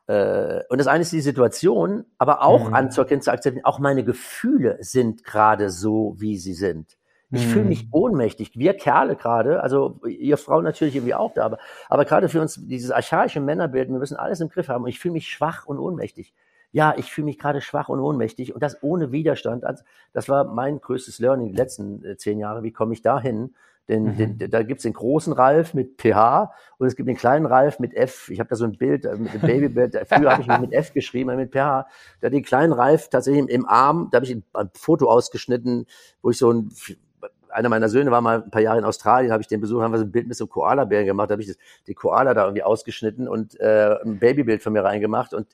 äh, 0.07 0.63
und 0.69 0.79
das 0.79 0.87
eine 0.87 1.03
ist 1.03 1.13
die 1.13 1.21
Situation, 1.21 2.05
aber 2.17 2.41
auch 2.41 2.67
mhm. 2.67 2.73
anzuerkennen, 2.73 3.21
zu 3.21 3.31
akzeptieren, 3.31 3.65
auch 3.65 3.79
meine 3.79 4.03
Gefühle 4.03 4.77
sind 4.81 5.23
gerade 5.23 5.69
so, 5.69 6.15
wie 6.17 6.37
sie 6.37 6.53
sind. 6.53 6.96
Ich 7.29 7.45
mhm. 7.45 7.49
fühle 7.49 7.65
mich 7.65 7.87
ohnmächtig. 7.91 8.57
Wir 8.57 8.73
Kerle 8.73 9.17
gerade, 9.17 9.61
also 9.61 9.99
ihr 10.07 10.37
Frauen 10.37 10.63
natürlich 10.63 10.95
irgendwie 10.95 11.13
auch 11.13 11.33
da, 11.33 11.45
aber, 11.45 11.57
aber 11.89 12.05
gerade 12.05 12.29
für 12.29 12.39
uns 12.39 12.55
dieses 12.67 12.91
archaische 12.91 13.41
Männerbild, 13.41 13.89
wir 13.89 13.99
müssen 13.99 14.15
alles 14.15 14.39
im 14.39 14.49
Griff 14.49 14.69
haben 14.69 14.83
und 14.83 14.89
ich 14.89 14.99
fühle 14.99 15.13
mich 15.13 15.27
schwach 15.27 15.65
und 15.65 15.77
ohnmächtig. 15.77 16.33
Ja, 16.71 16.93
ich 16.97 17.11
fühle 17.11 17.25
mich 17.25 17.37
gerade 17.37 17.61
schwach 17.61 17.89
und 17.89 17.99
ohnmächtig 17.99 18.53
und 18.53 18.61
das 18.61 18.81
ohne 18.81 19.11
Widerstand. 19.11 19.65
Also, 19.65 19.83
das 20.13 20.29
war 20.29 20.45
mein 20.45 20.79
größtes 20.79 21.19
Learning 21.19 21.49
die 21.49 21.55
letzten 21.57 22.03
äh, 22.03 22.17
zehn 22.17 22.39
Jahre. 22.39 22.63
Wie 22.63 22.71
komme 22.71 22.93
ich 22.93 23.01
dahin? 23.01 23.55
Den, 23.89 24.03
mhm. 24.03 24.37
den, 24.37 24.51
da 24.51 24.63
gibt's 24.63 24.83
den 24.83 24.91
großen 24.91 25.31
Ralf 25.31 25.73
mit 25.73 26.01
PH 26.01 26.51
und 26.77 26.87
es 26.87 26.97
gibt 26.97 27.07
den 27.07 27.15
kleinen 27.15 27.45
Ralf 27.45 27.79
mit 27.79 27.93
F. 27.93 28.29
Ich 28.29 28.39
habe 28.39 28.49
da 28.49 28.57
so 28.57 28.65
ein 28.65 28.77
Bild 28.77 29.05
äh, 29.05 29.15
mit 29.15 29.33
dem 29.33 29.41
Babybild. 29.41 29.95
Früher 30.07 30.31
habe 30.31 30.41
ich 30.41 30.47
mich 30.47 30.59
mit 30.59 30.73
F 30.73 30.93
geschrieben, 30.93 31.35
mit 31.37 31.53
PH. 31.53 31.87
Da 32.19 32.29
den 32.29 32.43
kleinen 32.43 32.73
Ralf 32.73 33.09
tatsächlich 33.09 33.49
im 33.49 33.65
Arm. 33.65 34.09
Da 34.11 34.17
habe 34.17 34.25
ich 34.25 34.35
ein 34.35 34.43
Foto 34.73 35.09
ausgeschnitten, 35.09 35.85
wo 36.21 36.31
ich 36.31 36.37
so 36.37 36.51
ein 36.51 36.69
einer 37.49 37.69
meiner 37.69 37.89
Söhne 37.89 38.11
war 38.11 38.21
mal 38.21 38.43
ein 38.43 38.51
paar 38.51 38.61
Jahre 38.61 38.79
in 38.79 38.85
Australien, 38.85 39.31
habe 39.31 39.41
ich 39.41 39.47
den 39.47 39.61
besucht, 39.61 39.83
haben 39.83 39.91
wir 39.91 39.99
so 39.99 40.05
ein 40.05 40.11
Bild 40.11 40.27
mit 40.27 40.37
so 40.37 40.47
Koala-Bären 40.47 41.05
gemacht, 41.05 41.29
da 41.29 41.33
habe 41.33 41.41
ich 41.41 41.47
das, 41.47 41.57
die 41.87 41.93
Koala 41.93 42.33
da 42.33 42.43
irgendwie 42.43 42.63
ausgeschnitten 42.63 43.27
und 43.27 43.59
äh, 43.59 43.95
ein 44.03 44.19
Babybild 44.19 44.61
von 44.61 44.73
mir 44.73 44.83
reingemacht 44.83 45.33
und 45.33 45.47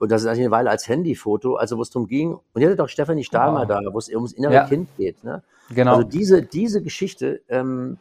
und 0.00 0.10
das 0.10 0.22
ist 0.22 0.28
eigentlich 0.28 0.40
eine 0.40 0.50
Weile 0.50 0.70
als 0.70 0.88
Handyfoto, 0.88 1.56
also 1.56 1.76
wo 1.76 1.82
es 1.82 1.90
darum 1.90 2.08
ging, 2.08 2.32
und 2.32 2.62
ihr 2.62 2.68
hattet 2.68 2.80
doch 2.80 2.88
Stefanie 2.88 3.22
Stahlmer 3.22 3.68
wow. 3.68 3.68
da, 3.68 3.80
wo 3.92 3.98
es 3.98 4.08
ums 4.08 4.32
innere 4.32 4.54
ja. 4.54 4.66
Kind 4.66 4.88
geht. 4.96 5.22
Ne? 5.22 5.42
Genau. 5.74 5.96
Also 5.96 6.08
diese, 6.08 6.42
diese 6.42 6.82
Geschichte, 6.82 7.42
ähm, 7.50 7.98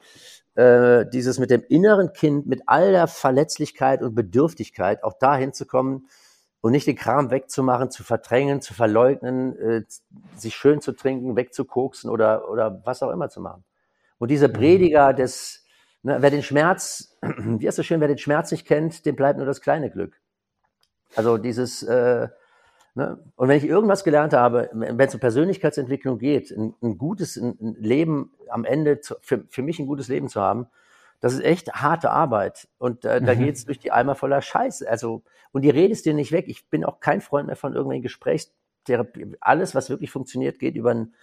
äh, 0.56 1.06
dieses 1.12 1.40
mit 1.40 1.50
dem 1.50 1.62
inneren 1.68 2.14
Kind, 2.14 2.48
mit 2.48 2.62
all 2.68 2.94
der 2.94 3.08
Verletzlichkeit 3.08 4.02
und 4.02 4.16
Bedürftigkeit, 4.16 5.04
auch 5.04 5.14
dahin 5.20 5.52
zu 5.52 5.66
kommen 5.66 6.08
und 6.62 6.72
nicht 6.72 6.88
den 6.88 6.96
Kram 6.96 7.32
wegzumachen, 7.32 7.90
zu 7.90 8.04
verdrängen, 8.04 8.62
zu 8.62 8.74
verleugnen, 8.74 9.58
äh, 9.58 9.84
sich 10.36 10.56
schön 10.56 10.82
zu 10.82 10.92
trinken, 10.92 11.36
wegzukoksen 11.36 12.10
oder, 12.10 12.50
oder 12.50 12.82
was 12.86 13.02
auch 13.02 13.12
immer 13.12 13.30
zu 13.30 13.42
machen. 13.42 13.64
Und 14.18 14.30
dieser 14.30 14.50
mhm. 14.50 14.54
Prediger 14.54 15.14
des, 15.14 15.66
ne, 16.04 16.18
wer 16.20 16.30
den 16.30 16.44
Schmerz, 16.44 17.18
wie 17.22 17.66
ist 17.66 17.78
das 17.78 17.86
schön, 17.86 18.02
wer 18.02 18.08
den 18.08 18.18
Schmerz 18.18 18.52
nicht 18.52 18.68
kennt, 18.68 19.06
dem 19.06 19.16
bleibt 19.16 19.38
nur 19.38 19.48
das 19.48 19.62
kleine 19.62 19.90
Glück. 19.90 20.20
Also 21.16 21.38
dieses, 21.38 21.82
äh, 21.84 22.28
ne? 22.94 23.24
und 23.36 23.48
wenn 23.48 23.58
ich 23.58 23.66
irgendwas 23.66 24.04
gelernt 24.04 24.34
habe, 24.34 24.70
wenn 24.74 25.00
es 25.00 25.14
um 25.14 25.20
Persönlichkeitsentwicklung 25.20 26.20
geht, 26.20 26.52
ein, 26.52 26.76
ein 26.84 26.98
gutes 26.98 27.38
ein 27.38 27.76
Leben 27.80 28.34
am 28.50 28.66
Ende, 28.66 29.00
zu, 29.00 29.16
für, 29.22 29.46
für 29.48 29.64
mich 29.64 29.80
ein 29.80 29.88
gutes 29.88 30.10
Leben 30.10 30.28
zu 30.28 30.42
haben, 30.42 30.68
das 31.20 31.34
ist 31.34 31.44
echt 31.44 31.74
harte 31.74 32.12
Arbeit. 32.12 32.68
Und 32.78 33.06
äh, 33.06 33.20
mhm. 33.20 33.26
da 33.26 33.36
geht's 33.36 33.66
durch 33.66 33.80
die 33.80 33.92
Eimer 33.92 34.16
voller 34.16 34.42
Scheiße. 34.42 34.90
Also, 34.90 35.24
und 35.52 35.64
die 35.64 35.70
redest 35.70 36.06
dir 36.06 36.14
nicht 36.14 36.32
weg. 36.32 36.46
Ich 36.48 36.70
bin 36.70 36.86
auch 36.86 37.00
kein 37.00 37.22
Freund 37.22 37.48
mehr 37.48 37.56
von 37.56 37.74
irgendwelchen 37.74 38.04
Gesprächstherapie. 38.04 39.36
Alles, 39.42 39.76
was 39.76 39.90
wirklich 39.90 40.12
funktioniert, 40.12 40.60
geht 40.60 40.76
über 40.76 40.92
ein, 40.92 41.14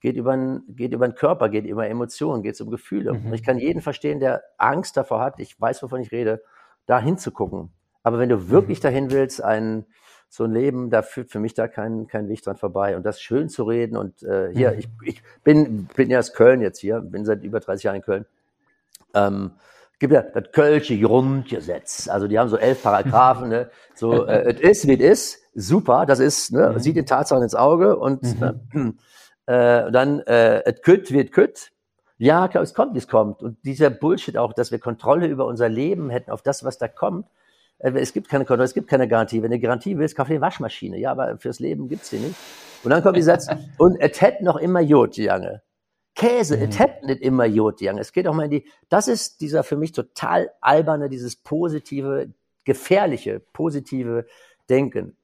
geht 0.00 0.16
über 0.16 0.32
ein, 0.32 0.62
geht 0.68 0.92
über 0.92 1.08
den 1.08 1.14
Körper, 1.14 1.48
geht 1.48 1.64
über 1.64 1.88
Emotionen, 1.88 2.42
geht 2.42 2.60
um 2.60 2.70
Gefühle. 2.70 3.14
Mhm. 3.14 3.26
Und 3.26 3.32
ich 3.32 3.42
kann 3.42 3.58
jeden 3.58 3.80
verstehen, 3.80 4.20
der 4.20 4.42
Angst 4.58 4.96
davor 4.96 5.20
hat, 5.20 5.40
ich 5.40 5.58
weiß, 5.58 5.82
wovon 5.82 6.00
ich 6.00 6.12
rede, 6.12 6.42
da 6.84 7.00
hinzugucken. 7.00 7.70
Aber 8.02 8.18
wenn 8.18 8.28
du 8.28 8.50
wirklich 8.50 8.78
mhm. 8.80 8.82
dahin 8.82 9.10
willst, 9.10 9.42
ein, 9.42 9.86
so 10.28 10.44
ein 10.44 10.52
Leben, 10.52 10.90
da 10.90 11.02
führt 11.02 11.30
für 11.30 11.40
mich 11.40 11.54
da 11.54 11.66
kein, 11.66 12.06
kein 12.08 12.28
Weg 12.28 12.42
dran 12.42 12.56
vorbei. 12.56 12.96
Und 12.96 13.06
das 13.06 13.22
schön 13.22 13.48
zu 13.48 13.64
reden 13.64 13.96
und 13.96 14.22
äh, 14.22 14.52
hier, 14.52 14.72
mhm. 14.72 14.78
ich, 14.78 14.88
ich 15.02 15.22
bin, 15.44 15.86
bin 15.96 16.10
ja 16.10 16.18
aus 16.18 16.34
Köln 16.34 16.60
jetzt 16.60 16.78
hier, 16.78 17.00
bin 17.00 17.24
seit 17.24 17.42
über 17.42 17.60
30 17.60 17.84
Jahren 17.84 17.96
in 17.96 18.02
Köln. 18.02 18.26
Ähm, 19.16 19.52
gibt 19.98 20.12
ja 20.12 20.22
das 20.22 20.52
Kölsche 20.52 20.98
Grundgesetz. 20.98 22.08
Also 22.08 22.28
die 22.28 22.38
haben 22.38 22.48
so 22.48 22.56
elf 22.56 22.82
Paragraphen. 22.82 23.48
Ne? 23.48 23.70
So, 23.94 24.26
äh, 24.26 24.54
es 24.54 24.60
ist, 24.60 24.88
wie 24.88 24.94
es 24.94 25.00
ist. 25.00 25.42
Super, 25.58 26.04
das 26.04 26.18
ist, 26.20 26.52
ne? 26.52 26.72
Mhm. 26.74 26.78
sieht 26.80 26.96
den 26.96 27.06
Tatsachen 27.06 27.42
ins 27.42 27.54
Auge 27.54 27.96
und 27.96 28.22
mhm. 28.22 28.98
äh, 29.46 29.90
dann 29.90 30.20
äh, 30.20 30.62
es 30.64 30.82
kütt 30.82 31.10
wird 31.12 31.32
kütt. 31.32 31.72
Ja, 32.18 32.48
klar, 32.48 32.62
es 32.62 32.74
kommt, 32.74 32.94
wie 32.94 32.98
es 32.98 33.08
kommt. 33.08 33.42
Und 33.42 33.62
dieser 33.64 33.90
Bullshit 33.90 34.36
auch, 34.36 34.52
dass 34.52 34.70
wir 34.70 34.78
Kontrolle 34.78 35.26
über 35.26 35.46
unser 35.46 35.68
Leben 35.68 36.10
hätten, 36.10 36.30
auf 36.30 36.42
das, 36.42 36.64
was 36.64 36.76
da 36.78 36.88
kommt, 36.88 37.26
äh, 37.78 37.90
es 37.92 38.12
gibt 38.12 38.28
keine 38.28 38.44
Kontrolle, 38.44 38.64
es 38.64 38.74
gibt 38.74 38.88
keine 38.88 39.08
Garantie. 39.08 39.42
Wenn 39.42 39.50
du 39.50 39.58
Garantie 39.58 39.96
willst, 39.96 40.16
kauf 40.16 40.28
dir 40.28 40.34
eine 40.34 40.40
Waschmaschine. 40.42 40.98
Ja, 40.98 41.12
aber 41.12 41.38
fürs 41.38 41.58
Leben 41.58 41.88
gibt's 41.88 42.10
die 42.10 42.18
nicht. 42.18 42.36
Und 42.84 42.90
dann 42.90 43.02
kommt 43.02 43.16
die 43.16 43.22
Satz, 43.22 43.46
und 43.78 43.96
es 43.98 44.20
hätte 44.20 44.44
noch 44.44 44.56
immer 44.56 44.80
Jod, 44.80 45.16
Jange. 45.16 45.62
Käse, 46.16 46.56
es 46.58 46.74
mhm. 46.74 46.78
hätte 46.78 47.06
nicht 47.06 47.20
immer 47.20 47.44
Jod, 47.44 47.80
Jange. 47.80 48.00
Es 48.00 48.12
geht 48.12 48.26
auch 48.26 48.34
mal 48.34 48.44
in 48.44 48.50
die, 48.50 48.64
das 48.88 49.06
ist 49.06 49.40
dieser 49.42 49.62
für 49.62 49.76
mich 49.76 49.92
total 49.92 50.50
alberne, 50.60 51.08
dieses 51.08 51.36
positive, 51.36 52.32
gefährliche, 52.64 53.40
positive 53.52 54.26
Denken. 54.68 55.16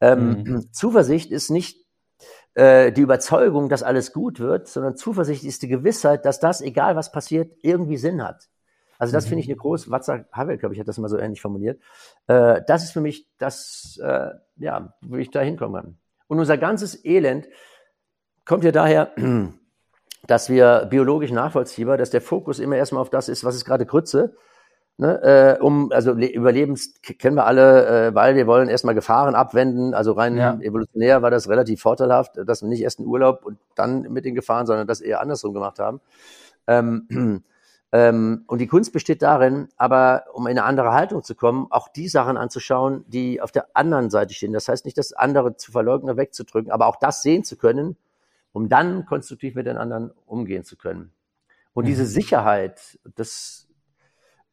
Ähm, 0.00 0.42
mhm. 0.42 0.72
Zuversicht 0.72 1.30
ist 1.30 1.50
nicht 1.50 1.86
äh, 2.54 2.90
die 2.90 3.02
Überzeugung, 3.02 3.68
dass 3.68 3.84
alles 3.84 4.12
gut 4.12 4.40
wird, 4.40 4.66
sondern 4.66 4.96
Zuversicht 4.96 5.44
ist 5.44 5.62
die 5.62 5.68
Gewissheit, 5.68 6.24
dass 6.24 6.40
das, 6.40 6.60
egal 6.60 6.96
was 6.96 7.12
passiert, 7.12 7.52
irgendwie 7.62 7.96
Sinn 7.96 8.22
hat. 8.22 8.48
Also 8.98 9.12
das 9.12 9.26
mhm. 9.26 9.28
finde 9.30 9.42
ich 9.44 9.48
eine 9.48 9.56
große, 9.56 9.90
Watzak 9.90 10.26
Havel, 10.32 10.58
glaube 10.58 10.74
ich, 10.74 10.80
hat 10.80 10.88
das 10.88 10.98
mal 10.98 11.08
so 11.08 11.16
ähnlich 11.16 11.40
formuliert. 11.40 11.80
Äh, 12.26 12.62
das 12.66 12.82
ist 12.82 12.90
für 12.90 13.00
mich 13.00 13.28
das, 13.38 14.00
äh, 14.02 14.30
ja, 14.56 14.94
wo 15.00 15.16
ich 15.16 15.30
da 15.30 15.40
hinkommen 15.40 15.80
kann. 15.80 15.98
Und 16.26 16.40
unser 16.40 16.58
ganzes 16.58 17.04
Elend 17.04 17.48
kommt 18.44 18.64
ja 18.64 18.72
daher, 18.72 19.12
dass 20.30 20.48
wir 20.48 20.86
biologisch 20.88 21.32
nachvollziehbar, 21.32 21.98
dass 21.98 22.10
der 22.10 22.20
Fokus 22.20 22.60
immer 22.60 22.76
erstmal 22.76 23.02
auf 23.02 23.10
das 23.10 23.28
ist, 23.28 23.42
was 23.44 23.56
ist 23.56 23.64
gerade 23.64 23.84
Grütze. 23.84 24.36
Ne, 24.96 25.58
äh, 25.58 25.60
um, 25.60 25.90
also 25.92 26.12
Überlebens 26.12 26.94
kennen 27.02 27.34
wir 27.34 27.46
alle, 27.46 28.08
äh, 28.08 28.14
weil 28.14 28.36
wir 28.36 28.46
wollen 28.46 28.68
erstmal 28.68 28.94
Gefahren 28.94 29.34
abwenden. 29.34 29.92
Also 29.92 30.12
rein 30.12 30.36
ja. 30.36 30.56
evolutionär 30.60 31.22
war 31.22 31.32
das 31.32 31.48
relativ 31.48 31.80
vorteilhaft, 31.80 32.38
dass 32.44 32.62
wir 32.62 32.68
nicht 32.68 32.82
erst 32.82 33.00
einen 33.00 33.08
Urlaub 33.08 33.44
und 33.44 33.58
dann 33.74 34.02
mit 34.02 34.24
den 34.24 34.36
Gefahren, 34.36 34.66
sondern 34.66 34.86
das 34.86 35.00
eher 35.00 35.20
andersrum 35.20 35.52
gemacht 35.52 35.80
haben. 35.80 36.00
Ähm, 36.68 37.42
ähm, 37.92 38.44
und 38.46 38.58
die 38.60 38.68
Kunst 38.68 38.92
besteht 38.92 39.22
darin, 39.22 39.68
aber 39.76 40.26
um 40.32 40.46
in 40.46 40.58
eine 40.58 40.64
andere 40.64 40.92
Haltung 40.92 41.24
zu 41.24 41.34
kommen, 41.34 41.66
auch 41.70 41.88
die 41.88 42.08
Sachen 42.08 42.36
anzuschauen, 42.36 43.04
die 43.08 43.40
auf 43.40 43.50
der 43.50 43.66
anderen 43.74 44.10
Seite 44.10 44.32
stehen. 44.34 44.52
Das 44.52 44.68
heißt 44.68 44.84
nicht, 44.84 44.98
das 44.98 45.12
andere 45.12 45.56
zu 45.56 45.72
verleugnen, 45.72 46.16
wegzudrücken, 46.16 46.70
aber 46.70 46.86
auch 46.86 46.96
das 46.96 47.22
sehen 47.22 47.42
zu 47.42 47.56
können, 47.56 47.96
um 48.52 48.68
dann 48.68 49.06
konstruktiv 49.06 49.54
mit 49.54 49.66
den 49.66 49.76
anderen 49.76 50.10
umgehen 50.26 50.64
zu 50.64 50.76
können. 50.76 51.12
Und 51.72 51.84
mhm. 51.84 51.88
diese 51.88 52.06
Sicherheit, 52.06 52.98
das, 53.14 53.68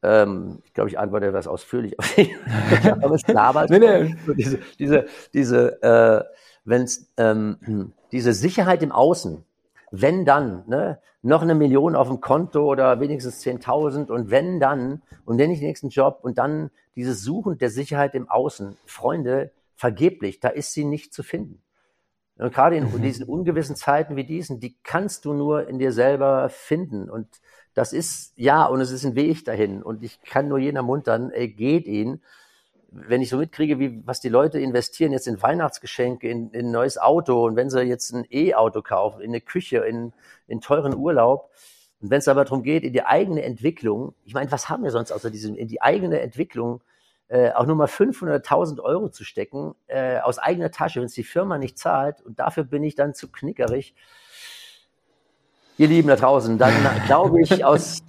ähm, 0.03 0.59
ich 0.65 0.73
glaube, 0.73 0.89
ich 0.89 0.99
antworte 0.99 1.27
etwas 1.27 1.47
ausführlich, 1.47 1.95
aber 3.01 3.15
es 3.15 3.27
labert. 3.27 3.69
nee, 3.69 3.79
nee. 3.79 4.15
Diese, 4.35 4.59
diese, 4.79 5.05
diese, 5.33 5.81
äh, 5.81 6.23
wenn's, 6.65 7.11
ähm, 7.17 7.93
diese 8.11 8.33
Sicherheit 8.33 8.83
im 8.83 8.91
Außen, 8.91 9.43
wenn 9.91 10.25
dann, 10.25 10.63
ne, 10.67 10.99
noch 11.21 11.41
eine 11.41 11.55
Million 11.55 11.95
auf 11.95 12.07
dem 12.07 12.21
Konto 12.21 12.65
oder 12.65 12.99
wenigstens 12.99 13.43
10.000 13.43 14.09
und 14.11 14.29
wenn 14.29 14.59
dann, 14.59 15.01
und 15.25 15.37
wenn 15.37 15.49
nicht 15.49 15.61
den 15.61 15.67
nächsten 15.67 15.89
Job 15.89 16.19
und 16.21 16.37
dann 16.37 16.69
dieses 16.95 17.21
Suchen 17.21 17.57
der 17.57 17.69
Sicherheit 17.69 18.15
im 18.15 18.29
Außen, 18.29 18.77
Freunde, 18.85 19.51
vergeblich, 19.75 20.39
da 20.39 20.49
ist 20.49 20.73
sie 20.73 20.85
nicht 20.85 21.13
zu 21.13 21.23
finden. 21.23 21.61
Und 22.37 22.53
gerade 22.53 22.75
in 22.75 22.91
mhm. 22.91 23.01
diesen 23.01 23.25
ungewissen 23.25 23.75
Zeiten 23.75 24.15
wie 24.15 24.23
diesen, 24.23 24.59
die 24.59 24.75
kannst 24.83 25.25
du 25.25 25.33
nur 25.33 25.67
in 25.67 25.79
dir 25.79 25.91
selber 25.91 26.49
finden. 26.49 27.09
Und 27.09 27.27
das 27.73 27.93
ist, 27.93 28.33
ja, 28.35 28.65
und 28.65 28.81
es 28.81 28.91
ist 28.91 29.05
ein 29.05 29.15
Weg 29.15 29.45
dahin. 29.45 29.81
Und 29.81 30.03
ich 30.03 30.21
kann 30.21 30.47
nur 30.47 30.59
jeden 30.59 30.77
ermuntern, 30.77 31.31
ey, 31.31 31.47
geht 31.47 31.87
ihn. 31.87 32.21
Wenn 32.89 33.21
ich 33.21 33.29
so 33.29 33.37
mitkriege, 33.37 33.79
wie, 33.79 34.01
was 34.05 34.21
die 34.21 34.29
Leute 34.29 34.59
investieren 34.59 35.11
jetzt 35.11 35.27
in 35.27 35.41
Weihnachtsgeschenke, 35.41 36.29
in, 36.29 36.51
in 36.51 36.67
ein 36.67 36.71
neues 36.71 36.97
Auto 36.97 37.45
und 37.45 37.55
wenn 37.55 37.69
sie 37.69 37.81
jetzt 37.81 38.13
ein 38.13 38.25
E-Auto 38.31 38.81
kaufen, 38.81 39.21
in 39.21 39.31
eine 39.31 39.41
Küche, 39.41 39.79
in, 39.79 40.13
in 40.47 40.61
teuren 40.61 40.95
Urlaub. 40.95 41.49
Und 42.01 42.11
wenn 42.11 42.19
es 42.19 42.27
aber 42.27 42.45
darum 42.45 42.63
geht, 42.63 42.83
in 42.83 42.93
die 42.93 43.03
eigene 43.03 43.43
Entwicklung, 43.43 44.13
ich 44.25 44.33
meine, 44.33 44.51
was 44.51 44.69
haben 44.69 44.83
wir 44.83 44.91
sonst 44.91 45.11
außer 45.11 45.31
diesem, 45.31 45.55
in 45.55 45.67
die 45.67 45.81
eigene 45.81 46.21
Entwicklung, 46.21 46.81
äh, 47.29 47.51
auch 47.51 47.65
nur 47.65 47.75
mal 47.75 47.87
500.000 47.87 48.79
Euro 48.79 49.09
zu 49.09 49.23
stecken, 49.23 49.75
äh, 49.87 50.19
aus 50.19 50.39
eigener 50.39 50.71
Tasche, 50.71 50.99
wenn 50.99 51.07
es 51.07 51.13
die 51.13 51.23
Firma 51.23 51.57
nicht 51.57 51.77
zahlt. 51.77 52.21
Und 52.21 52.39
dafür 52.39 52.63
bin 52.63 52.83
ich 52.83 52.95
dann 52.95 53.13
zu 53.13 53.31
knickerig. 53.31 53.95
Ihr 55.77 55.87
Lieben 55.87 56.07
da 56.07 56.15
draußen, 56.15 56.57
dann 56.57 56.73
glaube 57.05 57.41
ich, 57.41 57.65
aus, 57.65 57.99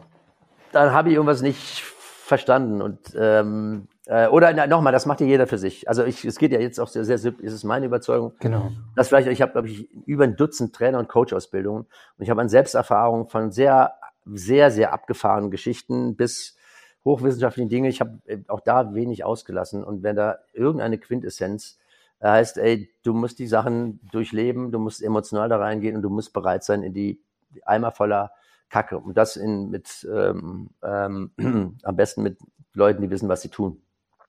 dann 0.72 0.92
habe 0.92 1.09
ich 1.09 1.16
irgendwas 1.16 1.42
nicht 1.42 1.83
verstanden. 1.83 2.81
Und 2.81 2.98
ähm, 3.18 3.88
äh, 4.07 4.28
oder 4.28 4.66
nochmal, 4.66 4.92
das 4.92 5.04
macht 5.04 5.20
ja 5.20 5.26
jeder 5.26 5.46
für 5.46 5.59
sich. 5.59 5.88
Also 5.88 6.04
ich, 6.04 6.24
es 6.24 6.38
geht 6.38 6.52
ja 6.52 6.61
jetzt 6.61 6.78
auch 6.78 6.88
sehr, 6.88 7.04
sehr 7.04 7.16
ist 7.40 7.52
es 7.52 7.64
meine 7.64 7.87
Überzeugung. 7.87 8.33
Genau. 8.38 8.70
Das 8.96 9.09
vielleicht, 9.09 9.28
ich 9.28 9.42
habe, 9.42 9.52
glaube 9.52 9.68
ich, 9.68 9.90
über 10.07 10.24
ein 10.24 10.37
Dutzend 10.37 10.74
Trainer- 10.74 10.98
und 10.98 11.09
Coach-Ausbildungen 11.09 11.83
und 11.83 12.22
ich 12.22 12.31
habe 12.31 12.40
eine 12.40 12.50
Selbsterfahrung 12.50 13.28
von 13.28 13.50
sehr, 13.50 13.94
sehr, 14.24 14.70
sehr 14.70 14.92
abgefahrenen 14.92 15.50
Geschichten 15.50 16.16
bis 16.16 16.57
hochwissenschaftlichen 17.04 17.68
Dinge. 17.68 17.88
Ich 17.88 18.00
habe 18.00 18.18
äh, 18.26 18.38
auch 18.48 18.61
da 18.61 18.94
wenig 18.94 19.24
ausgelassen. 19.24 19.84
Und 19.84 20.02
wenn 20.02 20.16
da 20.16 20.38
irgendeine 20.52 20.98
Quintessenz 20.98 21.78
äh, 22.20 22.28
heißt, 22.28 22.58
ey, 22.58 22.90
du 23.02 23.14
musst 23.14 23.38
die 23.38 23.46
Sachen 23.46 24.00
durchleben, 24.12 24.72
du 24.72 24.78
musst 24.78 25.02
emotional 25.02 25.48
da 25.48 25.58
reingehen 25.58 25.96
und 25.96 26.02
du 26.02 26.11
musst 26.11 26.32
bereit 26.32 26.64
sein 26.64 26.82
in 26.82 26.94
die, 26.94 27.20
Eimer 27.64 27.92
voller 27.92 28.32
Kacke. 28.68 28.98
Und 28.98 29.16
das 29.16 29.37
in, 29.37 29.70
mit, 29.70 30.06
ähm, 30.12 30.70
ähm, 30.82 31.30
am 31.82 31.96
besten 31.96 32.22
mit 32.22 32.38
Leuten, 32.74 33.02
die 33.02 33.11
wissen, 33.11 33.28
was 33.28 33.40
sie 33.40 33.48
tun. 33.48 33.80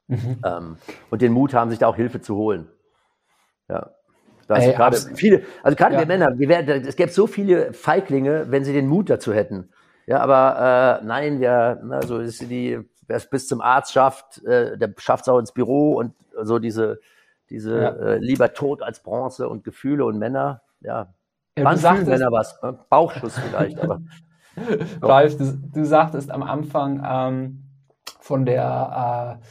Mhm. 0.08 0.38
Ähm, 0.46 0.78
und 1.10 1.22
den 1.22 1.34
Mut 1.34 1.54
haben, 1.54 1.70
sich 1.70 1.80
da 1.80 1.88
auch 1.88 1.96
Hilfe 1.96 2.22
zu 2.22 2.36
holen. 2.36 2.70
Ja. 3.68 3.92
Das 4.48 4.66
gerade 4.66 4.98
viele, 5.16 5.44
also 5.62 5.76
gerade 5.76 5.94
ja. 5.94 6.00
wir 6.00 6.08
Männer, 6.08 6.40
wir 6.40 6.50
werden, 6.50 6.84
es 6.88 6.96
gäbe 6.96 7.12
so 7.12 7.28
viele 7.28 7.72
Feiglinge, 7.72 8.50
wenn 8.50 8.64
sie 8.64 8.74
den 8.74 8.88
Mut 8.88 9.08
dazu 9.12 9.32
hätten. 9.32 9.70
Ja, 10.10 10.22
aber 10.22 11.02
äh, 11.02 11.06
nein, 11.06 11.40
wir, 11.40 11.80
na, 11.84 12.02
so 12.02 12.18
ist 12.18 12.42
die, 12.42 12.80
wer 13.06 13.18
es 13.18 13.30
bis 13.30 13.48
zum 13.48 13.62
Arzt 13.62 13.94
schafft, 13.94 14.44
äh, 14.44 14.76
der 14.76 14.92
schafft 14.98 15.26
es 15.26 15.30
auch 15.30 15.38
ins 15.38 15.52
Büro 15.52 15.94
und 15.94 16.16
so 16.42 16.58
diese, 16.58 17.00
diese 17.52 17.80
ja. 17.80 17.90
äh, 17.90 18.18
lieber 18.18 18.52
Tod 18.56 18.82
als 18.82 19.04
Bronze 19.04 19.48
und 19.48 19.64
Gefühle 19.64 20.04
und 20.06 20.18
Männer, 20.18 20.64
ja. 20.82 21.14
ja 21.56 21.64
Wann 21.64 21.78
fühlen 21.78 22.08
Männer 22.08 22.32
was? 22.32 22.60
Ne? 22.64 22.80
Bauchschuss 22.90 23.38
vielleicht, 23.38 23.80
aber. 23.80 24.02
Ralf, 25.04 25.38
du, 25.38 25.54
du, 25.76 25.86
sagtest 25.86 26.32
am 26.32 26.42
Anfang 26.42 27.04
ähm, 27.08 27.64
von 28.20 28.48
der 28.48 29.40
äh, 29.40 29.46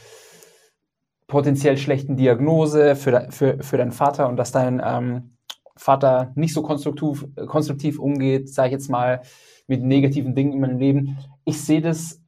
potenziell 1.27 1.77
schlechten 1.77 2.17
Diagnose 2.17 2.97
für, 2.97 3.27
für, 3.29 3.63
für 3.63 3.77
deinen 3.77 3.93
Vater 3.93 4.27
und 4.27 4.35
dass 4.35 4.51
dein 4.51 4.81
ähm, 4.83 5.37
Vater 5.77 6.33
nicht 6.35 6.53
so 6.53 6.63
konstruktiv, 6.63 7.25
konstruktiv 7.47 7.97
umgeht, 7.97 8.53
sage 8.53 8.67
ich 8.67 8.73
jetzt 8.73 8.89
mal, 8.89 9.21
mit 9.69 9.83
negativen 9.83 10.35
Dingen 10.35 10.53
in 10.53 10.59
meinem 10.59 10.79
Leben. 10.79 11.17
Ich 11.45 11.61
sehe 11.61 11.81
das 11.81 12.21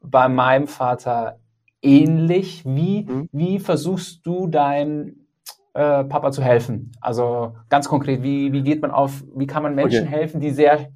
bei 0.00 0.28
meinem 0.28 0.68
Vater 0.68 1.40
ähnlich. 1.82 2.64
Wie, 2.64 3.02
mhm. 3.02 3.28
wie 3.32 3.58
versuchst 3.58 4.24
du 4.24 4.46
deinem 4.46 5.26
äh, 5.74 6.04
Papa 6.04 6.30
zu 6.30 6.42
helfen? 6.42 6.92
Also 7.00 7.56
ganz 7.68 7.88
konkret, 7.88 8.22
wie, 8.22 8.52
wie 8.52 8.62
geht 8.62 8.80
man 8.80 8.92
auf, 8.92 9.24
wie 9.34 9.46
kann 9.46 9.62
man 9.62 9.74
Menschen 9.74 10.06
okay. 10.06 10.16
helfen, 10.16 10.40
die 10.40 10.50
sehr, 10.50 10.88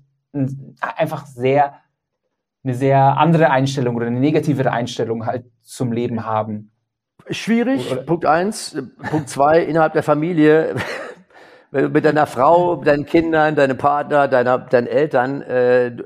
einfach 0.81 1.27
sehr, 1.27 1.75
eine 2.63 2.75
sehr 2.75 3.19
andere 3.19 3.51
Einstellung 3.51 3.97
oder 3.97 4.07
eine 4.07 4.21
negativere 4.21 4.71
Einstellung 4.71 5.27
halt 5.27 5.47
zum 5.63 5.91
Leben 5.93 6.25
haben? 6.25 6.71
Schwierig, 7.31 7.91
oder? 7.91 8.03
Punkt 8.03 8.25
eins. 8.25 8.81
Punkt 9.11 9.29
zwei, 9.29 9.63
innerhalb 9.63 9.95
der 9.95 10.05
Familie 10.05 10.77
wenn 11.71 11.85
du 11.85 11.91
mit 11.91 12.05
deiner 12.05 12.27
Frau, 12.27 12.77
deinen 12.77 13.05
Kindern, 13.05 13.55
deinem 13.55 13.77
Partner, 13.77 14.27
deiner, 14.27 14.59
deinen 14.59 14.87
Eltern, 14.87 15.43
äh, 15.43 15.97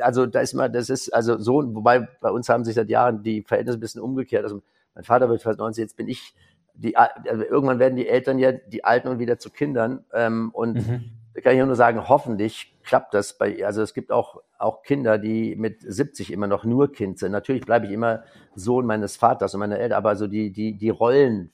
also 0.00 0.26
da 0.26 0.40
ist 0.40 0.54
mal, 0.54 0.68
das 0.68 0.90
ist 0.90 1.12
also 1.12 1.38
so, 1.38 1.74
wobei 1.74 2.08
bei 2.20 2.30
uns 2.30 2.48
haben 2.48 2.64
sich 2.64 2.74
seit 2.74 2.88
Jahren 2.88 3.22
die 3.22 3.42
Verhältnisse 3.42 3.78
ein 3.78 3.80
bisschen 3.80 4.00
umgekehrt. 4.00 4.44
Also 4.44 4.62
mein 4.94 5.04
Vater 5.04 5.28
wird 5.28 5.42
fast 5.42 5.58
90, 5.58 5.82
jetzt 5.82 5.96
bin 5.96 6.08
ich 6.08 6.34
die, 6.74 6.96
also 6.96 7.42
irgendwann 7.42 7.80
werden 7.80 7.96
die 7.96 8.08
Eltern 8.08 8.38
ja 8.38 8.52
die 8.52 8.84
Alten 8.84 9.08
und 9.08 9.18
wieder 9.18 9.38
zu 9.38 9.50
Kindern. 9.50 10.04
Ähm, 10.12 10.50
und 10.52 10.74
mhm. 10.74 11.10
da 11.34 11.40
kann 11.40 11.56
ich 11.56 11.64
nur 11.64 11.74
sagen, 11.74 12.08
hoffentlich 12.08 12.76
klappt 12.84 13.14
das 13.14 13.36
bei, 13.36 13.64
also 13.66 13.82
es 13.82 13.94
gibt 13.94 14.12
auch, 14.12 14.40
auch 14.58 14.82
Kinder, 14.82 15.18
die 15.18 15.56
mit 15.56 15.82
70 15.82 16.32
immer 16.32 16.46
noch 16.46 16.64
nur 16.64 16.92
Kind 16.92 17.18
sind. 17.18 17.32
Natürlich 17.32 17.66
bleibe 17.66 17.86
ich 17.86 17.92
immer 17.92 18.22
Sohn 18.54 18.86
meines 18.86 19.16
Vaters 19.16 19.54
und 19.54 19.60
meiner 19.60 19.78
Eltern, 19.78 19.98
aber 19.98 20.14
so 20.14 20.28
die, 20.28 20.52
die, 20.52 20.78
die 20.78 20.90
Rollen 20.90 21.50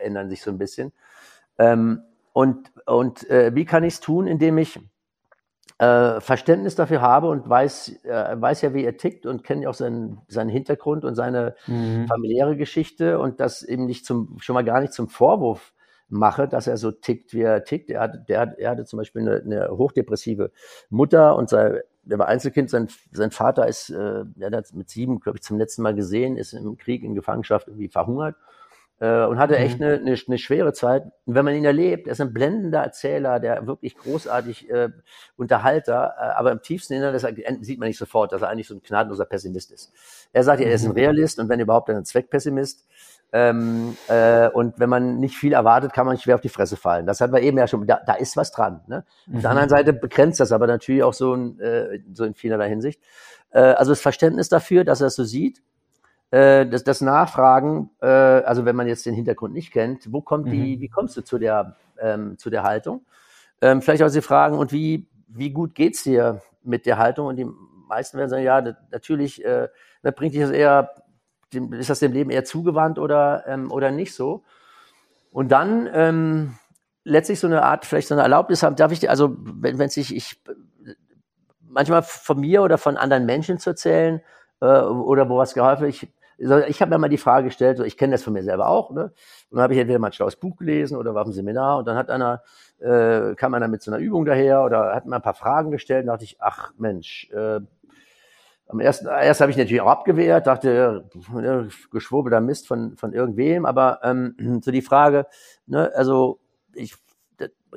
ändern 0.00 0.30
sich 0.30 0.42
so 0.42 0.50
ein 0.50 0.58
bisschen. 0.58 0.92
Ähm, 1.58 2.02
und, 2.32 2.72
und 2.86 3.28
äh, 3.30 3.54
wie 3.54 3.64
kann 3.64 3.84
ich 3.84 3.94
es 3.94 4.00
tun, 4.00 4.26
indem 4.26 4.58
ich 4.58 4.80
äh, 5.78 6.20
Verständnis 6.20 6.74
dafür 6.74 7.00
habe 7.00 7.28
und 7.28 7.48
weiß, 7.48 8.04
äh, 8.04 8.40
weiß 8.40 8.62
ja, 8.62 8.74
wie 8.74 8.84
er 8.84 8.96
tickt 8.96 9.26
und 9.26 9.44
kenne 9.44 9.68
auch 9.68 9.74
seinen, 9.74 10.20
seinen 10.28 10.48
Hintergrund 10.48 11.04
und 11.04 11.14
seine 11.14 11.54
mhm. 11.66 12.06
familiäre 12.06 12.56
Geschichte 12.56 13.18
und 13.18 13.40
das 13.40 13.62
eben 13.62 13.86
nicht 13.86 14.06
zum, 14.06 14.36
schon 14.38 14.54
mal 14.54 14.64
gar 14.64 14.80
nicht 14.80 14.92
zum 14.92 15.08
Vorwurf 15.08 15.74
mache, 16.08 16.46
dass 16.46 16.66
er 16.66 16.76
so 16.76 16.90
tickt, 16.90 17.34
wie 17.34 17.42
er 17.42 17.64
tickt. 17.64 17.90
Er, 17.90 18.02
hat, 18.02 18.28
der 18.28 18.40
hat, 18.40 18.58
er 18.58 18.70
hatte 18.70 18.84
zum 18.84 18.98
Beispiel 18.98 19.22
eine, 19.22 19.40
eine 19.40 19.76
hochdepressive 19.76 20.52
Mutter 20.88 21.36
und 21.36 21.48
sein, 21.48 21.80
der 22.04 22.18
war 22.18 22.28
Einzelkind. 22.28 22.70
Sein, 22.70 22.88
sein 23.12 23.30
Vater 23.30 23.66
ist, 23.66 23.90
äh, 23.90 24.24
er 24.38 24.50
hat 24.52 24.72
mit 24.74 24.88
sieben, 24.88 25.20
glaube 25.20 25.38
ich, 25.38 25.42
zum 25.42 25.58
letzten 25.58 25.82
Mal 25.82 25.94
gesehen, 25.94 26.36
ist 26.36 26.52
im 26.52 26.76
Krieg 26.76 27.02
in 27.02 27.14
Gefangenschaft 27.14 27.68
irgendwie 27.68 27.88
verhungert 27.88 28.36
äh, 29.02 29.24
und 29.26 29.38
hatte 29.40 29.56
echt 29.56 29.80
mhm. 29.80 29.86
eine, 29.86 29.94
eine, 29.96 30.16
eine 30.28 30.38
schwere 30.38 30.72
Zeit. 30.72 31.02
Und 31.26 31.34
wenn 31.34 31.44
man 31.44 31.56
ihn 31.56 31.64
erlebt, 31.64 32.06
er 32.06 32.12
ist 32.12 32.20
ein 32.20 32.32
blendender 32.32 32.82
Erzähler, 32.82 33.40
der 33.40 33.66
wirklich 33.66 33.96
großartig 33.96 34.70
äh, 34.70 34.90
Unterhalter, 35.36 36.14
äh, 36.16 36.38
aber 36.38 36.52
im 36.52 36.62
tiefsten 36.62 36.94
Inneren 36.94 37.12
das 37.12 37.26
sieht 37.66 37.80
man 37.80 37.88
nicht 37.88 37.98
sofort, 37.98 38.30
dass 38.30 38.42
er 38.42 38.48
eigentlich 38.48 38.68
so 38.68 38.74
ein 38.74 38.80
gnadenloser 38.80 39.24
Pessimist 39.24 39.72
ist. 39.72 39.92
Er 40.32 40.44
sagt 40.44 40.60
ja, 40.60 40.68
er 40.68 40.74
ist 40.74 40.84
ein 40.84 40.92
mhm. 40.92 40.98
Realist 40.98 41.40
und 41.40 41.48
wenn 41.48 41.58
überhaupt 41.58 41.90
ein 41.90 42.04
Zweckpessimist. 42.04 42.86
Ähm, 43.34 43.96
äh, 44.08 44.48
und 44.50 44.78
wenn 44.78 44.90
man 44.90 45.18
nicht 45.18 45.36
viel 45.36 45.54
erwartet, 45.54 45.92
kann 45.94 46.06
man 46.06 46.18
schwer 46.18 46.36
auf 46.36 46.42
die 46.42 46.50
Fresse 46.50 46.76
fallen. 46.76 47.06
Das 47.06 47.20
hat 47.20 47.32
man 47.32 47.42
eben 47.42 47.58
ja 47.58 47.66
schon, 47.66 47.86
da, 47.86 47.98
da 48.06 48.14
ist 48.14 48.36
was 48.36 48.52
dran. 48.52 48.82
Ne? 48.86 49.04
Mhm. 49.26 49.36
Auf 49.36 49.40
der 49.40 49.50
anderen 49.50 49.68
Seite 49.70 49.92
begrenzt 49.94 50.38
das 50.38 50.52
aber 50.52 50.68
natürlich 50.68 51.02
auch 51.02 51.14
so 51.14 51.34
in, 51.34 51.58
äh, 51.58 51.98
so 52.12 52.24
in 52.24 52.34
vielerlei 52.34 52.68
Hinsicht. 52.68 53.00
Äh, 53.50 53.60
also 53.60 53.90
das 53.90 54.00
Verständnis 54.00 54.48
dafür, 54.48 54.84
dass 54.84 55.00
er 55.00 55.08
es 55.08 55.16
so 55.16 55.24
sieht 55.24 55.60
äh, 56.32 56.66
das, 56.66 56.82
das 56.82 57.02
Nachfragen, 57.02 57.90
äh, 58.00 58.06
also 58.06 58.64
wenn 58.64 58.74
man 58.74 58.88
jetzt 58.88 59.04
den 59.04 59.14
Hintergrund 59.14 59.52
nicht 59.52 59.70
kennt, 59.70 60.10
wo 60.10 60.22
kommt 60.22 60.50
die, 60.50 60.76
mhm. 60.76 60.80
wie 60.80 60.88
kommst 60.88 61.14
du 61.16 61.20
zu 61.20 61.38
der, 61.38 61.76
ähm, 62.00 62.38
zu 62.38 62.48
der 62.48 62.62
Haltung? 62.62 63.04
Ähm, 63.60 63.82
vielleicht 63.82 64.02
auch 64.02 64.08
Sie 64.08 64.22
fragen, 64.22 64.58
und 64.58 64.72
wie, 64.72 65.06
wie 65.28 65.50
gut 65.50 65.74
geht's 65.74 66.04
dir 66.04 66.40
mit 66.62 66.86
der 66.86 66.96
Haltung? 66.96 67.26
Und 67.26 67.36
die 67.36 67.46
meisten 67.86 68.16
werden 68.16 68.30
sagen, 68.30 68.44
ja, 68.44 68.62
natürlich 68.90 69.44
äh, 69.44 69.68
bringt 70.02 70.32
dich 70.32 70.40
das 70.40 70.50
eher, 70.50 70.90
ist 71.52 71.90
das 71.90 71.98
dem 71.98 72.12
Leben 72.12 72.30
eher 72.30 72.44
zugewandt 72.44 72.98
oder, 72.98 73.44
ähm, 73.46 73.70
oder 73.70 73.90
nicht 73.90 74.14
so. 74.14 74.42
Und 75.32 75.52
dann 75.52 75.86
ähm, 75.92 76.54
letztlich 77.04 77.40
so 77.40 77.46
eine 77.46 77.62
Art, 77.62 77.84
vielleicht 77.84 78.08
so 78.08 78.14
eine 78.14 78.22
Erlaubnis 78.22 78.62
haben, 78.62 78.76
darf 78.76 78.90
ich, 78.90 79.10
also 79.10 79.36
wenn 79.38 79.78
wenn 79.78 79.90
sich 79.90 80.16
ich 80.16 80.42
manchmal 81.60 82.02
von 82.02 82.40
mir 82.40 82.62
oder 82.62 82.78
von 82.78 82.96
anderen 82.96 83.26
Menschen 83.26 83.58
zu 83.58 83.70
erzählen 83.70 84.22
äh, 84.62 84.64
oder 84.64 85.28
wo 85.28 85.36
was 85.36 85.52
geholfen 85.52 85.88
ich 85.88 86.08
ich 86.38 86.80
habe 86.80 86.90
mir 86.90 86.98
mal 86.98 87.08
die 87.08 87.18
Frage 87.18 87.46
gestellt, 87.46 87.78
so, 87.78 87.84
ich 87.84 87.96
kenne 87.96 88.12
das 88.12 88.22
von 88.22 88.32
mir 88.32 88.42
selber 88.42 88.68
auch, 88.68 88.90
ne? 88.90 89.04
Und 89.50 89.56
dann 89.56 89.62
habe 89.62 89.74
ich 89.74 89.80
entweder 89.80 89.98
mal 89.98 90.08
ein 90.08 90.12
schlaues 90.12 90.36
Buch 90.36 90.56
gelesen 90.56 90.96
oder 90.96 91.14
war 91.14 91.22
auf 91.22 91.26
einem 91.26 91.34
Seminar 91.34 91.78
und 91.78 91.86
dann 91.86 91.96
hat 91.96 92.10
einer, 92.10 92.42
äh, 92.80 93.34
kam 93.34 93.54
einer 93.54 93.68
mit 93.68 93.82
so 93.82 93.90
einer 93.90 94.00
Übung 94.00 94.24
daher 94.24 94.64
oder 94.64 94.94
hat 94.94 95.06
mir 95.06 95.16
ein 95.16 95.22
paar 95.22 95.34
Fragen 95.34 95.70
gestellt 95.70 96.02
und 96.02 96.08
dachte 96.08 96.24
ich, 96.24 96.36
ach 96.40 96.72
Mensch, 96.78 97.30
äh, 97.32 97.60
am 98.68 98.80
ersten, 98.80 99.06
erst 99.06 99.40
habe 99.40 99.50
ich 99.50 99.56
natürlich 99.56 99.82
auch 99.82 99.90
abgewehrt, 99.90 100.46
dachte, 100.46 101.04
äh, 101.36 101.68
geschwurbelter 101.90 102.40
Mist 102.40 102.66
von, 102.66 102.96
von 102.96 103.12
irgendwem, 103.12 103.66
aber 103.66 104.00
ähm, 104.02 104.60
so 104.62 104.70
die 104.70 104.82
Frage, 104.82 105.26
ne, 105.66 105.92
also 105.94 106.40
ich 106.74 106.94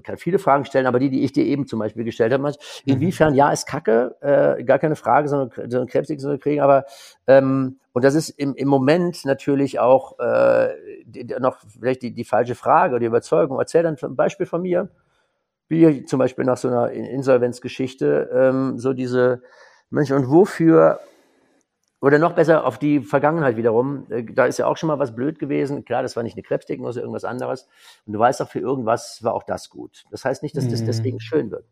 kann 0.04 0.18
viele 0.18 0.40
Fragen 0.40 0.66
stellen, 0.66 0.88
aber 0.88 1.00
die, 1.00 1.10
die 1.10 1.24
ich 1.24 1.32
dir 1.32 1.46
eben 1.46 1.68
zum 1.68 1.80
Beispiel 1.80 2.04
gestellt 2.04 2.34
habe, 2.34 2.44
mhm. 2.44 2.54
inwiefern 2.86 3.36
ja 3.36 3.52
ist 3.52 3.68
Kacke, 3.68 4.16
äh, 4.22 4.64
gar 4.64 4.80
keine 4.80 4.96
Frage, 4.96 5.28
sondern, 5.28 5.52
sondern 5.70 5.88
krebsig 5.88 6.20
zu 6.20 6.38
kriegen, 6.38 6.62
aber 6.62 6.86
ähm, 7.28 7.80
und 7.96 8.04
das 8.04 8.14
ist 8.14 8.30
im, 8.30 8.56
im 8.56 8.68
Moment 8.68 9.24
natürlich 9.24 9.80
auch 9.80 10.20
äh, 10.20 10.74
die, 11.06 11.24
noch 11.40 11.60
vielleicht 11.80 12.02
die, 12.02 12.12
die 12.12 12.26
falsche 12.26 12.54
Frage 12.54 12.92
oder 12.92 13.00
die 13.00 13.06
Überzeugung. 13.06 13.58
Erzähl 13.58 13.84
dann 13.84 13.96
ein 14.02 14.16
Beispiel 14.18 14.46
von 14.46 14.64
mir, 14.64 14.90
wie 15.70 16.04
zum 16.04 16.20
Beispiel 16.20 16.44
nach 16.44 16.58
so 16.58 16.68
einer 16.68 16.92
Insolvenzgeschichte, 16.92 18.30
ähm, 18.34 18.78
so 18.78 18.92
diese 18.92 19.44
Mensch, 19.90 20.12
und 20.12 20.30
wofür 20.30 21.00
oder 22.06 22.20
noch 22.20 22.34
besser 22.34 22.68
auf 22.68 22.78
die 22.78 23.00
Vergangenheit 23.00 23.58
wiederum. 23.58 24.06
Äh, 24.12 24.26
da 24.26 24.46
ist 24.46 24.60
ja 24.60 24.68
auch 24.68 24.78
schon 24.78 24.86
mal 24.86 25.00
was 25.00 25.16
blöd 25.16 25.40
gewesen. 25.40 25.86
Klar, 25.86 26.04
das 26.04 26.16
war 26.16 26.22
nicht 26.22 26.36
eine 26.36 26.44
Krebsdiagnose, 26.44 27.00
irgendwas 27.00 27.26
anderes. 27.26 27.68
Und 28.06 28.14
du 28.14 28.20
weißt 28.20 28.44
auch, 28.44 28.48
für 28.48 28.60
irgendwas 28.60 29.24
war 29.24 29.34
auch 29.34 29.42
das 29.42 29.72
gut. 29.72 30.04
Das 30.12 30.24
heißt 30.24 30.44
nicht, 30.44 30.56
dass 30.56 30.68
das 30.68 30.82
mhm. 30.82 30.86
deswegen 30.86 31.20
schön 31.20 31.50
wird. 31.50 31.66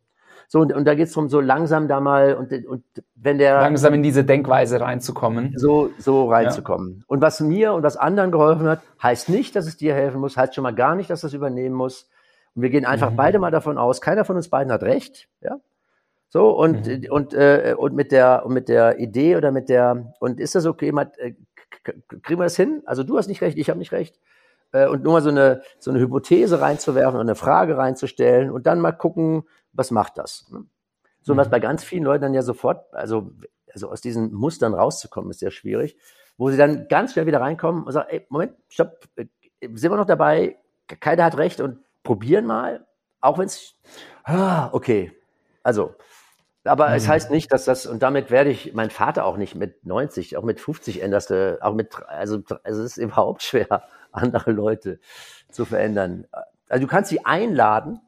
So, 0.48 0.60
und, 0.60 0.74
und 0.74 0.86
da 0.86 0.96
geht's 0.96 1.14
darum, 1.14 1.30
so 1.30 1.40
langsam 1.40 1.88
da 1.88 2.00
mal 2.00 2.34
und, 2.34 2.52
und 2.66 2.84
wenn 3.14 3.38
der. 3.38 3.62
Langsam 3.62 3.94
in 3.94 4.02
diese 4.02 4.24
Denkweise 4.24 4.82
reinzukommen. 4.82 5.54
So, 5.56 5.92
so 6.00 6.28
reinzukommen. 6.28 6.98
Ja. 6.98 7.04
Und 7.06 7.22
was 7.22 7.40
mir 7.40 7.74
und 7.74 7.84
was 7.84 7.96
anderen 7.96 8.32
geholfen 8.32 8.68
hat, 8.68 8.82
heißt 9.04 9.30
nicht, 9.30 9.56
dass 9.56 9.68
es 9.68 9.78
dir 9.78 9.94
helfen 9.94 10.20
muss, 10.20 10.36
heißt 10.36 10.56
schon 10.56 10.64
mal 10.64 10.74
gar 10.74 10.96
nicht, 10.96 11.12
dass 11.12 11.22
das 11.22 11.34
übernehmen 11.34 11.76
muss. 11.76 12.10
Und 12.56 12.64
wir 12.64 12.72
gehen 12.72 12.86
einfach 12.86 13.12
mhm. 13.12 13.18
beide 13.18 13.38
mal 13.38 13.52
davon 13.52 13.78
aus, 13.78 14.02
keiner 14.02 14.26
von 14.26 14.36
uns 14.36 14.50
beiden 14.50 14.74
hat 14.74 14.82
recht. 14.82 15.30
Ja? 15.42 15.60
So, 16.34 16.50
und, 16.50 16.88
mhm. 16.88 17.12
und, 17.12 17.36
äh, 17.36 17.76
und 17.78 17.94
mit 17.94 18.12
der, 18.12 18.44
und 18.44 18.56
mit 18.56 18.68
der 18.68 18.98
Idee 18.98 19.36
oder 19.36 19.52
mit 19.52 19.70
der, 19.70 20.16
und 20.20 20.40
ist 20.40 20.56
das 20.56 20.66
okay, 20.66 20.92
mal, 20.92 21.12
äh, 21.18 21.34
kriegen 21.84 22.40
wir 22.40 22.46
das 22.46 22.56
hin? 22.56 22.82
Also 22.88 23.04
du 23.04 23.20
hast 23.20 23.28
nicht 23.28 23.44
recht, 23.44 23.56
ich 23.56 23.70
habe 23.70 23.78
nicht 23.78 23.92
recht. 23.92 24.20
Äh, 24.72 24.88
und 24.88 25.04
nur 25.04 25.14
mal 25.14 25.22
so 25.22 25.30
eine, 25.30 25.62
so 25.78 25.92
eine 25.92 26.00
Hypothese 26.00 26.60
reinzuwerfen 26.60 27.20
und 27.20 27.28
eine 27.28 27.36
Frage 27.36 27.78
reinzustellen 27.78 28.50
und 28.50 28.66
dann 28.66 28.82
mal 28.82 28.94
gucken, 28.94 29.44
was 29.74 29.92
macht 29.92 30.18
das? 30.18 30.50
Ne? 30.50 30.66
So, 31.22 31.36
mhm. 31.36 31.38
was 31.38 31.52
bei 31.52 31.60
ganz 31.60 31.84
vielen 31.84 32.04
Leuten 32.04 32.24
dann 32.24 32.34
ja 32.34 32.42
sofort, 32.42 32.92
also, 32.96 33.30
also 33.72 33.92
aus 33.92 34.02
diesen 34.02 34.34
Mustern 34.34 34.74
rauszukommen, 34.74 35.30
ist 35.30 35.40
sehr 35.40 35.52
schwierig, 35.52 35.98
wo 36.38 36.50
sie 36.50 36.58
dann 36.58 36.88
ganz 36.88 37.14
schnell 37.14 37.28
wieder 37.28 37.42
reinkommen 37.42 37.84
und 37.84 37.92
sagen, 37.92 38.08
ey, 38.10 38.26
Moment, 38.30 38.54
stopp, 38.70 39.08
äh, 39.18 39.28
sind 39.76 39.92
wir 39.92 39.98
noch 39.98 40.08
dabei? 40.08 40.58
Keiner 41.00 41.26
hat 41.26 41.38
recht 41.38 41.62
und 41.62 41.78
probieren 42.02 42.48
mal, 42.48 42.88
auch 43.22 43.38
wenn 43.38 43.46
es, 43.46 43.76
ah, 44.24 44.70
okay, 44.72 45.12
also, 45.64 45.96
aber 46.66 46.90
mhm. 46.90 46.96
es 46.96 47.08
heißt 47.08 47.32
nicht, 47.32 47.52
dass 47.52 47.66
das, 47.66 47.86
und 47.86 48.04
damit 48.04 48.32
werde 48.32 48.50
ich 48.50 48.74
mein 48.74 48.90
Vater 48.90 49.26
auch 49.26 49.38
nicht 49.38 49.56
mit 49.56 49.86
90, 49.86 50.38
auch 50.38 50.44
mit 50.44 50.60
50 50.60 51.02
änderste, 51.02 51.60
auch 51.62 51.74
mit, 51.74 51.90
also, 52.08 52.42
also 52.64 52.84
es 52.84 52.92
ist 52.92 52.98
überhaupt 52.98 53.44
schwer, 53.44 53.84
andere 54.12 54.52
Leute 54.52 55.00
zu 55.52 55.66
verändern. 55.66 56.26
Also 56.70 56.86
du 56.86 56.90
kannst 56.90 57.10
sie 57.10 57.26
einladen. 57.26 58.00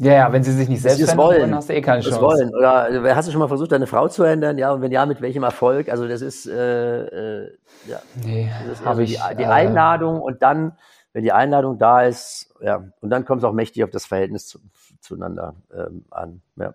Ja, 0.00 0.12
ja, 0.12 0.32
wenn 0.32 0.44
sie 0.44 0.52
sich 0.52 0.68
nicht 0.68 0.80
selbst 0.80 1.02
verändern 1.02 1.26
wollen, 1.26 1.54
hast 1.54 1.68
du 1.68 1.74
eh 1.74 1.80
keine 1.80 2.02
Chance. 2.02 2.20
Wollen. 2.20 2.54
Oder 2.54 2.72
also, 2.74 3.02
hast 3.04 3.28
du 3.28 3.32
schon 3.32 3.40
mal 3.40 3.48
versucht, 3.48 3.72
deine 3.72 3.88
Frau 3.88 4.06
zu 4.06 4.22
ändern? 4.22 4.56
Ja, 4.56 4.72
und 4.72 4.80
wenn 4.80 4.92
ja, 4.92 5.04
mit 5.06 5.20
welchem 5.20 5.42
Erfolg? 5.42 5.88
Also 5.88 6.06
das 6.06 6.20
ist, 6.22 6.46
äh, 6.46 7.42
äh, 7.42 7.58
ja. 7.88 8.00
Nee, 8.24 8.48
das 8.68 8.78
ist 8.78 8.86
also 8.86 9.02
ich, 9.02 9.18
die, 9.18 9.36
die 9.36 9.42
äh, 9.42 9.46
Einladung 9.46 10.20
und 10.20 10.42
dann, 10.42 10.76
wenn 11.12 11.24
die 11.24 11.32
Einladung 11.32 11.78
da 11.78 12.02
ist, 12.02 12.54
ja, 12.60 12.84
und 13.00 13.10
dann 13.10 13.24
kommt 13.24 13.42
es 13.42 13.44
auch 13.44 13.52
mächtig 13.52 13.82
auf 13.82 13.90
das 13.90 14.06
Verhältnis 14.06 14.46
zu, 14.46 14.60
zueinander 15.00 15.54
ähm, 15.74 16.04
an. 16.10 16.42
Ja. 16.56 16.74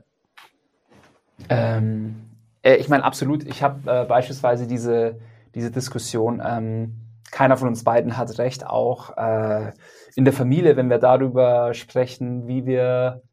Ähm, 1.50 2.30
äh, 2.62 2.76
ich 2.76 2.90
meine, 2.90 3.04
absolut. 3.04 3.46
Ich 3.46 3.64
habe 3.64 3.90
äh, 3.90 4.06
beispielsweise 4.06 4.68
diese, 4.68 5.20
diese 5.56 5.72
Diskussion, 5.72 6.42
ähm, 6.46 6.96
keiner 7.32 7.58
von 7.58 7.68
uns 7.68 7.84
beiden 7.84 8.18
hat 8.18 8.38
recht, 8.38 8.66
auch 8.66 9.18
äh, 9.18 9.72
in 10.16 10.24
der 10.24 10.34
Familie, 10.34 10.78
wenn 10.78 10.90
wir 10.90 11.00
darüber 11.00 11.74
sprechen, 11.74 12.48
wie 12.48 12.66
wir 12.66 13.24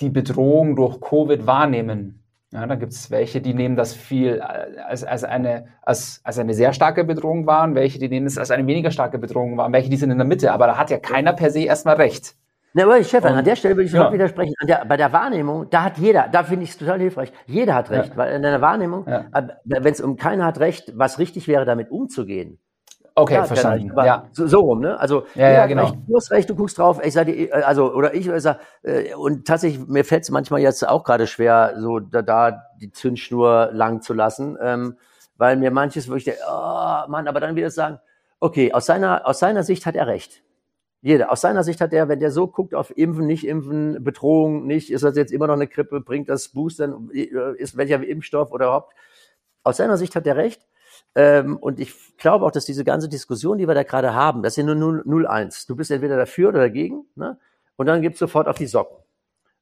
die 0.00 0.10
Bedrohung 0.10 0.76
durch 0.76 1.00
Covid 1.00 1.46
wahrnehmen. 1.46 2.22
Ja, 2.50 2.66
da 2.66 2.76
gibt 2.76 2.92
es 2.92 3.10
welche, 3.10 3.42
die 3.42 3.52
nehmen 3.52 3.76
das 3.76 3.92
viel 3.92 4.36
äh, 4.38 4.80
als, 4.80 5.04
als, 5.04 5.24
eine, 5.24 5.66
als, 5.82 6.20
als 6.24 6.38
eine 6.38 6.54
sehr 6.54 6.72
starke 6.72 7.04
Bedrohung 7.04 7.46
wahr 7.46 7.64
und 7.64 7.74
welche, 7.74 7.98
die 7.98 8.08
nehmen 8.08 8.26
es 8.26 8.38
als 8.38 8.50
eine 8.50 8.66
weniger 8.66 8.90
starke 8.90 9.18
Bedrohung 9.18 9.58
wahr 9.58 9.66
und 9.66 9.72
welche, 9.72 9.90
die 9.90 9.96
sind 9.96 10.10
in 10.10 10.18
der 10.18 10.26
Mitte. 10.26 10.52
Aber 10.52 10.66
da 10.66 10.78
hat 10.78 10.90
ja 10.90 10.98
keiner 10.98 11.34
per 11.34 11.50
se 11.50 11.64
erstmal 11.64 11.96
recht. 11.96 12.36
Na, 12.78 12.84
aber 12.84 13.02
Stefan, 13.02 13.34
an 13.34 13.44
der 13.44 13.56
Stelle 13.56 13.74
würde 13.74 13.86
ich 13.86 13.92
ja. 13.92 14.12
widersprechen. 14.12 14.54
Der, 14.62 14.84
bei 14.84 14.96
der 14.96 15.12
Wahrnehmung, 15.12 15.68
da 15.68 15.82
hat 15.82 15.98
jeder, 15.98 16.28
da 16.30 16.44
finde 16.44 16.62
ich 16.62 16.70
es 16.70 16.78
total 16.78 17.00
hilfreich. 17.00 17.32
Jeder 17.46 17.74
hat 17.74 17.90
recht, 17.90 18.10
ja. 18.10 18.16
weil 18.16 18.34
in 18.36 18.42
der 18.42 18.60
Wahrnehmung, 18.60 19.04
ja. 19.08 19.24
Äh, 19.34 19.48
wenn 19.64 19.92
es 19.92 20.00
um 20.00 20.16
keiner 20.16 20.44
hat 20.44 20.60
recht, 20.60 20.96
was 20.96 21.18
richtig 21.18 21.48
wäre, 21.48 21.64
damit 21.64 21.90
umzugehen. 21.90 22.60
Okay, 23.16 23.34
ja, 23.34 23.44
verstanden. 23.44 23.92
ja. 23.96 24.28
So, 24.30 24.46
so, 24.46 24.60
rum, 24.60 24.80
ne? 24.80 24.98
Also 25.00 25.24
ja, 25.34 25.50
ja, 25.50 25.66
genau. 25.66 25.86
Recht, 25.86 25.96
du 26.06 26.16
hast 26.16 26.30
recht, 26.30 26.48
du 26.50 26.54
guckst 26.54 26.78
drauf. 26.78 27.00
Ich 27.02 27.14
sage, 27.14 27.32
äh, 27.32 27.50
also 27.50 27.92
oder 27.92 28.14
ich 28.14 28.30
sag, 28.36 28.60
äh, 28.84 29.12
und 29.14 29.44
tatsächlich 29.44 29.84
mir 29.88 30.04
fällt 30.04 30.22
es 30.22 30.30
manchmal 30.30 30.60
jetzt 30.60 30.86
auch 30.86 31.02
gerade 31.02 31.26
schwer, 31.26 31.74
so 31.78 31.98
da, 31.98 32.22
da 32.22 32.62
die 32.80 32.92
Zündschnur 32.92 33.70
lang 33.72 34.02
zu 34.02 34.14
lassen, 34.14 34.56
ähm, 34.62 34.96
weil 35.36 35.56
mir 35.56 35.72
manches 35.72 36.06
wirklich, 36.08 36.32
oh 36.48 37.08
Mann, 37.08 37.26
aber 37.26 37.40
dann 37.40 37.56
wieder 37.56 37.70
sagen, 37.70 37.98
okay, 38.38 38.72
aus 38.72 38.86
seiner 38.86 39.26
aus 39.26 39.40
seiner 39.40 39.64
Sicht 39.64 39.84
hat 39.84 39.96
er 39.96 40.06
recht. 40.06 40.44
Jeder. 41.00 41.30
Aus 41.30 41.40
seiner 41.40 41.62
Sicht 41.62 41.80
hat 41.80 41.92
er, 41.92 42.08
wenn 42.08 42.18
der 42.18 42.32
so 42.32 42.48
guckt 42.48 42.74
auf 42.74 42.96
Impfen, 42.96 43.26
nicht 43.26 43.46
Impfen, 43.46 44.02
Bedrohung, 44.02 44.66
nicht, 44.66 44.90
ist 44.90 45.04
das 45.04 45.16
jetzt 45.16 45.32
immer 45.32 45.46
noch 45.46 45.54
eine 45.54 45.68
Grippe, 45.68 46.00
bringt 46.00 46.28
das 46.28 46.48
Boostern, 46.48 47.10
ist 47.10 47.76
welcher 47.76 48.04
Impfstoff 48.04 48.50
oder 48.50 48.66
überhaupt. 48.66 48.94
Aus 49.62 49.76
seiner 49.76 49.96
Sicht 49.96 50.16
hat 50.16 50.26
er 50.26 50.36
recht. 50.36 50.66
Ähm, 51.14 51.56
und 51.56 51.78
ich 51.78 51.94
glaube 52.16 52.44
auch, 52.44 52.50
dass 52.50 52.64
diese 52.64 52.84
ganze 52.84 53.08
Diskussion, 53.08 53.58
die 53.58 53.68
wir 53.68 53.74
da 53.74 53.84
gerade 53.84 54.14
haben, 54.14 54.42
das 54.42 54.54
ist 54.54 54.66
ja 54.66 54.74
nur 54.74 55.02
0-1. 55.02 55.66
Du 55.68 55.76
bist 55.76 55.90
entweder 55.90 56.16
dafür 56.16 56.48
oder 56.48 56.60
dagegen, 56.60 57.06
ne? 57.14 57.38
Und 57.76 57.86
dann 57.86 58.02
gibt's 58.02 58.18
sofort 58.18 58.48
auf 58.48 58.56
die 58.56 58.66
Socken. 58.66 58.96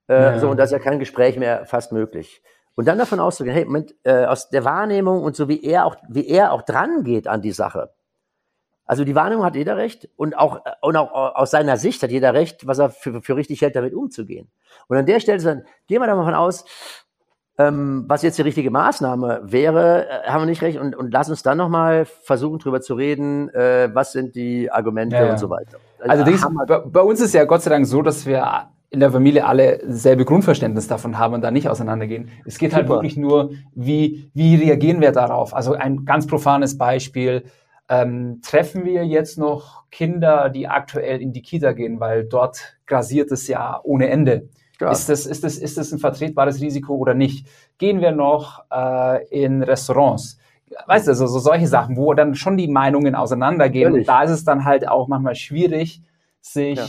Äh, 0.08 0.14
ja. 0.14 0.38
So, 0.38 0.48
und 0.48 0.56
da 0.56 0.64
ist 0.64 0.70
ja 0.70 0.78
kein 0.78 0.98
Gespräch 0.98 1.36
mehr 1.36 1.66
fast 1.66 1.92
möglich. 1.92 2.42
Und 2.74 2.86
dann 2.88 2.98
davon 2.98 3.20
auszugehen, 3.20 3.54
hey, 3.54 3.64
Moment, 3.64 3.94
äh, 4.04 4.24
aus 4.24 4.48
der 4.48 4.64
Wahrnehmung 4.64 5.22
und 5.22 5.36
so 5.36 5.48
wie 5.48 5.62
er 5.62 5.86
auch, 5.86 5.96
wie 6.08 6.26
er 6.26 6.52
auch 6.52 6.62
dran 6.62 7.04
geht 7.04 7.26
an 7.26 7.42
die 7.42 7.52
Sache, 7.52 7.90
also 8.86 9.04
die 9.04 9.14
Warnung 9.14 9.44
hat 9.44 9.56
jeder 9.56 9.76
recht 9.76 10.08
und 10.16 10.38
auch, 10.38 10.60
und 10.80 10.96
auch 10.96 11.34
aus 11.34 11.50
seiner 11.50 11.76
Sicht 11.76 12.02
hat 12.02 12.10
jeder 12.10 12.34
recht, 12.34 12.66
was 12.66 12.78
er 12.78 12.90
für, 12.90 13.20
für 13.20 13.36
richtig 13.36 13.60
hält, 13.60 13.76
damit 13.76 13.94
umzugehen. 13.94 14.48
Und 14.88 14.96
an 14.96 15.06
der 15.06 15.20
Stelle 15.20 15.42
dann, 15.42 15.62
gehen 15.88 16.00
wir 16.00 16.06
da 16.06 16.14
mal 16.14 16.24
von 16.24 16.34
aus, 16.34 16.64
ähm, 17.58 18.04
was 18.06 18.22
jetzt 18.22 18.38
die 18.38 18.42
richtige 18.42 18.70
Maßnahme 18.70 19.40
wäre, 19.44 20.06
äh, 20.08 20.28
haben 20.28 20.42
wir 20.42 20.46
nicht 20.46 20.62
recht 20.62 20.78
und, 20.78 20.94
und 20.94 21.12
lass 21.12 21.30
uns 21.30 21.42
dann 21.42 21.58
nochmal 21.58 22.04
versuchen, 22.04 22.58
drüber 22.58 22.80
zu 22.80 22.94
reden, 22.94 23.48
äh, 23.54 23.88
was 23.92 24.12
sind 24.12 24.34
die 24.34 24.70
Argumente 24.70 25.16
ja, 25.16 25.30
und 25.30 25.38
so 25.38 25.48
weiter. 25.48 25.78
Also, 25.98 26.24
also 26.24 26.48
bei, 26.66 26.78
bei 26.78 27.00
uns 27.00 27.20
ist 27.20 27.32
ja 27.32 27.44
Gott 27.44 27.62
sei 27.62 27.70
Dank 27.70 27.86
so, 27.86 28.02
dass 28.02 28.26
wir 28.26 28.68
in 28.90 29.00
der 29.00 29.10
Familie 29.10 29.46
alle 29.46 29.80
selbe 29.88 30.24
Grundverständnis 30.24 30.86
davon 30.86 31.18
haben 31.18 31.34
und 31.34 31.40
da 31.40 31.50
nicht 31.50 31.68
auseinandergehen. 31.68 32.28
Es 32.44 32.58
geht 32.58 32.72
halt 32.72 32.86
Super. 32.86 32.96
halt 32.96 33.04
wirklich 33.04 33.16
nur, 33.16 33.50
wie, 33.74 34.30
wie 34.34 34.54
reagieren 34.54 35.00
wir 35.00 35.12
darauf? 35.12 35.54
Also 35.54 35.72
ein 35.72 36.04
ganz 36.04 36.26
profanes 36.26 36.78
Beispiel, 36.78 37.44
ähm, 37.88 38.40
treffen 38.42 38.84
wir 38.84 39.06
jetzt 39.06 39.38
noch 39.38 39.84
Kinder, 39.90 40.50
die 40.50 40.68
aktuell 40.68 41.20
in 41.20 41.32
die 41.32 41.42
Kita 41.42 41.72
gehen, 41.72 42.00
weil 42.00 42.24
dort 42.24 42.78
grasiert 42.86 43.30
es 43.32 43.46
ja 43.48 43.80
ohne 43.84 44.08
Ende. 44.08 44.48
Ja. 44.80 44.90
Ist, 44.90 45.08
das, 45.08 45.24
ist, 45.24 45.44
das, 45.44 45.56
ist 45.56 45.78
das 45.78 45.92
ein 45.92 45.98
vertretbares 45.98 46.60
Risiko 46.60 46.96
oder 46.96 47.14
nicht? 47.14 47.46
Gehen 47.78 48.00
wir 48.00 48.12
noch 48.12 48.64
äh, 48.70 49.26
in 49.28 49.62
Restaurants? 49.62 50.38
Weißt 50.86 51.06
du, 51.06 51.12
also 51.12 51.26
so 51.26 51.38
solche 51.38 51.68
Sachen, 51.68 51.96
wo 51.96 52.12
dann 52.12 52.34
schon 52.34 52.56
die 52.56 52.68
Meinungen 52.68 53.14
auseinandergehen. 53.14 53.94
Und 53.94 54.08
da 54.08 54.24
ist 54.24 54.32
es 54.32 54.44
dann 54.44 54.64
halt 54.64 54.86
auch 54.86 55.08
manchmal 55.08 55.36
schwierig, 55.36 56.02
sich 56.40 56.76
ja. 56.76 56.86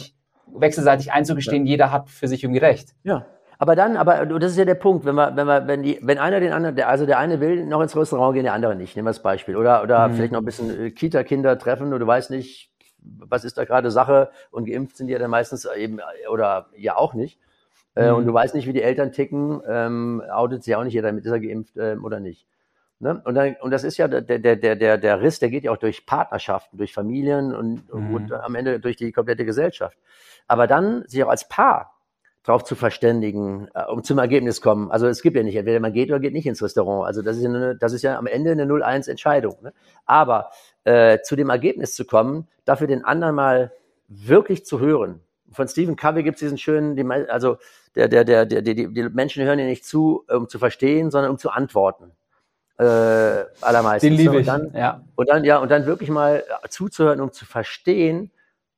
wechselseitig 0.60 1.12
einzugestehen, 1.14 1.66
ja. 1.66 1.72
jeder 1.72 1.92
hat 1.92 2.10
für 2.10 2.28
sich 2.28 2.44
irgendwie 2.44 2.60
recht. 2.60 2.96
Ja, 3.04 3.26
aber 3.60 3.76
dann, 3.76 3.98
aber 3.98 4.26
das 4.26 4.52
ist 4.52 4.58
ja 4.58 4.66
der 4.66 4.76
Punkt, 4.76 5.06
wenn 5.06 5.16
wir, 5.16 5.36
wenn 5.36 5.48
wir, 5.48 5.68
wenn 5.68 5.84
die, 5.84 6.00
wenn 6.02 6.20
einer 6.20 6.40
den 6.40 6.54
anderen, 6.54 6.76
der, 6.76 6.90
also 6.90 7.06
der 7.06 7.18
eine 7.18 7.40
will 7.40 7.66
noch 7.66 7.82
ins 7.82 7.96
Restaurant 7.96 8.36
gehen, 8.36 8.44
der 8.44 8.54
andere 8.54 8.76
nicht. 8.76 8.96
Nehmen 8.96 9.08
wir 9.08 9.12
das 9.12 9.24
Beispiel. 9.24 9.56
Oder, 9.56 9.82
oder 9.82 10.08
mhm. 10.08 10.14
vielleicht 10.14 10.32
noch 10.32 10.42
ein 10.42 10.46
bisschen 10.46 10.86
äh, 10.86 10.92
Kita-Kinder 10.92 11.58
treffen 11.58 11.88
oder 11.88 12.00
du 12.00 12.08
weißt 12.08 12.30
nicht, 12.30 12.72
was 13.00 13.44
ist 13.44 13.58
da 13.58 13.66
gerade 13.66 13.90
Sache 13.90 14.30
und 14.52 14.66
geimpft 14.66 14.98
sind 14.98 15.08
die 15.08 15.14
ja 15.14 15.20
dann 15.20 15.32
meistens 15.32 15.68
eben, 15.76 16.00
oder 16.30 16.68
ja 16.76 16.98
auch 16.98 17.14
nicht. 17.14 17.40
Äh, 17.96 18.12
mhm. 18.12 18.18
Und 18.18 18.26
du 18.28 18.34
weißt 18.34 18.54
nicht, 18.54 18.68
wie 18.68 18.74
die 18.74 18.84
Eltern 18.84 19.12
ticken, 19.12 19.62
ähm, 19.68 20.22
outet 20.30 20.64
sich 20.64 20.76
auch 20.76 20.84
nicht 20.84 20.94
jeder 20.94 21.12
mit, 21.12 21.26
ist 21.26 21.32
er 21.32 21.40
geimpft 21.40 21.78
ähm, 21.78 22.06
oder 22.06 22.20
nicht. 22.20 22.46
Ne? 23.00 23.22
Und, 23.26 23.36
dann, 23.36 23.56
und 23.62 23.72
das 23.72 23.84
ist 23.84 23.98
ja 23.98 24.08
der, 24.08 24.22
der, 24.22 24.56
der, 24.56 24.76
der, 24.76 24.98
der 24.98 25.22
Riss, 25.22 25.40
der 25.40 25.50
geht 25.50 25.64
ja 25.64 25.72
auch 25.72 25.78
durch 25.78 26.06
Partnerschaften, 26.06 26.78
durch 26.78 26.94
Familien 26.94 27.56
und, 27.56 27.92
mhm. 27.92 28.14
und 28.14 28.34
am 28.34 28.54
Ende 28.54 28.80
durch 28.80 28.98
die 28.98 29.12
komplette 29.12 29.46
Gesellschaft. 29.46 29.98
Aber 30.48 30.68
dann 30.68 31.04
sich 31.08 31.24
auch 31.24 31.30
als 31.30 31.48
Paar 31.48 31.97
darauf 32.48 32.64
zu 32.64 32.76
verständigen, 32.76 33.68
äh, 33.74 33.84
um 33.84 34.04
zum 34.04 34.20
Ergebnis 34.20 34.62
kommen. 34.62 34.90
Also 34.90 35.06
es 35.08 35.22
gibt 35.22 35.36
ja 35.36 35.44
nicht, 35.44 35.58
entweder 35.58 35.82
man 35.82 35.92
geht 35.92 36.10
oder 36.10 36.22
geht 36.22 36.32
nicht 36.32 36.46
ins 36.46 36.64
Restaurant. 36.64 37.06
Also 37.06 37.22
das 37.22 37.36
ist 37.36 37.44
ja, 37.44 37.50
eine, 37.50 37.76
das 37.76 37.92
ist 37.92 38.04
ja 38.04 38.18
am 38.18 38.26
Ende 38.26 38.52
eine 38.52 38.64
0-1-Entscheidung. 38.64 39.58
Ne? 39.62 39.74
Aber 40.06 40.50
äh, 40.86 41.20
zu 41.20 41.36
dem 41.36 41.50
Ergebnis 41.50 41.94
zu 41.94 42.06
kommen, 42.06 42.48
dafür 42.64 42.88
den 42.88 43.04
anderen 43.04 43.36
mal 43.36 43.74
wirklich 44.08 44.66
zu 44.66 44.80
hören. 44.80 45.20
Von 45.52 45.68
Stephen 45.68 45.98
Covey 45.98 46.24
gibt 46.24 46.36
es 46.36 46.40
diesen 46.40 46.58
schönen, 46.58 46.96
die, 46.96 47.06
also 47.30 47.58
der, 47.96 48.08
der, 48.08 48.24
der, 48.24 48.46
der, 48.46 48.62
die, 48.62 48.94
die 48.94 49.10
Menschen 49.10 49.44
hören 49.44 49.60
ja 49.60 49.66
nicht 49.66 49.84
zu, 49.84 50.24
um 50.30 50.48
zu 50.48 50.58
verstehen, 50.58 51.12
sondern 51.12 51.32
um 51.32 51.38
zu 51.38 51.50
antworten. 51.50 52.14
Äh, 52.78 52.84
allermeistens. 53.60 54.10
Den 54.10 54.14
liebe 54.14 54.40
ich. 54.40 54.48
Und 54.48 54.48
dann, 54.48 54.72
ja. 54.74 55.04
und 55.16 55.30
dann, 55.30 55.44
ja, 55.44 55.58
und 55.58 55.70
dann 55.70 55.86
wirklich 55.86 56.10
mal 56.10 56.46
zuzuhören, 56.70 57.20
um 57.20 57.34
zu 57.34 57.46
verstehen, 57.46 58.32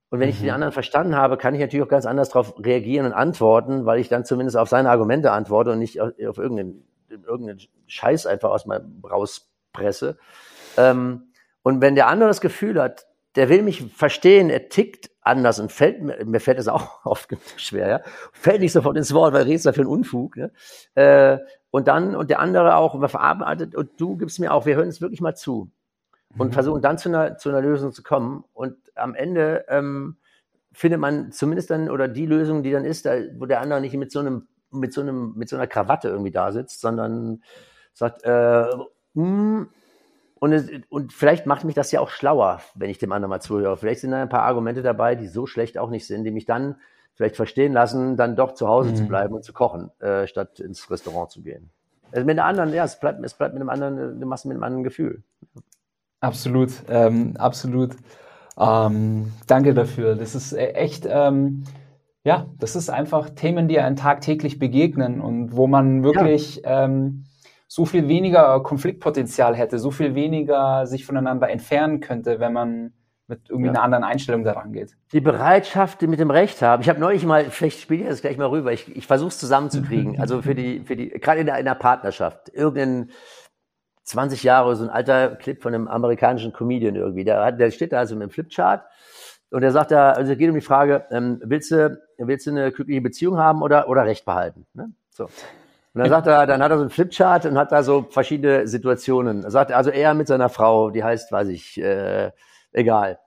und 0.10 0.20
wenn 0.20 0.28
mhm. 0.28 0.34
ich 0.34 0.40
den 0.40 0.48
mhm. 0.48 0.54
anderen 0.54 0.74
verstanden 0.74 1.16
habe, 1.16 1.38
kann 1.38 1.54
ich 1.54 1.62
natürlich 1.62 1.86
auch 1.86 1.90
ganz 1.90 2.06
anders 2.06 2.30
darauf 2.30 2.54
reagieren 2.58 3.06
und 3.06 3.14
antworten, 3.14 3.86
weil 3.86 4.00
ich 4.00 4.10
dann 4.10 4.26
zumindest 4.26 4.58
auf 4.58 4.70
seine 4.70 4.90
Argumente 4.90 5.32
antworte 5.32 5.72
und 5.72 5.80
nicht 5.80 6.02
auf, 6.02 6.12
auf 6.28 6.38
irgendeinen, 6.38 6.88
irgendeinen 7.10 7.60
Scheiß 7.88 8.26
einfach 8.26 8.50
aus 8.50 8.66
meinem 8.66 9.02
rauspresse. 9.04 10.18
Ähm, 10.78 11.32
und 11.62 11.82
wenn 11.82 11.96
der 11.96 12.08
andere 12.08 12.30
das 12.30 12.42
Gefühl 12.42 12.82
hat, 12.82 13.06
der 13.36 13.50
will 13.50 13.62
mich 13.62 13.84
verstehen, 13.94 14.50
er 14.50 14.70
tickt 14.70 15.12
anders 15.22 15.60
und 15.60 15.72
fällt 15.72 16.02
mir, 16.02 16.26
mir 16.26 16.40
fällt 16.40 16.58
es 16.58 16.68
auch 16.68 17.00
oft 17.06 17.30
schwer, 17.58 17.88
ja, 17.88 18.02
fällt 18.32 18.62
nicht 18.62 18.72
sofort 18.72 18.98
ins 18.98 19.14
Wort, 19.14 19.34
weil 19.34 19.44
redest 19.44 19.68
da 19.68 19.74
für 19.74 19.82
einen 19.82 19.90
Unfug, 19.90 20.38
ne? 20.38 20.52
Äh, 20.96 21.38
und 21.72 21.88
dann, 21.88 22.16
und 22.16 22.32
der 22.32 22.40
andere 22.40 22.78
auch 22.78 23.00
verarbeitet 23.08 23.76
und 23.76 24.02
du 24.02 24.18
gibst 24.18 24.40
mir 24.40 24.52
auch, 24.52 24.66
wir 24.66 24.76
hören 24.76 24.88
es 24.88 25.02
wirklich 25.02 25.22
mal 25.22 25.36
zu 25.36 25.70
und 26.38 26.48
mhm. 26.48 26.54
versuchen 26.54 26.82
dann 26.82 26.98
zu 26.98 27.10
einer, 27.10 27.38
zu 27.38 27.50
einer 27.50 27.62
Lösung 27.62 27.92
zu 27.92 28.04
kommen. 28.04 28.44
Und 28.54 28.76
am 28.96 29.16
Ende 29.16 29.66
ähm, 29.70 30.18
findet 30.72 31.00
man 31.00 31.32
zumindest 31.32 31.70
dann, 31.72 31.90
oder 31.90 32.08
die 32.08 32.26
Lösung, 32.26 32.64
die 32.64 32.72
dann 32.72 32.86
ist, 32.86 33.06
da, 33.06 33.16
wo 33.38 33.46
der 33.46 33.62
andere 33.62 33.82
nicht 33.82 33.96
mit 33.96 34.12
so 34.12 34.20
einem, 34.20 34.48
mit 34.72 34.94
so 34.94 35.02
einem, 35.02 35.34
mit 35.36 35.50
so 35.50 35.56
einer 35.56 35.68
Krawatte 35.68 36.10
irgendwie 36.10 36.32
da 36.32 36.52
sitzt, 36.52 36.82
sondern 36.82 37.44
sagt, 37.94 38.24
äh, 38.24 38.66
mm, 39.14 39.68
und, 40.40 40.54
es, 40.54 40.70
und 40.90 41.12
vielleicht 41.12 41.46
macht 41.46 41.66
mich 41.66 41.76
das 41.76 41.92
ja 41.92 42.00
auch 42.00 42.10
schlauer, 42.10 42.62
wenn 42.76 42.90
ich 42.90 42.98
dem 42.98 43.12
anderen 43.12 43.30
mal 43.30 43.42
zuhöre. 43.42 43.76
Vielleicht 43.76 44.02
sind 44.02 44.12
da 44.12 44.22
ein 44.22 44.30
paar 44.30 44.44
Argumente 44.44 44.82
dabei, 44.82 45.16
die 45.16 45.28
so 45.28 45.46
schlecht 45.46 45.78
auch 45.78 45.90
nicht 45.90 46.08
sind, 46.08 46.24
die 46.24 46.32
mich 46.32 46.46
dann 46.46 46.76
vielleicht 47.16 47.36
verstehen 47.36 47.74
lassen, 47.74 48.16
dann 48.16 48.38
doch 48.38 48.54
zu 48.54 48.68
Hause 48.68 48.92
mhm. 48.92 48.96
zu 48.96 49.06
bleiben 49.06 49.34
und 49.34 49.44
zu 49.44 49.52
kochen, 49.52 49.92
äh, 50.00 50.28
statt 50.28 50.62
ins 50.62 50.90
Restaurant 50.90 51.30
zu 51.32 51.42
gehen. 51.42 51.70
Also 52.12 52.26
mit 52.26 52.40
einer 52.40 52.48
anderen, 52.48 52.74
ja, 52.74 52.86
es 52.86 53.00
bleibt, 53.00 53.24
es 53.24 53.34
bleibt 53.34 53.54
mit 53.54 53.62
einem 53.62 53.70
anderen, 53.70 54.20
du 54.20 54.26
machst 54.26 54.46
mit 54.46 54.56
einem 54.56 54.64
anderen 54.64 54.84
Gefühl. 54.84 55.24
Absolut, 56.22 56.72
ähm, 56.90 57.36
absolut. 57.38 57.96
Ähm, 58.58 59.32
danke 59.48 59.74
dafür. 59.74 60.16
Das 60.16 60.36
ist 60.36 60.54
e-, 60.54 60.74
echt, 60.74 61.08
ähm, 61.10 61.64
ja, 62.24 62.48
das 62.58 62.76
ist 62.76 62.90
einfach 62.90 63.30
Themen, 63.30 63.68
die 63.68 63.80
einem 63.80 63.96
tagtäglich 63.96 64.60
begegnen 64.60 65.22
und 65.22 65.56
wo 65.56 65.68
man 65.68 66.04
wirklich 66.04 66.62
ja. 66.64 66.86
ähm, 66.86 67.24
so 67.68 67.86
viel 67.86 68.08
weniger 68.08 68.62
Konfliktpotenzial 68.62 69.56
hätte, 69.56 69.80
so 69.80 69.92
viel 69.92 70.16
weniger 70.16 70.86
sich 70.88 71.06
voneinander 71.06 71.50
entfernen 71.50 72.02
könnte, 72.02 72.40
wenn 72.40 72.52
man 72.52 72.94
mit 73.28 73.48
irgendwie 73.48 73.68
ja. 73.68 73.74
einer 73.74 73.84
anderen 73.84 74.04
Einstellung 74.04 74.44
daran 74.44 74.74
geht. 74.74 74.98
Die 75.14 75.22
Bereitschaft 75.22 76.02
mit 76.02 76.20
dem 76.20 76.32
Recht 76.32 76.64
haben. 76.64 76.82
Ich 76.82 76.90
habe 76.90 77.00
neulich 77.00 77.26
mal, 77.26 77.46
vielleicht 77.46 77.80
spiele 77.80 78.04
ich 78.04 78.10
das 78.10 78.22
gleich 78.22 78.38
mal 78.38 78.48
rüber, 78.48 78.74
ich, 78.74 78.94
ich 78.96 79.06
versuche 79.06 79.30
es 79.30 79.38
zusammenzukriegen. 79.38 80.20
also 80.20 80.42
für 80.42 80.56
die, 80.56 80.82
für 80.82 80.96
die, 80.96 81.10
gerade 81.10 81.42
in 81.42 81.48
in 81.48 81.66
der 81.66 81.76
Partnerschaft. 81.76 82.50
Irgendein 82.50 83.12
20 84.10 84.42
Jahre, 84.42 84.76
so 84.76 84.84
ein 84.84 84.90
alter 84.90 85.36
Clip 85.36 85.62
von 85.62 85.74
einem 85.74 85.88
amerikanischen 85.88 86.52
Comedian 86.52 86.96
irgendwie. 86.96 87.24
Der, 87.24 87.44
hat, 87.46 87.60
der 87.60 87.70
steht 87.70 87.92
da 87.94 88.00
also 88.00 88.16
mit 88.16 88.24
dem 88.24 88.32
Flipchart 88.32 88.84
und 89.52 89.62
der 89.62 89.72
sagt 89.72 89.92
da, 89.92 90.14
also 90.14 90.32
es 90.32 90.38
geht 90.38 90.50
um 90.50 90.56
die 90.56 90.62
Frage, 90.62 91.06
ähm, 91.12 91.40
willst, 91.44 91.70
du, 91.72 92.02
willst 92.18 92.48
du 92.48 92.52
eine 92.52 92.72
glückliche 92.72 93.02
Beziehung 93.02 93.38
haben 93.38 93.62
oder, 93.62 93.88
oder 93.88 94.06
Recht 94.06 94.26
behalten? 94.26 94.66
Ne? 94.74 94.92
So. 95.12 95.26
Und 95.26 96.02
dann 96.02 96.10
sagt 96.10 96.26
er, 96.26 96.48
dann 96.48 96.64
hat 96.64 96.72
er 96.72 96.78
so 96.78 96.82
einen 96.82 96.90
Flipchart 96.90 97.46
und 97.46 97.58
hat 97.58 97.72
da 97.72 97.84
so 97.84 98.08
verschiedene 98.10 98.68
Situationen. 98.68 99.44
Er 99.44 99.52
sagt 99.52 99.72
also 99.72 99.92
er 99.92 100.16
mit 100.16 100.28
seiner 100.28 100.50
Frau, 100.50 100.90
die 100.90 101.04
heißt, 101.04 101.32
weiß 101.32 101.50
ich, 101.50 101.80
äh, 101.80 102.32
egal. 102.72 103.20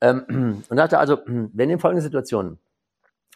Ähm, 0.00 0.62
und 0.68 0.76
sagte 0.76 0.98
also, 0.98 1.18
wenn 1.26 1.70
in 1.70 1.80
folgenden 1.80 2.04
Situationen, 2.04 2.60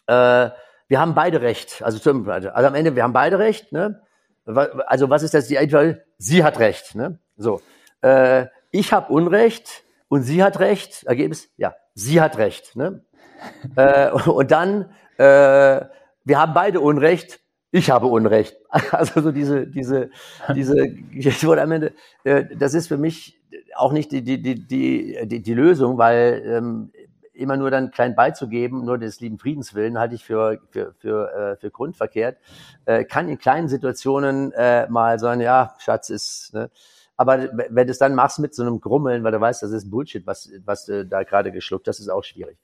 äh, 0.07 0.49
wir 0.87 0.99
haben 0.99 1.13
beide 1.13 1.41
Recht, 1.41 1.81
also, 1.83 2.11
also 2.21 2.49
am 2.49 2.75
Ende, 2.75 2.95
wir 2.95 3.03
haben 3.03 3.13
beide 3.13 3.37
Recht, 3.37 3.73
ne? 3.73 4.01
Also 4.45 5.09
was 5.09 5.23
ist 5.23 5.33
das? 5.33 5.47
Die 5.47 5.57
Einfall, 5.57 6.05
sie 6.17 6.43
hat 6.43 6.59
Recht, 6.59 6.95
ne? 6.95 7.19
So, 7.37 7.61
äh, 8.01 8.45
ich 8.71 8.93
habe 8.93 9.11
Unrecht 9.11 9.83
und 10.07 10.23
sie 10.23 10.43
hat 10.43 10.59
Recht. 10.59 11.03
Ergebnis, 11.03 11.49
ja, 11.57 11.75
sie 11.93 12.21
hat 12.21 12.37
Recht, 12.37 12.75
ne? 12.75 13.03
äh, 13.75 14.11
und 14.11 14.51
dann, 14.51 14.93
äh, 15.17 15.85
wir 16.23 16.39
haben 16.39 16.53
beide 16.53 16.79
Unrecht 16.79 17.39
ich 17.75 17.89
habe 17.89 18.07
Unrecht. 18.07 18.55
Also 18.91 19.21
so 19.21 19.31
diese, 19.31 19.67
diese, 19.67 20.09
diese 20.55 20.89
Geschichte 20.89 21.61
am 21.61 21.71
Ende, 21.71 21.93
äh, 22.23 22.45
das 22.55 22.73
ist 22.73 22.87
für 22.87 22.97
mich 22.97 23.37
auch 23.75 23.91
nicht 23.91 24.13
die, 24.13 24.21
die, 24.21 24.41
die, 24.41 24.65
die, 24.65 25.41
die 25.41 25.53
Lösung, 25.53 25.97
weil 25.97 26.41
ähm, 26.45 26.91
immer 27.35 27.57
nur 27.57 27.71
dann 27.71 27.91
klein 27.91 28.15
beizugeben, 28.15 28.85
nur 28.85 28.97
des 28.97 29.19
lieben 29.19 29.37
Friedens 29.37 29.73
willen, 29.75 29.99
halte 29.99 30.15
ich 30.15 30.23
für, 30.23 30.59
für, 30.71 30.93
für, 30.99 31.33
äh, 31.33 31.55
für 31.57 31.71
grundverkehrt. 31.71 32.37
Äh, 32.85 33.03
kann 33.03 33.29
in 33.29 33.37
kleinen 33.37 33.67
Situationen 33.67 34.51
äh, 34.53 34.87
mal 34.89 35.19
sagen, 35.19 35.41
ja, 35.41 35.75
Schatz 35.79 36.09
ist, 36.09 36.53
ne? 36.53 36.69
Aber 37.17 37.47
wenn 37.69 37.87
du 37.87 37.91
es 37.91 37.97
dann 37.97 38.13
machst 38.13 38.39
mit 38.39 38.53
so 38.53 38.61
einem 38.61 38.81
Grummeln, 38.81 39.23
weil 39.23 39.31
du 39.31 39.39
weißt, 39.39 39.63
das 39.63 39.71
ist 39.71 39.89
Bullshit, 39.89 40.27
was, 40.27 40.51
was 40.65 40.85
du 40.85 41.05
da 41.05 41.23
gerade 41.23 41.51
geschluckt 41.51 41.87
hast, 41.87 41.99
ist 41.99 42.09
auch 42.09 42.25
schwierig. 42.25 42.57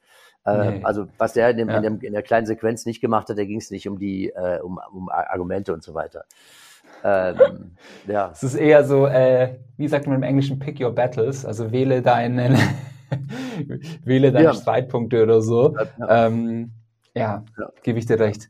Äh, 0.46 0.72
nee. 0.72 0.84
Also 0.84 1.08
was 1.18 1.34
der 1.34 1.52
in, 1.52 1.58
dem, 1.58 1.70
ja. 1.70 1.78
in, 1.78 1.84
dem, 1.84 2.00
in, 2.02 2.14
der 2.14 2.24
kleinen 2.24 2.46
Sequenz 2.46 2.86
nicht 2.86 3.00
gemacht 3.00 3.30
hat, 3.30 3.38
da 3.38 3.46
ging 3.46 3.60
es 3.60 3.72
nicht 3.72 3.88
um 3.88 3.98
die 3.98 4.30
äh, 4.30 4.60
um, 4.60 4.80
um 4.92 5.10
Argumente 5.10 5.74
und 5.74 5.84
so 5.84 5.94
weiter. 5.94 6.26
Ähm, 7.04 7.78
ja. 8.08 8.32
Es 8.32 8.44
ist 8.44 8.56
eher 8.56 8.84
so, 8.84 9.08
äh, 9.08 9.60
wie 9.78 9.88
sagt 9.88 10.08
man 10.08 10.18
im 10.18 10.24
Englischen, 10.24 10.60
pick 10.60 10.82
your 10.82 10.94
battles, 10.94 11.46
also 11.46 11.72
wähle 11.72 12.02
deinen 12.02 12.58
wähle 14.04 14.32
deine 14.32 14.46
ja. 14.46 14.54
Streitpunkte 14.54 15.24
oder 15.24 15.42
so. 15.42 15.76
Ja, 16.00 16.28
ähm, 16.28 16.72
ja, 17.14 17.44
ja. 17.58 17.70
gebe 17.84 18.00
ich 18.00 18.06
dir 18.06 18.20
recht. 18.20 18.48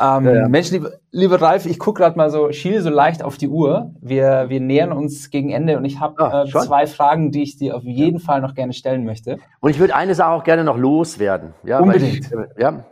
Ähm, 0.00 0.26
ja, 0.26 0.34
ja. 0.34 0.48
Mensch, 0.48 0.70
lieber, 0.70 0.92
lieber 1.10 1.40
Ralf, 1.40 1.66
ich 1.66 1.78
gucke 1.78 2.02
gerade 2.02 2.16
mal 2.16 2.30
so, 2.30 2.52
schiel 2.52 2.80
so 2.82 2.90
leicht 2.90 3.22
auf 3.22 3.36
die 3.36 3.48
Uhr. 3.48 3.94
Wir, 4.00 4.46
wir 4.48 4.60
nähern 4.60 4.92
uns 4.92 5.30
gegen 5.30 5.50
Ende 5.50 5.76
und 5.76 5.84
ich 5.84 5.98
habe 5.98 6.22
ah, 6.22 6.44
äh, 6.44 6.46
zwei 6.46 6.86
Fragen, 6.86 7.32
die 7.32 7.42
ich 7.42 7.56
dir 7.56 7.76
auf 7.76 7.82
jeden 7.82 8.20
Fall 8.20 8.40
noch 8.40 8.54
gerne 8.54 8.72
stellen 8.72 9.04
möchte. 9.04 9.38
Und 9.60 9.70
ich 9.70 9.78
würde 9.78 9.96
eine 9.96 10.14
Sache 10.14 10.30
auch 10.30 10.44
gerne 10.44 10.64
noch 10.64 10.76
loswerden. 10.76 11.54
Ja, 11.64 11.80
Unbedingt. 11.80 12.26
Ich, 12.26 12.32
äh, 12.32 12.46
ja. 12.58 12.84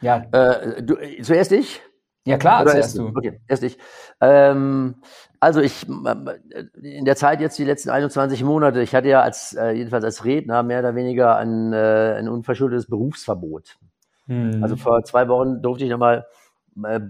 ja. 0.00 0.24
Äh, 0.32 0.82
du, 0.82 0.96
zuerst 1.22 1.52
ich? 1.52 1.82
Ja 2.26 2.38
klar, 2.38 2.62
Oder 2.62 2.72
zuerst 2.72 2.98
du. 2.98 3.08
Okay, 3.08 3.40
erst 3.46 3.62
ich. 3.62 3.78
Ähm, 4.20 4.96
also 5.38 5.60
ich 5.60 5.86
in 5.88 7.04
der 7.04 7.14
Zeit 7.14 7.40
jetzt 7.40 7.56
die 7.56 7.64
letzten 7.64 7.90
21 7.90 8.42
Monate, 8.42 8.82
ich 8.82 8.94
hatte 8.94 9.08
ja 9.08 9.20
als 9.22 9.54
äh, 9.54 9.70
jedenfalls 9.70 10.04
als 10.04 10.24
Redner 10.24 10.64
mehr 10.64 10.80
oder 10.80 10.96
weniger 10.96 11.36
ein, 11.36 11.72
äh, 11.72 12.16
ein 12.18 12.28
unverschuldetes 12.28 12.86
Berufsverbot. 12.86 13.78
Hm. 14.26 14.60
Also 14.60 14.76
vor 14.76 15.04
zwei 15.04 15.28
Wochen 15.28 15.62
durfte 15.62 15.84
ich 15.84 15.90
nochmal 15.90 16.26
äh, 16.84 17.00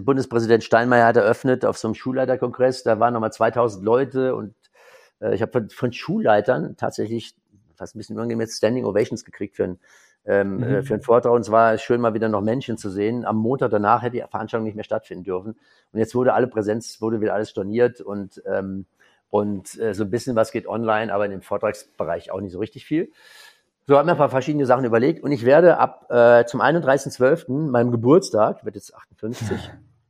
Bundespräsident 0.00 0.64
Steinmeier 0.64 1.06
hat 1.06 1.16
eröffnet 1.16 1.64
auf 1.64 1.78
so 1.78 1.86
einem 1.86 1.94
Schulleiterkongress, 1.94 2.82
da 2.82 2.98
waren 2.98 3.14
nochmal 3.14 3.32
2000 3.32 3.84
Leute 3.84 4.34
und 4.34 4.54
äh, 5.20 5.36
ich 5.36 5.42
habe 5.42 5.52
von, 5.52 5.70
von, 5.70 5.92
Schulleitern 5.92 6.76
tatsächlich 6.76 7.36
fast 7.76 7.94
ein 7.94 7.98
bisschen 7.98 8.16
unangenehm 8.16 8.46
Standing 8.48 8.84
Ovations 8.84 9.24
gekriegt 9.24 9.54
für, 9.54 9.64
ein, 9.64 9.78
ähm, 10.26 10.62
äh, 10.62 10.66
mhm. 10.66 10.84
für 10.84 10.94
einen 10.94 11.02
Vortrag 11.02 11.32
und 11.32 11.42
es 11.42 11.50
war 11.50 11.76
schön 11.78 12.00
mal 12.00 12.14
wieder 12.14 12.28
noch 12.28 12.40
Menschen 12.40 12.76
zu 12.76 12.90
sehen. 12.90 13.24
Am 13.24 13.36
Montag 13.36 13.70
danach 13.70 14.02
hätte 14.02 14.16
die 14.16 14.24
Veranstaltung 14.28 14.64
nicht 14.64 14.74
mehr 14.74 14.84
stattfinden 14.84 15.24
dürfen 15.24 15.56
und 15.92 15.98
jetzt 15.98 16.14
wurde 16.14 16.34
alle 16.34 16.46
Präsenz, 16.46 17.00
wurde 17.00 17.20
wieder 17.20 17.34
alles 17.34 17.50
storniert 17.50 18.00
und 18.00 18.42
ähm, 18.46 18.86
und 19.30 19.80
äh, 19.80 19.94
so 19.94 20.04
ein 20.04 20.10
bisschen 20.10 20.36
was 20.36 20.52
geht 20.52 20.68
online, 20.68 21.12
aber 21.12 21.24
in 21.24 21.32
dem 21.32 21.42
Vortragsbereich 21.42 22.30
auch 22.30 22.40
nicht 22.40 22.52
so 22.52 22.60
richtig 22.60 22.86
viel. 22.86 23.10
So 23.86 23.98
haben 23.98 24.06
wir 24.06 24.12
ein 24.12 24.18
paar 24.18 24.30
verschiedene 24.30 24.64
Sachen 24.64 24.84
überlegt 24.84 25.24
und 25.24 25.32
ich 25.32 25.44
werde 25.44 25.76
ab 25.78 26.06
äh, 26.08 26.44
zum 26.46 26.62
31.12., 26.62 27.68
meinem 27.68 27.90
Geburtstag, 27.90 28.58
ich 28.60 28.64
werde 28.64 28.78
jetzt 28.78 28.94
58, 28.94 29.58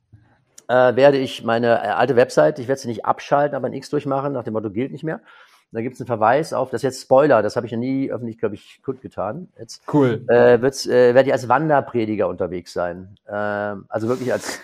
äh, 0.69 0.95
werde 0.95 1.17
ich 1.17 1.43
meine 1.43 1.69
äh, 1.83 1.89
alte 1.89 2.17
Website, 2.17 2.59
ich 2.59 2.69
werde 2.69 2.83
sie 2.83 2.89
nicht 2.89 3.05
abschalten, 3.05 3.57
aber 3.57 3.67
ein 3.67 3.73
X 3.73 3.91
durchmachen, 3.91 4.33
nach 4.35 4.45
dem 4.45 4.53
Motto 4.53 4.71
gilt 4.71 4.93
nicht 4.93 5.05
mehr. 5.05 5.21
Da 5.75 5.83
gibt 5.83 5.95
es 5.95 6.01
einen 6.01 6.07
Verweis 6.07 6.53
auf, 6.53 6.71
das 6.71 6.79
ist 6.79 6.85
jetzt 6.85 7.03
Spoiler, 7.03 7.43
das 7.43 7.57
habe 7.57 7.67
ich 7.67 7.73
noch 7.73 7.81
nie 7.81 8.09
öffentlich, 8.11 8.39
glaube 8.39 8.55
ich, 8.55 8.81
kundgetan. 8.85 9.49
Jetzt 9.59 9.83
cool. 9.93 10.25
Äh, 10.29 10.63
wird's, 10.63 10.87
äh, 10.87 11.15
werde 11.15 11.29
ich 11.29 11.33
als 11.33 11.49
Wanderprediger 11.49 12.29
unterwegs 12.29 12.73
sein. 12.73 13.17
Äh, 13.27 13.33
also 13.33 14.09
wirklich 14.09 14.33
als 14.33 14.61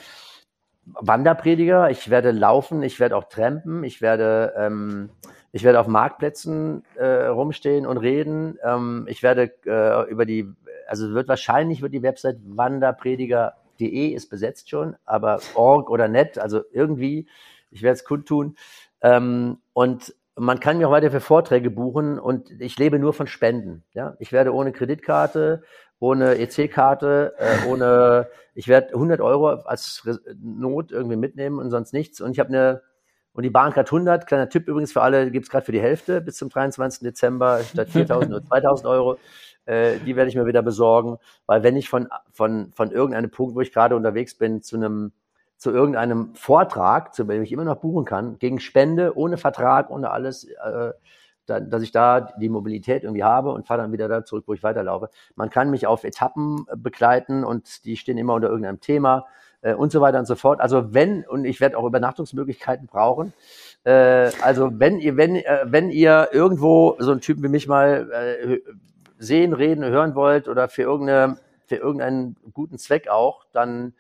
Wanderprediger. 0.84 1.90
Ich 1.90 2.11
werde 2.11 2.30
laufen, 2.30 2.84
ich 2.84 3.00
werde 3.00 3.16
auch 3.16 3.24
trampen, 3.24 3.82
ich 3.82 4.00
werde 4.00 4.54
ähm, 4.56 5.11
ich 5.50 5.64
werde 5.64 5.80
auf 5.80 5.88
Marktplätzen 5.88 6.84
äh, 6.94 7.26
rumstehen 7.26 7.86
und 7.86 7.96
reden. 7.96 8.58
Ähm, 8.62 9.06
ich 9.08 9.24
werde 9.24 9.52
äh, 9.66 10.08
über 10.08 10.24
die, 10.24 10.48
also 10.86 11.12
wird 11.12 11.26
wahrscheinlich 11.26 11.82
wird 11.82 11.92
die 11.92 12.04
Website 12.04 12.38
Wanderprediger 12.44 13.56
.de 13.80 14.08
ist 14.08 14.28
besetzt 14.28 14.68
schon, 14.70 14.94
aber 15.06 15.40
org 15.54 15.90
oder 15.90 16.06
net, 16.06 16.38
also 16.38 16.61
irgendwie, 16.70 17.26
ich 17.70 17.82
werde 17.82 17.94
es 17.94 18.04
kundtun. 18.04 18.56
Ähm, 19.00 19.58
und 19.72 20.14
man 20.37 20.61
kann 20.61 20.78
mir 20.78 20.89
auch 20.89 20.93
weiter 20.93 21.11
für 21.11 21.20
Vorträge 21.20 21.70
buchen 21.70 22.18
und 22.18 22.51
ich 22.61 22.78
lebe 22.78 22.99
nur 22.99 23.12
von 23.12 23.26
Spenden. 23.26 23.85
Ja, 23.93 24.16
ich 24.18 24.33
werde 24.33 24.55
ohne 24.55 24.72
Kreditkarte, 24.72 25.62
ohne 25.99 26.39
EC-Karte, 26.39 27.35
äh, 27.39 27.66
ohne, 27.68 28.28
ich 28.55 28.68
werde 28.68 28.95
100 28.95 29.20
Euro 29.20 29.49
als 29.49 30.09
Not 30.41 30.93
irgendwie 30.93 31.16
mitnehmen 31.16 31.59
und 31.59 31.70
sonst 31.70 31.93
nichts. 31.93 32.20
Und 32.20 32.33
ich 32.33 32.41
habe 32.41 32.49
eine 32.49 32.83
und 33.33 33.45
die 33.45 33.51
Bahn 33.51 33.72
gerade 33.72 33.87
100, 33.87 34.26
kleiner 34.26 34.49
Tipp 34.49 34.66
übrigens 34.66 34.93
für 34.93 35.03
alle, 35.03 35.31
gibt 35.31 35.47
es 35.47 35.51
gerade 35.51 35.64
für 35.64 35.72
die 35.72 35.81
Hälfte 35.81 36.20
bis 36.20 36.37
zum 36.37 36.49
23. 36.49 37.01
Dezember 37.01 37.62
statt 37.62 37.89
4.000 37.95 38.26
oder 38.26 38.39
2.000 38.39 38.89
Euro. 38.89 39.18
Äh, 39.66 39.99
die 40.01 40.16
werde 40.16 40.28
ich 40.28 40.37
mir 40.37 40.47
wieder 40.47 40.62
besorgen, 40.62 41.18
weil 41.47 41.62
wenn 41.62 41.76
ich 41.76 41.89
von, 41.89 42.09
von, 42.33 42.72
von 42.72 42.91
irgendeinem 42.91 43.31
Punkt, 43.31 43.55
wo 43.55 43.61
ich 43.61 43.72
gerade 43.72 43.95
unterwegs 43.95 44.37
bin, 44.37 44.62
zu 44.62 44.76
einem 44.76 45.12
zu 45.61 45.70
irgendeinem 45.72 46.34
Vortrag, 46.34 47.14
zu 47.14 47.24
dem 47.24 47.42
ich 47.42 47.52
immer 47.52 47.64
noch 47.64 47.76
buchen 47.76 48.06
kann, 48.06 48.38
gegen 48.38 48.61
Spende, 48.61 49.14
ohne 49.14 49.36
Vertrag, 49.36 49.90
ohne 49.90 50.11
alles, 50.11 50.44
äh, 50.44 50.92
da, 51.44 51.61
dass 51.61 51.82
ich 51.82 51.92
da 51.92 52.32
die 52.40 52.48
Mobilität 52.48 53.02
irgendwie 53.02 53.24
habe 53.24 53.52
und 53.52 53.66
fahre 53.66 53.82
dann 53.82 53.92
wieder 53.92 54.08
da 54.08 54.24
zurück, 54.24 54.44
wo 54.46 54.54
ich 54.54 54.62
weiterlaufe. 54.62 55.11
Man 55.34 55.50
kann 55.50 55.70
mich 55.70 55.86
auf 55.86 56.04
Etappen 56.04 56.64
begleiten 56.76 57.44
und 57.44 57.84
die 57.84 57.98
stehen 57.98 58.16
immer 58.16 58.32
unter 58.32 58.48
irgendeinem 58.48 58.80
Thema 58.80 59.26
äh, 59.61 59.74
und 59.74 59.92
so 59.92 60.00
weiter 60.00 60.18
und 60.18 60.24
so 60.24 60.34
fort. 60.34 60.62
Also 60.62 60.94
wenn, 60.94 61.26
und 61.26 61.44
ich 61.44 61.61
werde 61.61 61.76
auch 61.76 61.84
Übernachtungsmöglichkeiten 61.84 62.86
brauchen, 62.86 63.34
äh, 63.84 64.30
also 64.40 64.70
wenn 64.72 64.98
ihr, 64.98 65.18
wenn, 65.18 65.36
äh, 65.36 65.66
wenn 65.66 65.90
ihr 65.90 66.30
irgendwo 66.32 66.96
so 67.00 67.11
einen 67.11 67.20
Typen 67.20 67.42
wie 67.42 67.48
mich 67.48 67.68
mal 67.68 68.11
äh, 68.11 68.61
sehen, 69.18 69.52
reden, 69.52 69.84
hören 69.84 70.14
wollt 70.14 70.48
oder 70.48 70.70
für 70.70 70.82
irgendeine, 70.82 71.36
für 71.66 71.76
irgendeinen 71.76 72.36
guten 72.54 72.78
Zweck 72.78 73.08
auch, 73.08 73.44
dann 73.52 73.92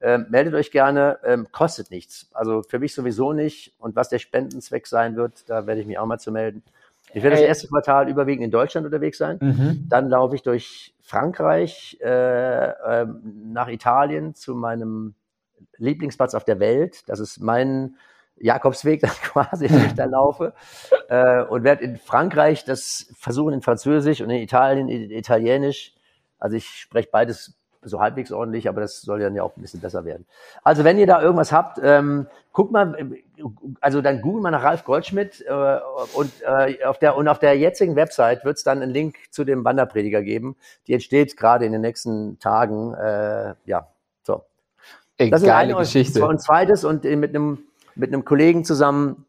äh, 0.00 0.18
meldet 0.18 0.54
euch 0.54 0.70
gerne, 0.70 1.18
ähm, 1.24 1.48
kostet 1.50 1.90
nichts. 1.90 2.28
Also 2.32 2.62
für 2.62 2.78
mich 2.78 2.94
sowieso 2.94 3.32
nicht. 3.32 3.74
Und 3.78 3.96
was 3.96 4.08
der 4.08 4.18
Spendenzweck 4.18 4.86
sein 4.86 5.16
wird, 5.16 5.48
da 5.48 5.66
werde 5.66 5.80
ich 5.80 5.86
mich 5.86 5.98
auch 5.98 6.06
mal 6.06 6.18
zu 6.18 6.32
melden. 6.32 6.62
Ich 7.14 7.22
werde 7.22 7.36
das 7.36 7.44
erste 7.44 7.68
Quartal 7.68 8.08
überwiegend 8.08 8.44
in 8.44 8.50
Deutschland 8.50 8.84
unterwegs 8.84 9.18
sein. 9.18 9.38
Mhm. 9.40 9.86
Dann 9.88 10.08
laufe 10.08 10.34
ich 10.34 10.42
durch 10.42 10.94
Frankreich 11.00 11.98
äh, 12.02 12.68
äh, 12.68 13.06
nach 13.24 13.68
Italien 13.68 14.34
zu 14.34 14.54
meinem 14.54 15.14
Lieblingsplatz 15.78 16.34
auf 16.34 16.44
der 16.44 16.60
Welt. 16.60 17.08
Das 17.08 17.18
ist 17.18 17.40
mein 17.40 17.96
Jakobsweg, 18.36 19.00
dann 19.00 19.10
quasi, 19.10 19.70
wenn 19.70 19.86
ich 19.86 19.94
da 19.94 20.04
laufe. 20.06 20.52
Äh, 21.08 21.42
und 21.44 21.64
werde 21.64 21.84
in 21.84 21.96
Frankreich 21.96 22.64
das 22.64 23.10
versuchen 23.18 23.54
in 23.54 23.62
Französisch 23.62 24.20
und 24.20 24.30
in 24.30 24.42
Italien 24.42 24.88
in 24.88 25.10
Italienisch. 25.10 25.94
Also 26.38 26.56
ich 26.56 26.66
spreche 26.66 27.08
beides 27.10 27.57
so 27.82 28.00
halbwegs 28.00 28.32
ordentlich, 28.32 28.68
aber 28.68 28.80
das 28.80 29.02
soll 29.02 29.20
dann 29.20 29.34
ja 29.34 29.42
auch 29.42 29.56
ein 29.56 29.62
bisschen 29.62 29.80
besser 29.80 30.04
werden. 30.04 30.26
Also 30.64 30.84
wenn 30.84 30.98
ihr 30.98 31.06
da 31.06 31.22
irgendwas 31.22 31.52
habt, 31.52 31.78
ähm, 31.82 32.26
guckt 32.52 32.72
mal, 32.72 32.96
also 33.80 34.02
dann 34.02 34.20
google 34.20 34.42
mal 34.42 34.50
nach 34.50 34.64
Ralf 34.64 34.84
Goldschmidt 34.84 35.44
äh, 35.46 35.78
und 36.14 36.32
äh, 36.42 36.84
auf 36.84 36.98
der 36.98 37.16
und 37.16 37.28
auf 37.28 37.38
der 37.38 37.56
jetzigen 37.56 37.96
Website 37.96 38.44
wird 38.44 38.58
es 38.58 38.64
dann 38.64 38.82
einen 38.82 38.92
Link 38.92 39.16
zu 39.30 39.44
dem 39.44 39.64
Wanderprediger 39.64 40.22
geben. 40.22 40.56
Die 40.86 40.94
entsteht 40.94 41.36
gerade 41.36 41.64
in 41.64 41.72
den 41.72 41.80
nächsten 41.80 42.38
Tagen. 42.38 42.94
Äh, 42.94 43.54
ja, 43.64 43.86
so. 44.22 44.42
Ey, 45.16 45.30
das 45.30 45.42
ist 45.42 45.48
eine 45.48 45.74
Geschichte. 45.76 46.26
Und 46.26 46.40
zweites 46.40 46.84
und 46.84 47.04
mit 47.04 47.34
einem 47.34 47.58
mit 47.94 48.12
einem 48.12 48.24
Kollegen 48.24 48.64
zusammen. 48.64 49.26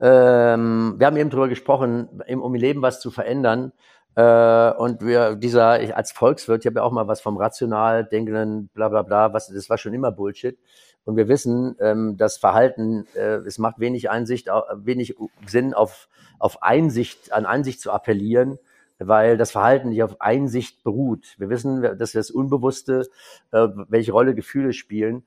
Ähm, 0.00 0.94
wir 0.98 1.06
haben 1.06 1.16
eben 1.16 1.30
drüber 1.30 1.48
gesprochen, 1.48 2.08
um 2.28 2.54
im 2.54 2.54
Leben 2.54 2.82
was 2.82 3.00
zu 3.00 3.10
verändern. 3.10 3.72
Äh, 4.14 4.72
und 4.72 5.04
wir, 5.04 5.36
dieser, 5.36 5.82
ich 5.82 5.96
als 5.96 6.12
Volkswirt, 6.12 6.62
ich 6.62 6.66
habe 6.66 6.80
ja 6.80 6.82
auch 6.82 6.92
mal 6.92 7.08
was 7.08 7.20
vom 7.20 7.36
rational 7.36 8.04
denkenden, 8.04 8.68
bla 8.74 8.88
bla 8.88 9.02
bla, 9.02 9.32
was, 9.32 9.48
das 9.48 9.70
war 9.70 9.78
schon 9.78 9.94
immer 9.94 10.12
Bullshit. 10.12 10.58
Und 11.04 11.16
wir 11.16 11.28
wissen, 11.28 11.76
ähm, 11.80 12.16
das 12.16 12.36
Verhalten, 12.36 13.06
äh, 13.14 13.38
es 13.46 13.58
macht 13.58 13.80
wenig 13.80 14.10
Einsicht, 14.10 14.48
wenig 14.74 15.16
Sinn, 15.46 15.74
auf, 15.74 16.08
auf 16.38 16.62
Einsicht, 16.62 17.32
an 17.32 17.46
Einsicht 17.46 17.80
zu 17.80 17.90
appellieren, 17.90 18.58
weil 18.98 19.36
das 19.36 19.50
Verhalten 19.50 19.88
nicht 19.88 20.02
auf 20.02 20.20
Einsicht 20.20 20.84
beruht. 20.84 21.34
Wir 21.38 21.48
wissen, 21.48 21.82
dass 21.98 22.12
das 22.12 22.30
Unbewusste, 22.30 23.08
äh, 23.50 23.68
welche 23.88 24.12
Rolle 24.12 24.34
Gefühle 24.34 24.72
spielen. 24.72 25.24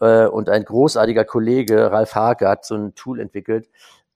Äh, 0.00 0.26
und 0.26 0.48
ein 0.48 0.64
großartiger 0.64 1.24
Kollege, 1.24 1.90
Ralf 1.90 2.14
Hake, 2.14 2.48
hat 2.48 2.64
so 2.64 2.76
ein 2.76 2.94
Tool 2.94 3.20
entwickelt. 3.20 3.68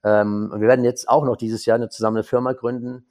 Ähm, 0.05 0.51
und 0.53 0.61
wir 0.61 0.69
werden 0.69 0.85
jetzt 0.85 1.09
auch 1.09 1.25
noch 1.25 1.37
dieses 1.37 1.67
Jahr 1.67 1.77
eine, 1.77 1.89
zusammen 1.89 2.19
eine 2.19 2.25
Firma 2.25 2.53
gründen, 2.53 3.05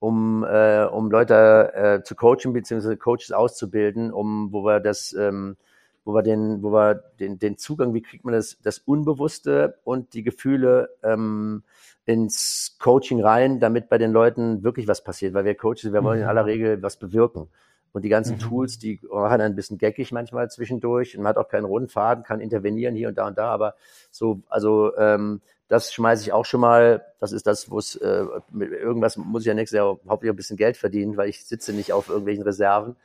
um, 0.00 0.44
äh, 0.44 0.84
um 0.84 1.10
Leute 1.10 1.74
äh, 1.74 2.02
zu 2.02 2.14
coachen 2.14 2.52
beziehungsweise 2.52 2.96
Coaches 2.96 3.32
auszubilden, 3.32 4.12
um 4.12 4.52
wo 4.52 4.64
wir 4.64 4.80
das, 4.80 5.12
ähm, 5.12 5.56
wo 6.04 6.14
wir 6.14 6.22
den, 6.22 6.62
wo 6.62 6.72
wir 6.72 6.94
den, 7.18 7.38
den 7.38 7.58
Zugang, 7.58 7.94
wie 7.94 8.02
kriegt 8.02 8.24
man 8.24 8.34
das, 8.34 8.58
das 8.62 8.78
Unbewusste 8.78 9.78
und 9.84 10.14
die 10.14 10.22
Gefühle 10.22 10.90
ähm, 11.02 11.62
ins 12.06 12.76
Coaching 12.78 13.20
rein, 13.20 13.60
damit 13.60 13.88
bei 13.88 13.98
den 13.98 14.12
Leuten 14.12 14.62
wirklich 14.62 14.88
was 14.88 15.04
passiert, 15.04 15.34
weil 15.34 15.44
wir 15.44 15.54
Coaches, 15.54 15.92
wir 15.92 16.04
wollen 16.04 16.20
in 16.20 16.24
mhm. 16.24 16.30
aller 16.30 16.46
Regel 16.46 16.82
was 16.82 16.96
bewirken. 16.96 17.48
Und 17.92 18.02
die 18.02 18.08
ganzen 18.08 18.36
mhm. 18.36 18.40
Tools, 18.40 18.78
die 18.78 19.00
machen 19.10 19.40
ein 19.40 19.56
bisschen 19.56 19.78
geckig 19.78 20.12
manchmal 20.12 20.50
zwischendurch 20.50 21.16
und 21.16 21.22
man 21.22 21.30
hat 21.30 21.38
auch 21.38 21.48
keinen 21.48 21.64
runden 21.64 21.88
Faden, 21.88 22.22
kann 22.22 22.40
intervenieren 22.40 22.94
hier 22.94 23.08
und 23.08 23.18
da 23.18 23.26
und 23.26 23.36
da, 23.36 23.50
aber 23.50 23.74
so, 24.10 24.40
also 24.48 24.96
ähm, 24.96 25.40
das 25.68 25.92
schmeiße 25.92 26.22
ich 26.22 26.32
auch 26.32 26.44
schon 26.44 26.60
mal. 26.60 27.04
Das 27.20 27.32
ist 27.32 27.46
das, 27.46 27.70
wo 27.70 27.78
es 27.78 27.96
äh, 27.96 28.24
mit 28.50 28.72
irgendwas 28.72 29.16
muss 29.16 29.42
ich 29.42 29.48
ja 29.48 29.54
nächstes 29.54 29.76
Jahr 29.76 29.98
hauptsächlich 30.08 30.32
ein 30.32 30.36
bisschen 30.36 30.56
Geld 30.56 30.76
verdienen, 30.76 31.16
weil 31.16 31.28
ich 31.28 31.44
sitze 31.44 31.72
nicht 31.72 31.92
auf 31.92 32.08
irgendwelchen 32.08 32.42
Reserven. 32.42 32.96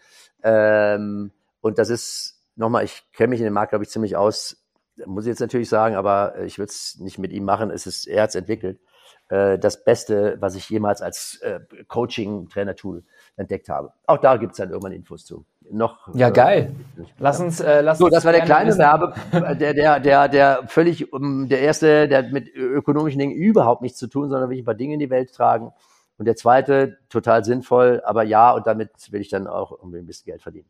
Ähm, 0.44 1.32
und 1.62 1.78
das 1.78 1.90
ist 1.90 2.42
nochmal, 2.56 2.86
ich 2.86 3.04
kenne 3.14 3.30
mich 3.30 3.40
in 3.40 3.46
dem 3.46 3.54
Markt, 3.54 3.72
glaube 3.72 3.84
ich, 3.84 3.90
ziemlich 3.90 4.16
aus. 4.16 4.58
Muss 5.06 5.26
ich 5.26 5.30
jetzt 5.30 5.40
natürlich 5.40 5.70
sagen, 5.70 5.96
aber 5.96 6.40
ich 6.44 6.58
würde 6.58 6.72
es 6.72 7.00
nicht 7.00 7.18
mit 7.18 7.32
ihm 7.32 7.44
machen. 7.44 7.72
Es 7.72 7.86
ist, 7.88 8.08
er 8.08 8.24
hat 8.24 8.30
es 8.30 8.36
entwickelt. 8.36 8.80
Äh, 9.30 9.58
das 9.58 9.84
Beste, 9.84 10.38
was 10.40 10.56
ich 10.56 10.70
jemals 10.70 11.02
als 11.02 11.40
äh, 11.42 11.60
Coaching-Trainer-Tool 11.88 13.04
entdeckt 13.38 13.70
habe. 13.70 13.94
Auch 14.06 14.18
da 14.18 14.38
gibt 14.38 14.52
es 14.52 14.58
dann 14.58 14.70
irgendwann 14.70 14.92
Infos 14.92 15.26
zu. 15.26 15.46
Noch, 15.72 16.14
ja, 16.14 16.28
äh, 16.28 16.32
geil. 16.32 16.76
Lass 17.20 17.40
uns, 17.40 17.62
äh, 17.62 17.82
lass 17.82 17.98
so, 17.98 18.10
das 18.10 18.26
war 18.26 18.34
der 18.34 18.42
kleine 18.42 18.78
Werbe, 18.78 19.14
der, 19.32 19.74
der, 19.74 20.00
der, 20.00 20.28
der 20.28 20.68
völlig, 20.68 21.14
um, 21.14 21.48
der 21.48 21.62
erste, 21.62 22.08
der 22.10 22.24
mit 22.24 22.54
ökonomischen 22.54 23.20
Dingen 23.20 23.34
überhaupt 23.34 23.82
nichts 23.82 23.98
zu 23.98 24.08
tun, 24.08 24.30
sondern 24.30 24.50
will 24.50 24.58
ich 24.58 24.64
ein 24.64 24.66
paar 24.66 24.76
Dinge 24.76 24.96
in 24.96 25.00
die 25.00 25.10
Welt 25.10 25.34
tragen. 25.34 25.72
Und 26.18 26.26
der 26.26 26.36
zweite, 26.36 26.98
total 27.10 27.44
sinnvoll, 27.44 28.02
aber 28.06 28.24
ja, 28.24 28.52
und 28.52 28.68
damit 28.68 28.92
will 29.12 29.22
ich 29.22 29.30
dann 29.30 29.48
auch 29.48 29.72
irgendwie 29.72 30.00
ein 30.00 30.06
bisschen 30.06 30.26
Geld 30.26 30.44
verdienen. 30.44 30.70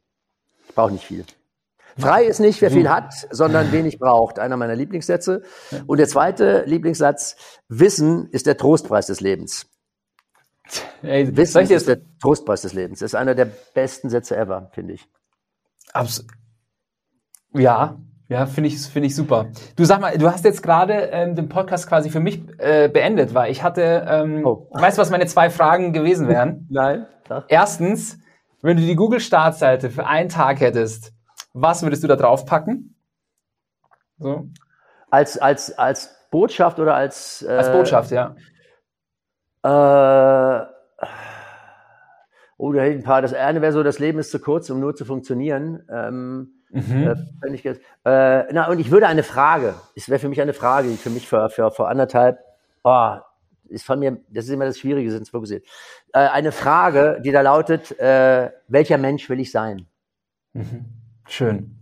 Ich 0.70 0.76
brauche 0.76 0.92
nicht 0.92 1.06
viel. 1.06 1.26
Frei 1.98 2.26
ist 2.26 2.40
nicht, 2.40 2.62
wer 2.62 2.72
viel 2.72 2.90
hat, 2.90 3.14
sondern 3.30 3.72
wenig 3.72 4.00
braucht. 4.00 4.40
Einer 4.40 4.58
meiner 4.58 4.76
Lieblingssätze. 4.76 5.44
Und 5.86 5.98
der 5.98 6.08
zweite 6.08 6.64
Lieblingssatz, 6.66 7.36
Wissen 7.68 8.30
ist 8.32 8.48
der 8.48 8.58
Trostpreis 8.58 9.08
des 9.08 9.22
Lebens. 9.22 9.68
Ey, 11.02 11.36
Wissen 11.36 11.70
ist 11.70 11.88
der 11.88 12.00
Trostpreis 12.20 12.62
des 12.62 12.74
Lebens. 12.74 13.00
Das 13.00 13.12
ist 13.12 13.16
einer 13.16 13.36
der 13.36 13.46
besten 13.46 14.10
Sätze 14.10 14.36
ever, 14.38 14.70
finde 14.74 14.94
ich. 14.94 15.08
Abs 15.92 16.26
ja, 17.56 17.98
ja, 18.30 18.46
finde 18.48 18.70
ich, 18.70 18.80
finde 18.80 19.08
ich 19.08 19.16
super. 19.16 19.48
Du 19.76 19.86
sag 19.86 20.02
mal, 20.02 20.18
du 20.18 20.32
hast 20.32 20.44
jetzt 20.44 20.64
gerade 20.64 20.94
ähm, 21.12 21.36
den 21.36 21.50
Podcast 21.50 21.88
quasi 21.88 22.10
für 22.10 22.20
mich 22.20 22.42
äh, 22.58 22.88
beendet, 22.88 23.34
weil 23.36 23.52
ich 23.52 23.62
hatte, 23.62 24.08
ähm, 24.10 24.46
oh. 24.46 24.68
weißt 24.72 24.98
du, 24.98 25.02
was 25.02 25.12
meine 25.12 25.28
zwei 25.28 25.50
Fragen 25.50 25.94
gewesen 25.94 26.28
wären? 26.28 26.66
Nein. 26.72 27.06
Ach. 27.30 27.44
Erstens, 27.48 28.18
wenn 28.62 28.78
du 28.78 28.84
die 28.84 28.96
Google-Startseite 28.96 29.90
für 29.90 30.08
einen 30.08 30.30
Tag 30.30 30.62
hättest, 30.62 31.14
was 31.54 31.84
würdest 31.84 32.04
du 32.04 32.08
da 32.08 32.16
drauf 32.16 32.46
packen? 32.46 32.96
So. 34.18 34.50
Als, 35.10 35.38
als, 35.38 35.78
als 35.78 36.16
Botschaft 36.32 36.80
oder 36.80 36.96
als. 36.96 37.44
Äh, 37.44 37.52
als 37.52 37.72
Botschaft, 37.72 38.12
ja. 38.12 38.36
Äh, 39.64 40.66
oh, 42.58 42.74
da 42.74 42.82
hätte 42.82 42.98
ein 42.98 43.04
paar. 43.04 43.22
Das 43.22 43.34
eine 43.34 43.62
wäre 43.62 43.72
so, 43.72 43.84
das 43.84 44.00
Leben 44.00 44.20
ist 44.20 44.32
zu 44.32 44.40
kurz, 44.40 44.70
um 44.70 44.80
nur 44.80 44.96
zu 44.96 45.06
funktionieren. 45.06 45.84
Ähm, 45.90 46.64
mhm. 46.72 47.16
äh, 47.44 47.54
ich, 47.54 47.66
äh, 47.66 47.78
na, 48.04 48.68
und 48.70 48.80
ich 48.80 48.90
würde 48.90 49.08
eine 49.08 49.24
Frage, 49.24 49.76
es 49.96 50.10
wäre 50.10 50.20
für 50.20 50.30
mich 50.30 50.42
eine 50.42 50.54
Frage, 50.54 50.90
die 50.90 50.98
für 50.98 51.12
mich 51.12 51.28
vor, 51.30 51.50
für, 51.50 51.70
vor 51.70 51.90
anderthalb, 51.90 52.40
oh, 52.84 53.18
ist 53.70 53.86
von 53.86 54.00
mir, 54.00 54.18
das 54.30 54.46
ist 54.46 54.52
immer 54.52 54.66
das 54.66 54.80
Schwierige, 54.80 55.12
sind 55.12 55.30
fokussiert. 55.30 55.66
Äh, 56.14 56.20
eine 56.20 56.52
Frage, 56.52 57.22
die 57.24 57.32
da 57.32 57.42
lautet, 57.42 57.98
äh, 58.00 58.52
welcher 58.68 58.98
Mensch 58.98 59.30
will 59.30 59.40
ich 59.40 59.52
sein? 59.52 59.88
Mhm. 60.54 61.03
Schön. 61.28 61.78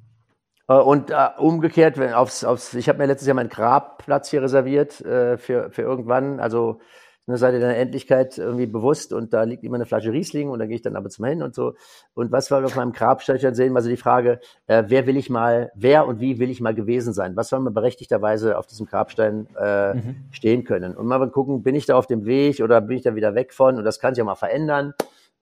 Äh, 0.67 0.73
und 0.73 1.11
äh, 1.11 1.29
umgekehrt, 1.37 1.97
wenn 1.97 2.13
aufs, 2.13 2.43
aufs, 2.43 2.73
ich 2.73 2.87
habe 2.89 2.99
mir 2.99 3.05
letztes 3.05 3.27
Jahr 3.27 3.35
meinen 3.35 3.49
Grabplatz 3.49 4.29
hier 4.29 4.41
reserviert 4.41 5.01
äh, 5.01 5.37
für, 5.37 5.71
für 5.71 5.81
irgendwann. 5.81 6.39
Also 6.39 6.79
ne, 7.27 7.37
seid 7.37 7.53
ihr 7.53 7.59
der 7.59 7.77
Endlichkeit 7.77 8.37
irgendwie 8.37 8.67
bewusst 8.67 9.13
und 9.13 9.33
da 9.33 9.43
liegt 9.43 9.63
immer 9.63 9.75
eine 9.75 9.85
Flasche 9.85 10.11
Riesling 10.11 10.49
und 10.49 10.59
da 10.59 10.65
gehe 10.65 10.75
ich 10.75 10.81
dann 10.81 10.95
aber 10.95 11.09
zum 11.09 11.25
hin 11.25 11.41
und 11.43 11.55
so. 11.55 11.73
Und 12.13 12.31
was 12.31 12.51
wir 12.51 12.63
auf 12.63 12.75
meinem 12.75 12.93
Grabstein 12.93 13.55
sehen, 13.55 13.75
also 13.75 13.89
die 13.89 13.97
Frage, 13.97 14.39
äh, 14.67 14.83
wer 14.87 15.07
will 15.07 15.17
ich 15.17 15.29
mal, 15.29 15.71
wer 15.75 16.07
und 16.07 16.19
wie 16.19 16.39
will 16.39 16.49
ich 16.49 16.61
mal 16.61 16.75
gewesen 16.75 17.13
sein? 17.13 17.35
Was 17.35 17.49
soll 17.49 17.59
man 17.59 17.73
berechtigterweise 17.73 18.57
auf 18.57 18.67
diesem 18.67 18.85
Grabstein 18.85 19.47
äh, 19.59 19.95
mhm. 19.95 20.15
stehen 20.31 20.63
können? 20.63 20.95
Und 20.95 21.07
mal 21.07 21.29
gucken, 21.31 21.63
bin 21.63 21.75
ich 21.75 21.85
da 21.85 21.95
auf 21.95 22.07
dem 22.07 22.25
Weg 22.25 22.59
oder 22.61 22.81
bin 22.81 22.97
ich 22.97 23.03
da 23.03 23.15
wieder 23.15 23.35
weg 23.35 23.53
von? 23.53 23.77
Und 23.77 23.83
das 23.83 23.99
kann 23.99 24.15
sich 24.15 24.21
auch 24.21 24.27
mal 24.27 24.35
verändern. 24.35 24.93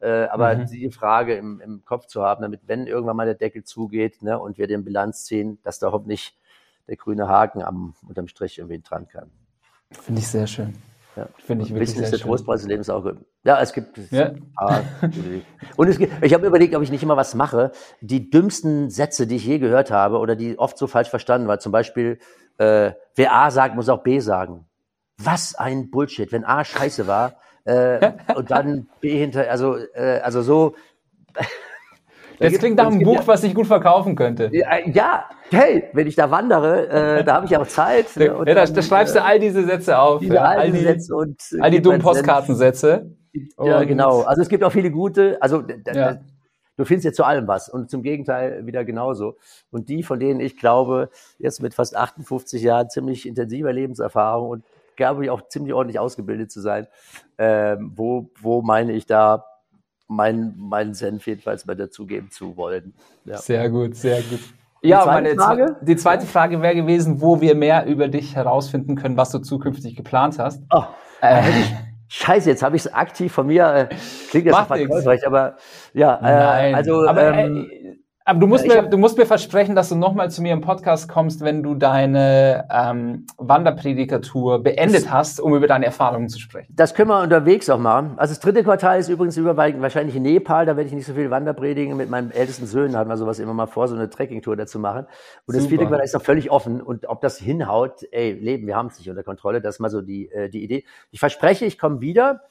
Äh, 0.02 0.26
aber 0.28 0.56
mhm. 0.56 0.66
die 0.68 0.92
Frage 0.92 1.36
im, 1.36 1.60
im 1.60 1.84
Kopf 1.84 2.06
zu 2.06 2.24
haben, 2.24 2.42
damit, 2.42 2.62
wenn 2.68 2.88
irgendwann 2.88 3.18
mal 3.18 3.26
der 3.26 3.36
Deckel 3.36 3.64
zugeht 3.64 4.22
ne, 4.22 4.40
und 4.40 4.58
wir 4.58 4.68
den 4.68 4.86
Bilanz 4.86 5.26
ziehen, 5.26 5.60
dass 5.64 5.80
da 5.80 5.88
überhaupt 5.88 6.08
nicht 6.08 6.38
der 6.88 6.96
grüne 6.96 7.28
Haken 7.28 7.62
am 7.62 7.96
unterm 8.08 8.28
Strich 8.28 8.58
irgendwie 8.58 8.82
dran 8.82 9.08
kann. 9.08 9.30
Finde 9.92 10.22
ich 10.22 10.28
sehr 10.28 10.48
schön. 10.48 10.74
Ja. 11.16 11.28
Finde 11.38 11.66
ich 11.66 11.72
wirklich 11.72 11.92
sehr 11.92 12.04
ist 12.04 12.12
der 12.12 12.20
Trostpreis 12.20 12.62
des 12.62 12.70
Lebens 12.70 12.90
auch. 12.90 13.06
Ja, 13.44 13.60
es 13.60 13.74
gibt. 13.74 13.98
Ja. 14.12 14.32
Ah, 14.56 14.82
und 15.76 15.88
es 15.88 15.98
gibt, 15.98 16.24
ich 16.24 16.34
habe 16.34 16.48
überlegt, 16.48 16.76
ob 16.76 16.84
ich 16.84 16.92
nicht 16.92 17.04
immer 17.04 17.18
was 17.18 17.36
mache. 17.36 17.72
Die 18.00 18.30
dümmsten 18.30 18.90
Sätze, 18.90 19.28
die 19.28 19.36
ich 19.36 19.46
je 19.46 19.60
gehört 19.60 19.92
habe 19.92 20.20
oder 20.20 20.36
die 20.36 20.58
oft 20.58 20.78
so 20.78 20.88
falsch 20.88 21.10
verstanden 21.10 21.48
waren, 21.48 21.60
zum 21.60 21.72
Beispiel, 21.72 22.20
äh, 22.58 22.92
wer 23.16 23.34
A 23.34 23.52
sagt, 23.52 23.76
muss 23.76 23.90
auch 23.90 24.04
B 24.04 24.20
sagen. 24.20 24.66
Was 25.18 25.56
ein 25.56 25.90
Bullshit. 25.90 26.32
Wenn 26.32 26.46
A 26.46 26.64
scheiße 26.64 27.08
war 27.08 27.34
äh, 27.70 28.14
und 28.36 28.50
dann 28.52 28.88
B 29.00 29.18
hinter, 29.18 29.50
also, 29.50 29.78
äh, 29.94 30.20
also 30.24 30.42
so. 30.42 30.76
Das 32.42 32.54
klingt 32.54 32.78
nach 32.78 32.88
einem 32.88 33.04
Buch, 33.04 33.16
ja, 33.16 33.28
was 33.28 33.44
ich 33.44 33.54
gut 33.54 33.68
verkaufen 33.68 34.16
könnte. 34.16 34.50
Ja, 34.54 35.26
hey, 35.52 35.90
wenn 35.92 36.08
ich 36.08 36.16
da 36.16 36.32
wandere, 36.32 36.88
äh, 36.88 37.24
da 37.26 37.34
habe 37.34 37.46
ich 37.46 37.58
auch 37.58 37.68
Zeit. 37.68 38.16
Ne, 38.16 38.28
ja, 38.28 38.46
da, 38.46 38.66
da, 38.66 38.82
schreibst 38.82 39.14
du 39.14 39.22
all 39.22 39.42
diese 39.42 39.66
Sätze 39.66 40.00
auf. 40.00 40.22
Diese 40.22 40.42
all, 40.42 40.58
all 40.58 40.72
die 40.72 40.80
Sätze 40.80 41.14
und 41.14 41.36
all 41.60 41.70
die 41.70 41.82
dummen 41.82 42.02
Postkartensätze. 42.02 43.12
Ja, 43.62 43.84
genau. 43.84 44.22
Also 44.22 44.42
es 44.42 44.48
gibt 44.48 44.64
auch 44.64 44.72
viele 44.72 44.90
gute. 44.90 45.38
Also 45.42 45.66
ja. 45.94 46.20
du 46.78 46.86
findest 46.86 47.04
jetzt 47.04 47.18
zu 47.18 47.26
allem 47.26 47.46
was 47.46 47.68
und 47.68 47.90
zum 47.90 48.04
Gegenteil 48.04 48.66
wieder 48.66 48.86
genauso. 48.86 49.36
Und 49.70 49.90
die, 49.90 50.02
von 50.02 50.18
denen 50.22 50.40
ich 50.40 50.56
glaube, 50.56 51.10
jetzt 51.40 51.62
mit 51.62 51.74
fast 51.74 51.98
58 51.98 52.62
Jahren 52.64 52.90
ziemlich 52.90 53.28
intensiver 53.28 53.74
Lebenserfahrung 53.74 54.50
und 54.50 54.64
glaube 55.00 55.24
ich 55.24 55.32
auch 55.32 55.48
ziemlich 55.48 55.74
ordentlich 55.74 55.98
ausgebildet 55.98 56.52
zu 56.52 56.62
sein, 56.62 56.88
ähm, 57.38 57.94
wo, 57.96 58.30
wo 58.40 58.62
meine 58.62 58.92
ich 58.92 59.06
da 59.06 59.46
mein, 60.08 60.56
meinen 60.58 60.94
Senf 60.94 61.26
jedenfalls 61.26 61.66
mal 61.66 61.76
dazugeben 61.76 62.30
zu 62.32 62.58
wollen. 62.58 62.94
Ja. 63.26 63.38
Sehr 63.38 63.70
gut, 63.70 63.96
sehr 63.96 64.22
gut. 64.22 64.40
Die 64.84 64.90
ja, 64.90 65.06
meine 65.06 65.36
Frage? 65.36 65.78
die 65.82 65.96
zweite 65.96 66.26
Frage 66.26 66.62
wäre 66.62 66.76
gewesen, 66.76 67.22
wo 67.22 67.42
wir 67.42 67.56
mehr 67.56 67.86
über 67.86 68.08
dich 68.08 68.36
herausfinden 68.36 68.96
können, 68.96 69.18
was 69.18 69.30
du 69.32 69.40
zukünftig 69.40 69.96
geplant 69.96 70.40
hast. 70.40 70.64
Oh, 70.74 70.84
äh, 71.22 71.44
Scheiße, 72.08 72.50
jetzt 72.50 72.64
habe 72.64 72.76
ich 72.76 72.86
es 72.86 72.94
aktiv 72.94 73.32
von 73.32 73.48
mir. 73.48 73.90
Äh, 73.92 73.96
klingt 74.30 74.48
jetzt 74.48 74.58
verkäuferisch, 74.58 75.26
aber 75.26 75.58
ja, 75.94 76.20
äh, 76.22 76.74
also 76.74 77.08
aber, 77.08 77.34
ähm, 77.34 77.70
äh, 77.70 77.99
aber 78.30 78.40
du 78.42 78.46
musst, 78.46 78.68
mir, 78.68 78.78
hab, 78.78 78.92
du 78.92 78.98
musst 78.98 79.18
mir 79.18 79.26
versprechen, 79.26 79.76
dass 79.76 79.90
du 79.90 79.96
nochmal 79.96 80.30
zu 80.30 80.44
mir 80.44 80.54
im 80.54 80.62
Podcast 80.62 81.10
kommst, 81.10 81.42
wenn 81.42 81.64
du 81.64 81.74
deine 81.74 82.68
ähm, 82.72 83.26
Wanderpredikatur 83.38 84.62
beendet 84.62 85.12
hast, 85.12 85.42
um 85.42 85.56
über 85.56 85.66
deine 85.66 85.88
Erfahrungen 85.88 86.30
zu 86.30 86.40
sprechen. 86.40 86.72
Das 86.76 86.94
können 86.94 87.10
wir 87.10 87.24
unterwegs 87.24 87.72
auch 87.72 87.80
machen. 87.80 88.14
Also 88.18 88.36
das 88.36 88.40
dritte 88.40 88.64
Quartal 88.64 89.00
ist 89.00 89.10
übrigens 89.10 89.36
überwiegend 89.36 89.82
wahrscheinlich 89.82 90.16
in 90.16 90.22
Nepal. 90.22 90.68
Da 90.68 90.78
werde 90.78 90.88
ich 90.88 90.94
nicht 90.94 91.08
so 91.08 91.16
viel 91.16 91.32
Wanderpredigen. 91.32 91.98
Mit 91.98 92.12
meinem 92.12 92.30
ältesten 92.30 92.68
Söhnen 92.68 92.96
hatten 92.96 93.10
wir 93.10 93.18
sowas 93.18 93.40
immer 93.40 93.56
mal 93.56 93.66
vor, 93.66 93.88
so 93.88 93.96
eine 93.96 94.12
Trekkingtour 94.12 94.56
dazu 94.56 94.78
machen. 94.78 95.08
Und 95.48 95.58
das 95.58 95.66
vierte 95.66 95.88
Quartal 95.88 96.06
ist 96.06 96.14
noch 96.14 96.22
völlig 96.22 96.52
offen. 96.52 96.82
Und 96.82 97.10
ob 97.10 97.22
das 97.22 97.40
hinhaut, 97.40 98.04
ey, 98.12 98.34
Leben, 98.34 98.68
wir 98.68 98.76
haben 98.76 98.88
es 98.88 99.00
nicht 99.00 99.10
unter 99.10 99.24
Kontrolle. 99.24 99.60
Das 99.60 99.76
ist 99.76 99.80
mal 99.80 99.90
so 99.90 100.02
die, 100.02 100.32
äh, 100.32 100.50
die 100.50 100.64
Idee. 100.64 100.86
Ich 101.10 101.20
verspreche, 101.20 101.66
ich 101.66 101.80
komme 101.80 102.00
wieder 102.00 102.42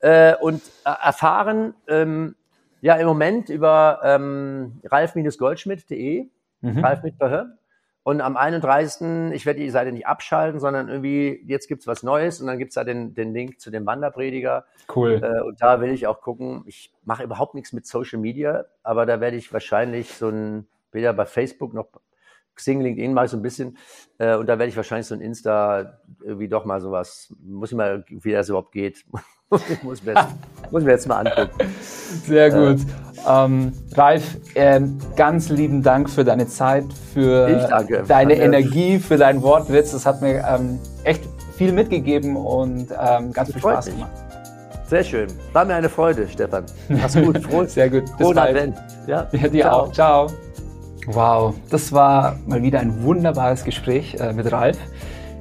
äh, 0.00 0.34
und 0.40 0.62
äh, 0.84 0.90
erfahren... 1.06 1.74
Ähm, 1.86 2.34
ja, 2.80 2.96
im 2.96 3.06
Moment 3.06 3.48
über 3.48 4.00
ähm, 4.04 4.80
ralf-goldschmidt.de, 4.84 6.28
mhm. 6.60 6.78
Ralf 6.78 7.02
mit 7.02 7.18
Behör. 7.18 7.58
Und 8.04 8.22
am 8.22 8.38
31. 8.38 9.34
ich 9.34 9.44
werde 9.44 9.60
die 9.60 9.68
Seite 9.68 9.92
nicht 9.92 10.06
abschalten, 10.06 10.60
sondern 10.60 10.88
irgendwie, 10.88 11.42
jetzt 11.46 11.68
gibt's 11.68 11.86
was 11.86 12.02
Neues 12.02 12.40
und 12.40 12.46
dann 12.46 12.58
gibt's 12.58 12.74
da 12.74 12.84
den, 12.84 13.14
den 13.14 13.34
Link 13.34 13.60
zu 13.60 13.70
dem 13.70 13.84
Wanderprediger. 13.84 14.64
Cool. 14.94 15.20
Äh, 15.22 15.42
und 15.42 15.60
da 15.60 15.82
will 15.82 15.90
ich 15.90 16.06
auch 16.06 16.22
gucken, 16.22 16.62
ich 16.64 16.90
mache 17.04 17.22
überhaupt 17.22 17.54
nichts 17.54 17.74
mit 17.74 17.86
Social 17.86 18.18
Media, 18.18 18.64
aber 18.82 19.04
da 19.04 19.20
werde 19.20 19.36
ich 19.36 19.52
wahrscheinlich 19.52 20.14
so 20.14 20.30
ein, 20.30 20.66
weder 20.90 21.12
bei 21.12 21.26
Facebook 21.26 21.74
noch 21.74 21.88
Xing, 22.58 22.80
LinkedIn 22.80 23.14
mache 23.14 23.26
ich 23.26 23.30
so 23.30 23.36
ein 23.36 23.42
bisschen. 23.42 23.78
Äh, 24.18 24.36
und 24.36 24.46
da 24.46 24.58
werde 24.58 24.68
ich 24.68 24.76
wahrscheinlich 24.76 25.06
so 25.06 25.14
ein 25.14 25.20
Insta 25.20 25.98
irgendwie 26.22 26.48
doch 26.48 26.64
mal 26.64 26.80
sowas, 26.80 27.34
muss 27.42 27.70
ich 27.70 27.76
mal, 27.76 28.04
wie 28.08 28.32
das 28.32 28.48
überhaupt 28.48 28.72
geht. 28.72 29.04
muss, 29.82 30.02
mir 30.04 30.14
jetzt, 30.14 30.28
muss 30.70 30.82
mir 30.82 30.90
jetzt 30.90 31.08
mal 31.08 31.26
angucken. 31.26 31.70
Sehr 32.26 32.46
äh, 32.46 32.50
gut. 32.50 32.80
Äh, 32.82 33.44
ähm, 33.44 33.72
Ralf, 33.94 34.36
äh, 34.54 34.80
ganz 35.16 35.48
lieben 35.48 35.82
Dank 35.82 36.10
für 36.10 36.24
deine 36.24 36.46
Zeit, 36.46 36.84
für 37.14 37.46
deine 37.46 38.06
danke. 38.06 38.34
Energie, 38.34 38.98
für 38.98 39.16
deinen 39.16 39.42
Wortwitz. 39.42 39.92
Das 39.92 40.04
hat 40.04 40.20
mir 40.20 40.44
ähm, 40.46 40.78
echt 41.04 41.22
viel 41.56 41.72
mitgegeben 41.72 42.36
und 42.36 42.88
ähm, 42.90 43.32
ganz 43.32 43.52
viel 43.52 43.60
Spaß 43.60 43.86
gemacht. 43.86 44.10
Sehr 44.88 45.04
schön. 45.04 45.28
War 45.52 45.66
mir 45.66 45.74
eine 45.74 45.88
Freude, 45.88 46.26
Stefan. 46.28 46.64
Mach's 46.88 47.14
gut. 47.14 47.38
Froh, 47.42 47.64
Sehr 47.64 47.90
gut. 47.90 48.04
Bis 48.16 48.32
bald. 48.32 48.38
Advent. 48.38 48.76
Ja, 49.06 49.28
ja 49.32 49.48
dir 49.48 49.62
Ciao. 49.62 49.80
auch. 49.80 49.92
Ciao. 49.92 50.28
Wow, 51.10 51.54
das 51.70 51.90
war 51.92 52.38
mal 52.46 52.62
wieder 52.62 52.80
ein 52.80 53.02
wunderbares 53.02 53.64
Gespräch 53.64 54.16
äh, 54.16 54.34
mit 54.34 54.52
Ralf. 54.52 54.76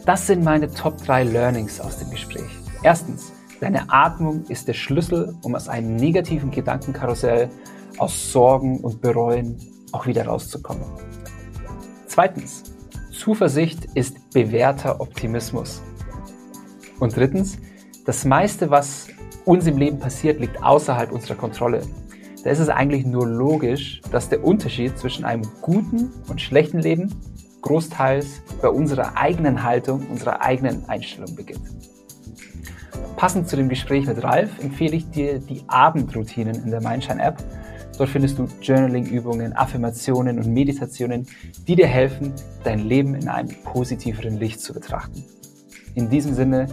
Das 0.05 0.26
sind 0.26 0.41
meine 0.41 0.72
Top 0.72 0.95
3 1.03 1.24
Learnings 1.24 1.82
aus 1.82 1.97
dem 1.97 2.09
Gespräch. 2.09 2.47
Erstens, 2.84 3.34
deine 3.59 3.91
Atmung 3.91 4.45
ist 4.45 4.70
der 4.70 4.74
Schlüssel, 4.74 5.36
um 5.43 5.55
aus 5.55 5.68
einem 5.68 5.97
negativen 5.97 6.51
Gedankenkarussell, 6.51 7.49
aus 7.97 8.32
Sorgen 8.32 8.80
und 8.80 9.01
Bereuen 9.01 9.57
auch 9.91 10.07
wieder 10.07 10.26
rauszukommen. 10.26 10.86
Zweitens, 12.05 12.63
Zuversicht 13.11 13.88
ist 13.93 14.30
bewährter 14.30 15.01
Optimismus. 15.01 15.82
Und 17.01 17.13
drittens, 17.13 17.57
das 18.05 18.24
meiste, 18.24 18.70
was 18.70 19.07
uns 19.43 19.68
im 19.68 19.78
Leben 19.78 19.99
passiert, 19.99 20.39
liegt 20.39 20.63
außerhalb 20.63 21.11
unserer 21.11 21.36
Kontrolle 21.36 21.82
da 22.48 22.54
ist 22.54 22.60
es 22.60 22.70
eigentlich 22.70 23.06
nur 23.06 23.28
logisch, 23.28 24.00
dass 24.10 24.30
der 24.30 24.41
Unterschied 24.41 24.98
zwischen 24.98 25.26
einem 25.26 25.45
guten 25.60 26.14
und 26.30 26.39
schlechten 26.39 26.80
Leben 26.80 27.14
großteils 27.62 28.41
bei 28.62 28.70
unserer 28.70 29.18
eigenen 29.18 29.64
Haltung, 29.64 30.08
unserer 30.10 30.39
eigenen 30.39 30.88
Einstellung 30.88 31.36
beginnt. 31.36 31.68
Passend 33.18 33.50
zu 33.50 33.58
dem 33.58 33.68
Gespräch 33.68 34.06
mit 34.08 34.24
Ralf 34.24 34.64
empfehle 34.64 34.95
ich 34.95 35.10
dir 35.10 35.39
die 35.39 35.66
Abendroutinen 35.68 36.64
in 36.64 36.72
der 36.72 36.80
Mindshine-App. 36.80 37.36
Dort 37.98 38.12
findest 38.12 38.39
du 38.39 38.48
Journaling-Übungen, 38.62 39.52
Affirmationen 39.52 40.39
und 40.39 40.48
Meditationen, 40.48 41.28
die 41.68 41.76
dir 41.76 41.88
helfen, 41.88 42.32
dein 42.64 42.80
Leben 42.80 43.14
in 43.14 43.28
einem 43.28 43.50
positiveren 43.66 44.38
Licht 44.38 44.62
zu 44.62 44.74
betrachten. 44.74 45.22
In 45.95 46.10
diesem 46.10 46.34
Sinne, 46.34 46.68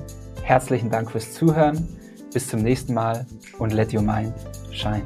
herzlichen 0.44 0.88
Dank 0.88 1.10
fürs 1.10 1.32
Zuhören. 1.32 1.88
Bis 2.32 2.46
zum 2.46 2.62
nächsten 2.62 2.94
Mal 2.94 3.26
und 3.58 3.72
let 3.72 3.92
your 3.92 4.02
mind 4.02 4.32
Shine. 4.74 5.04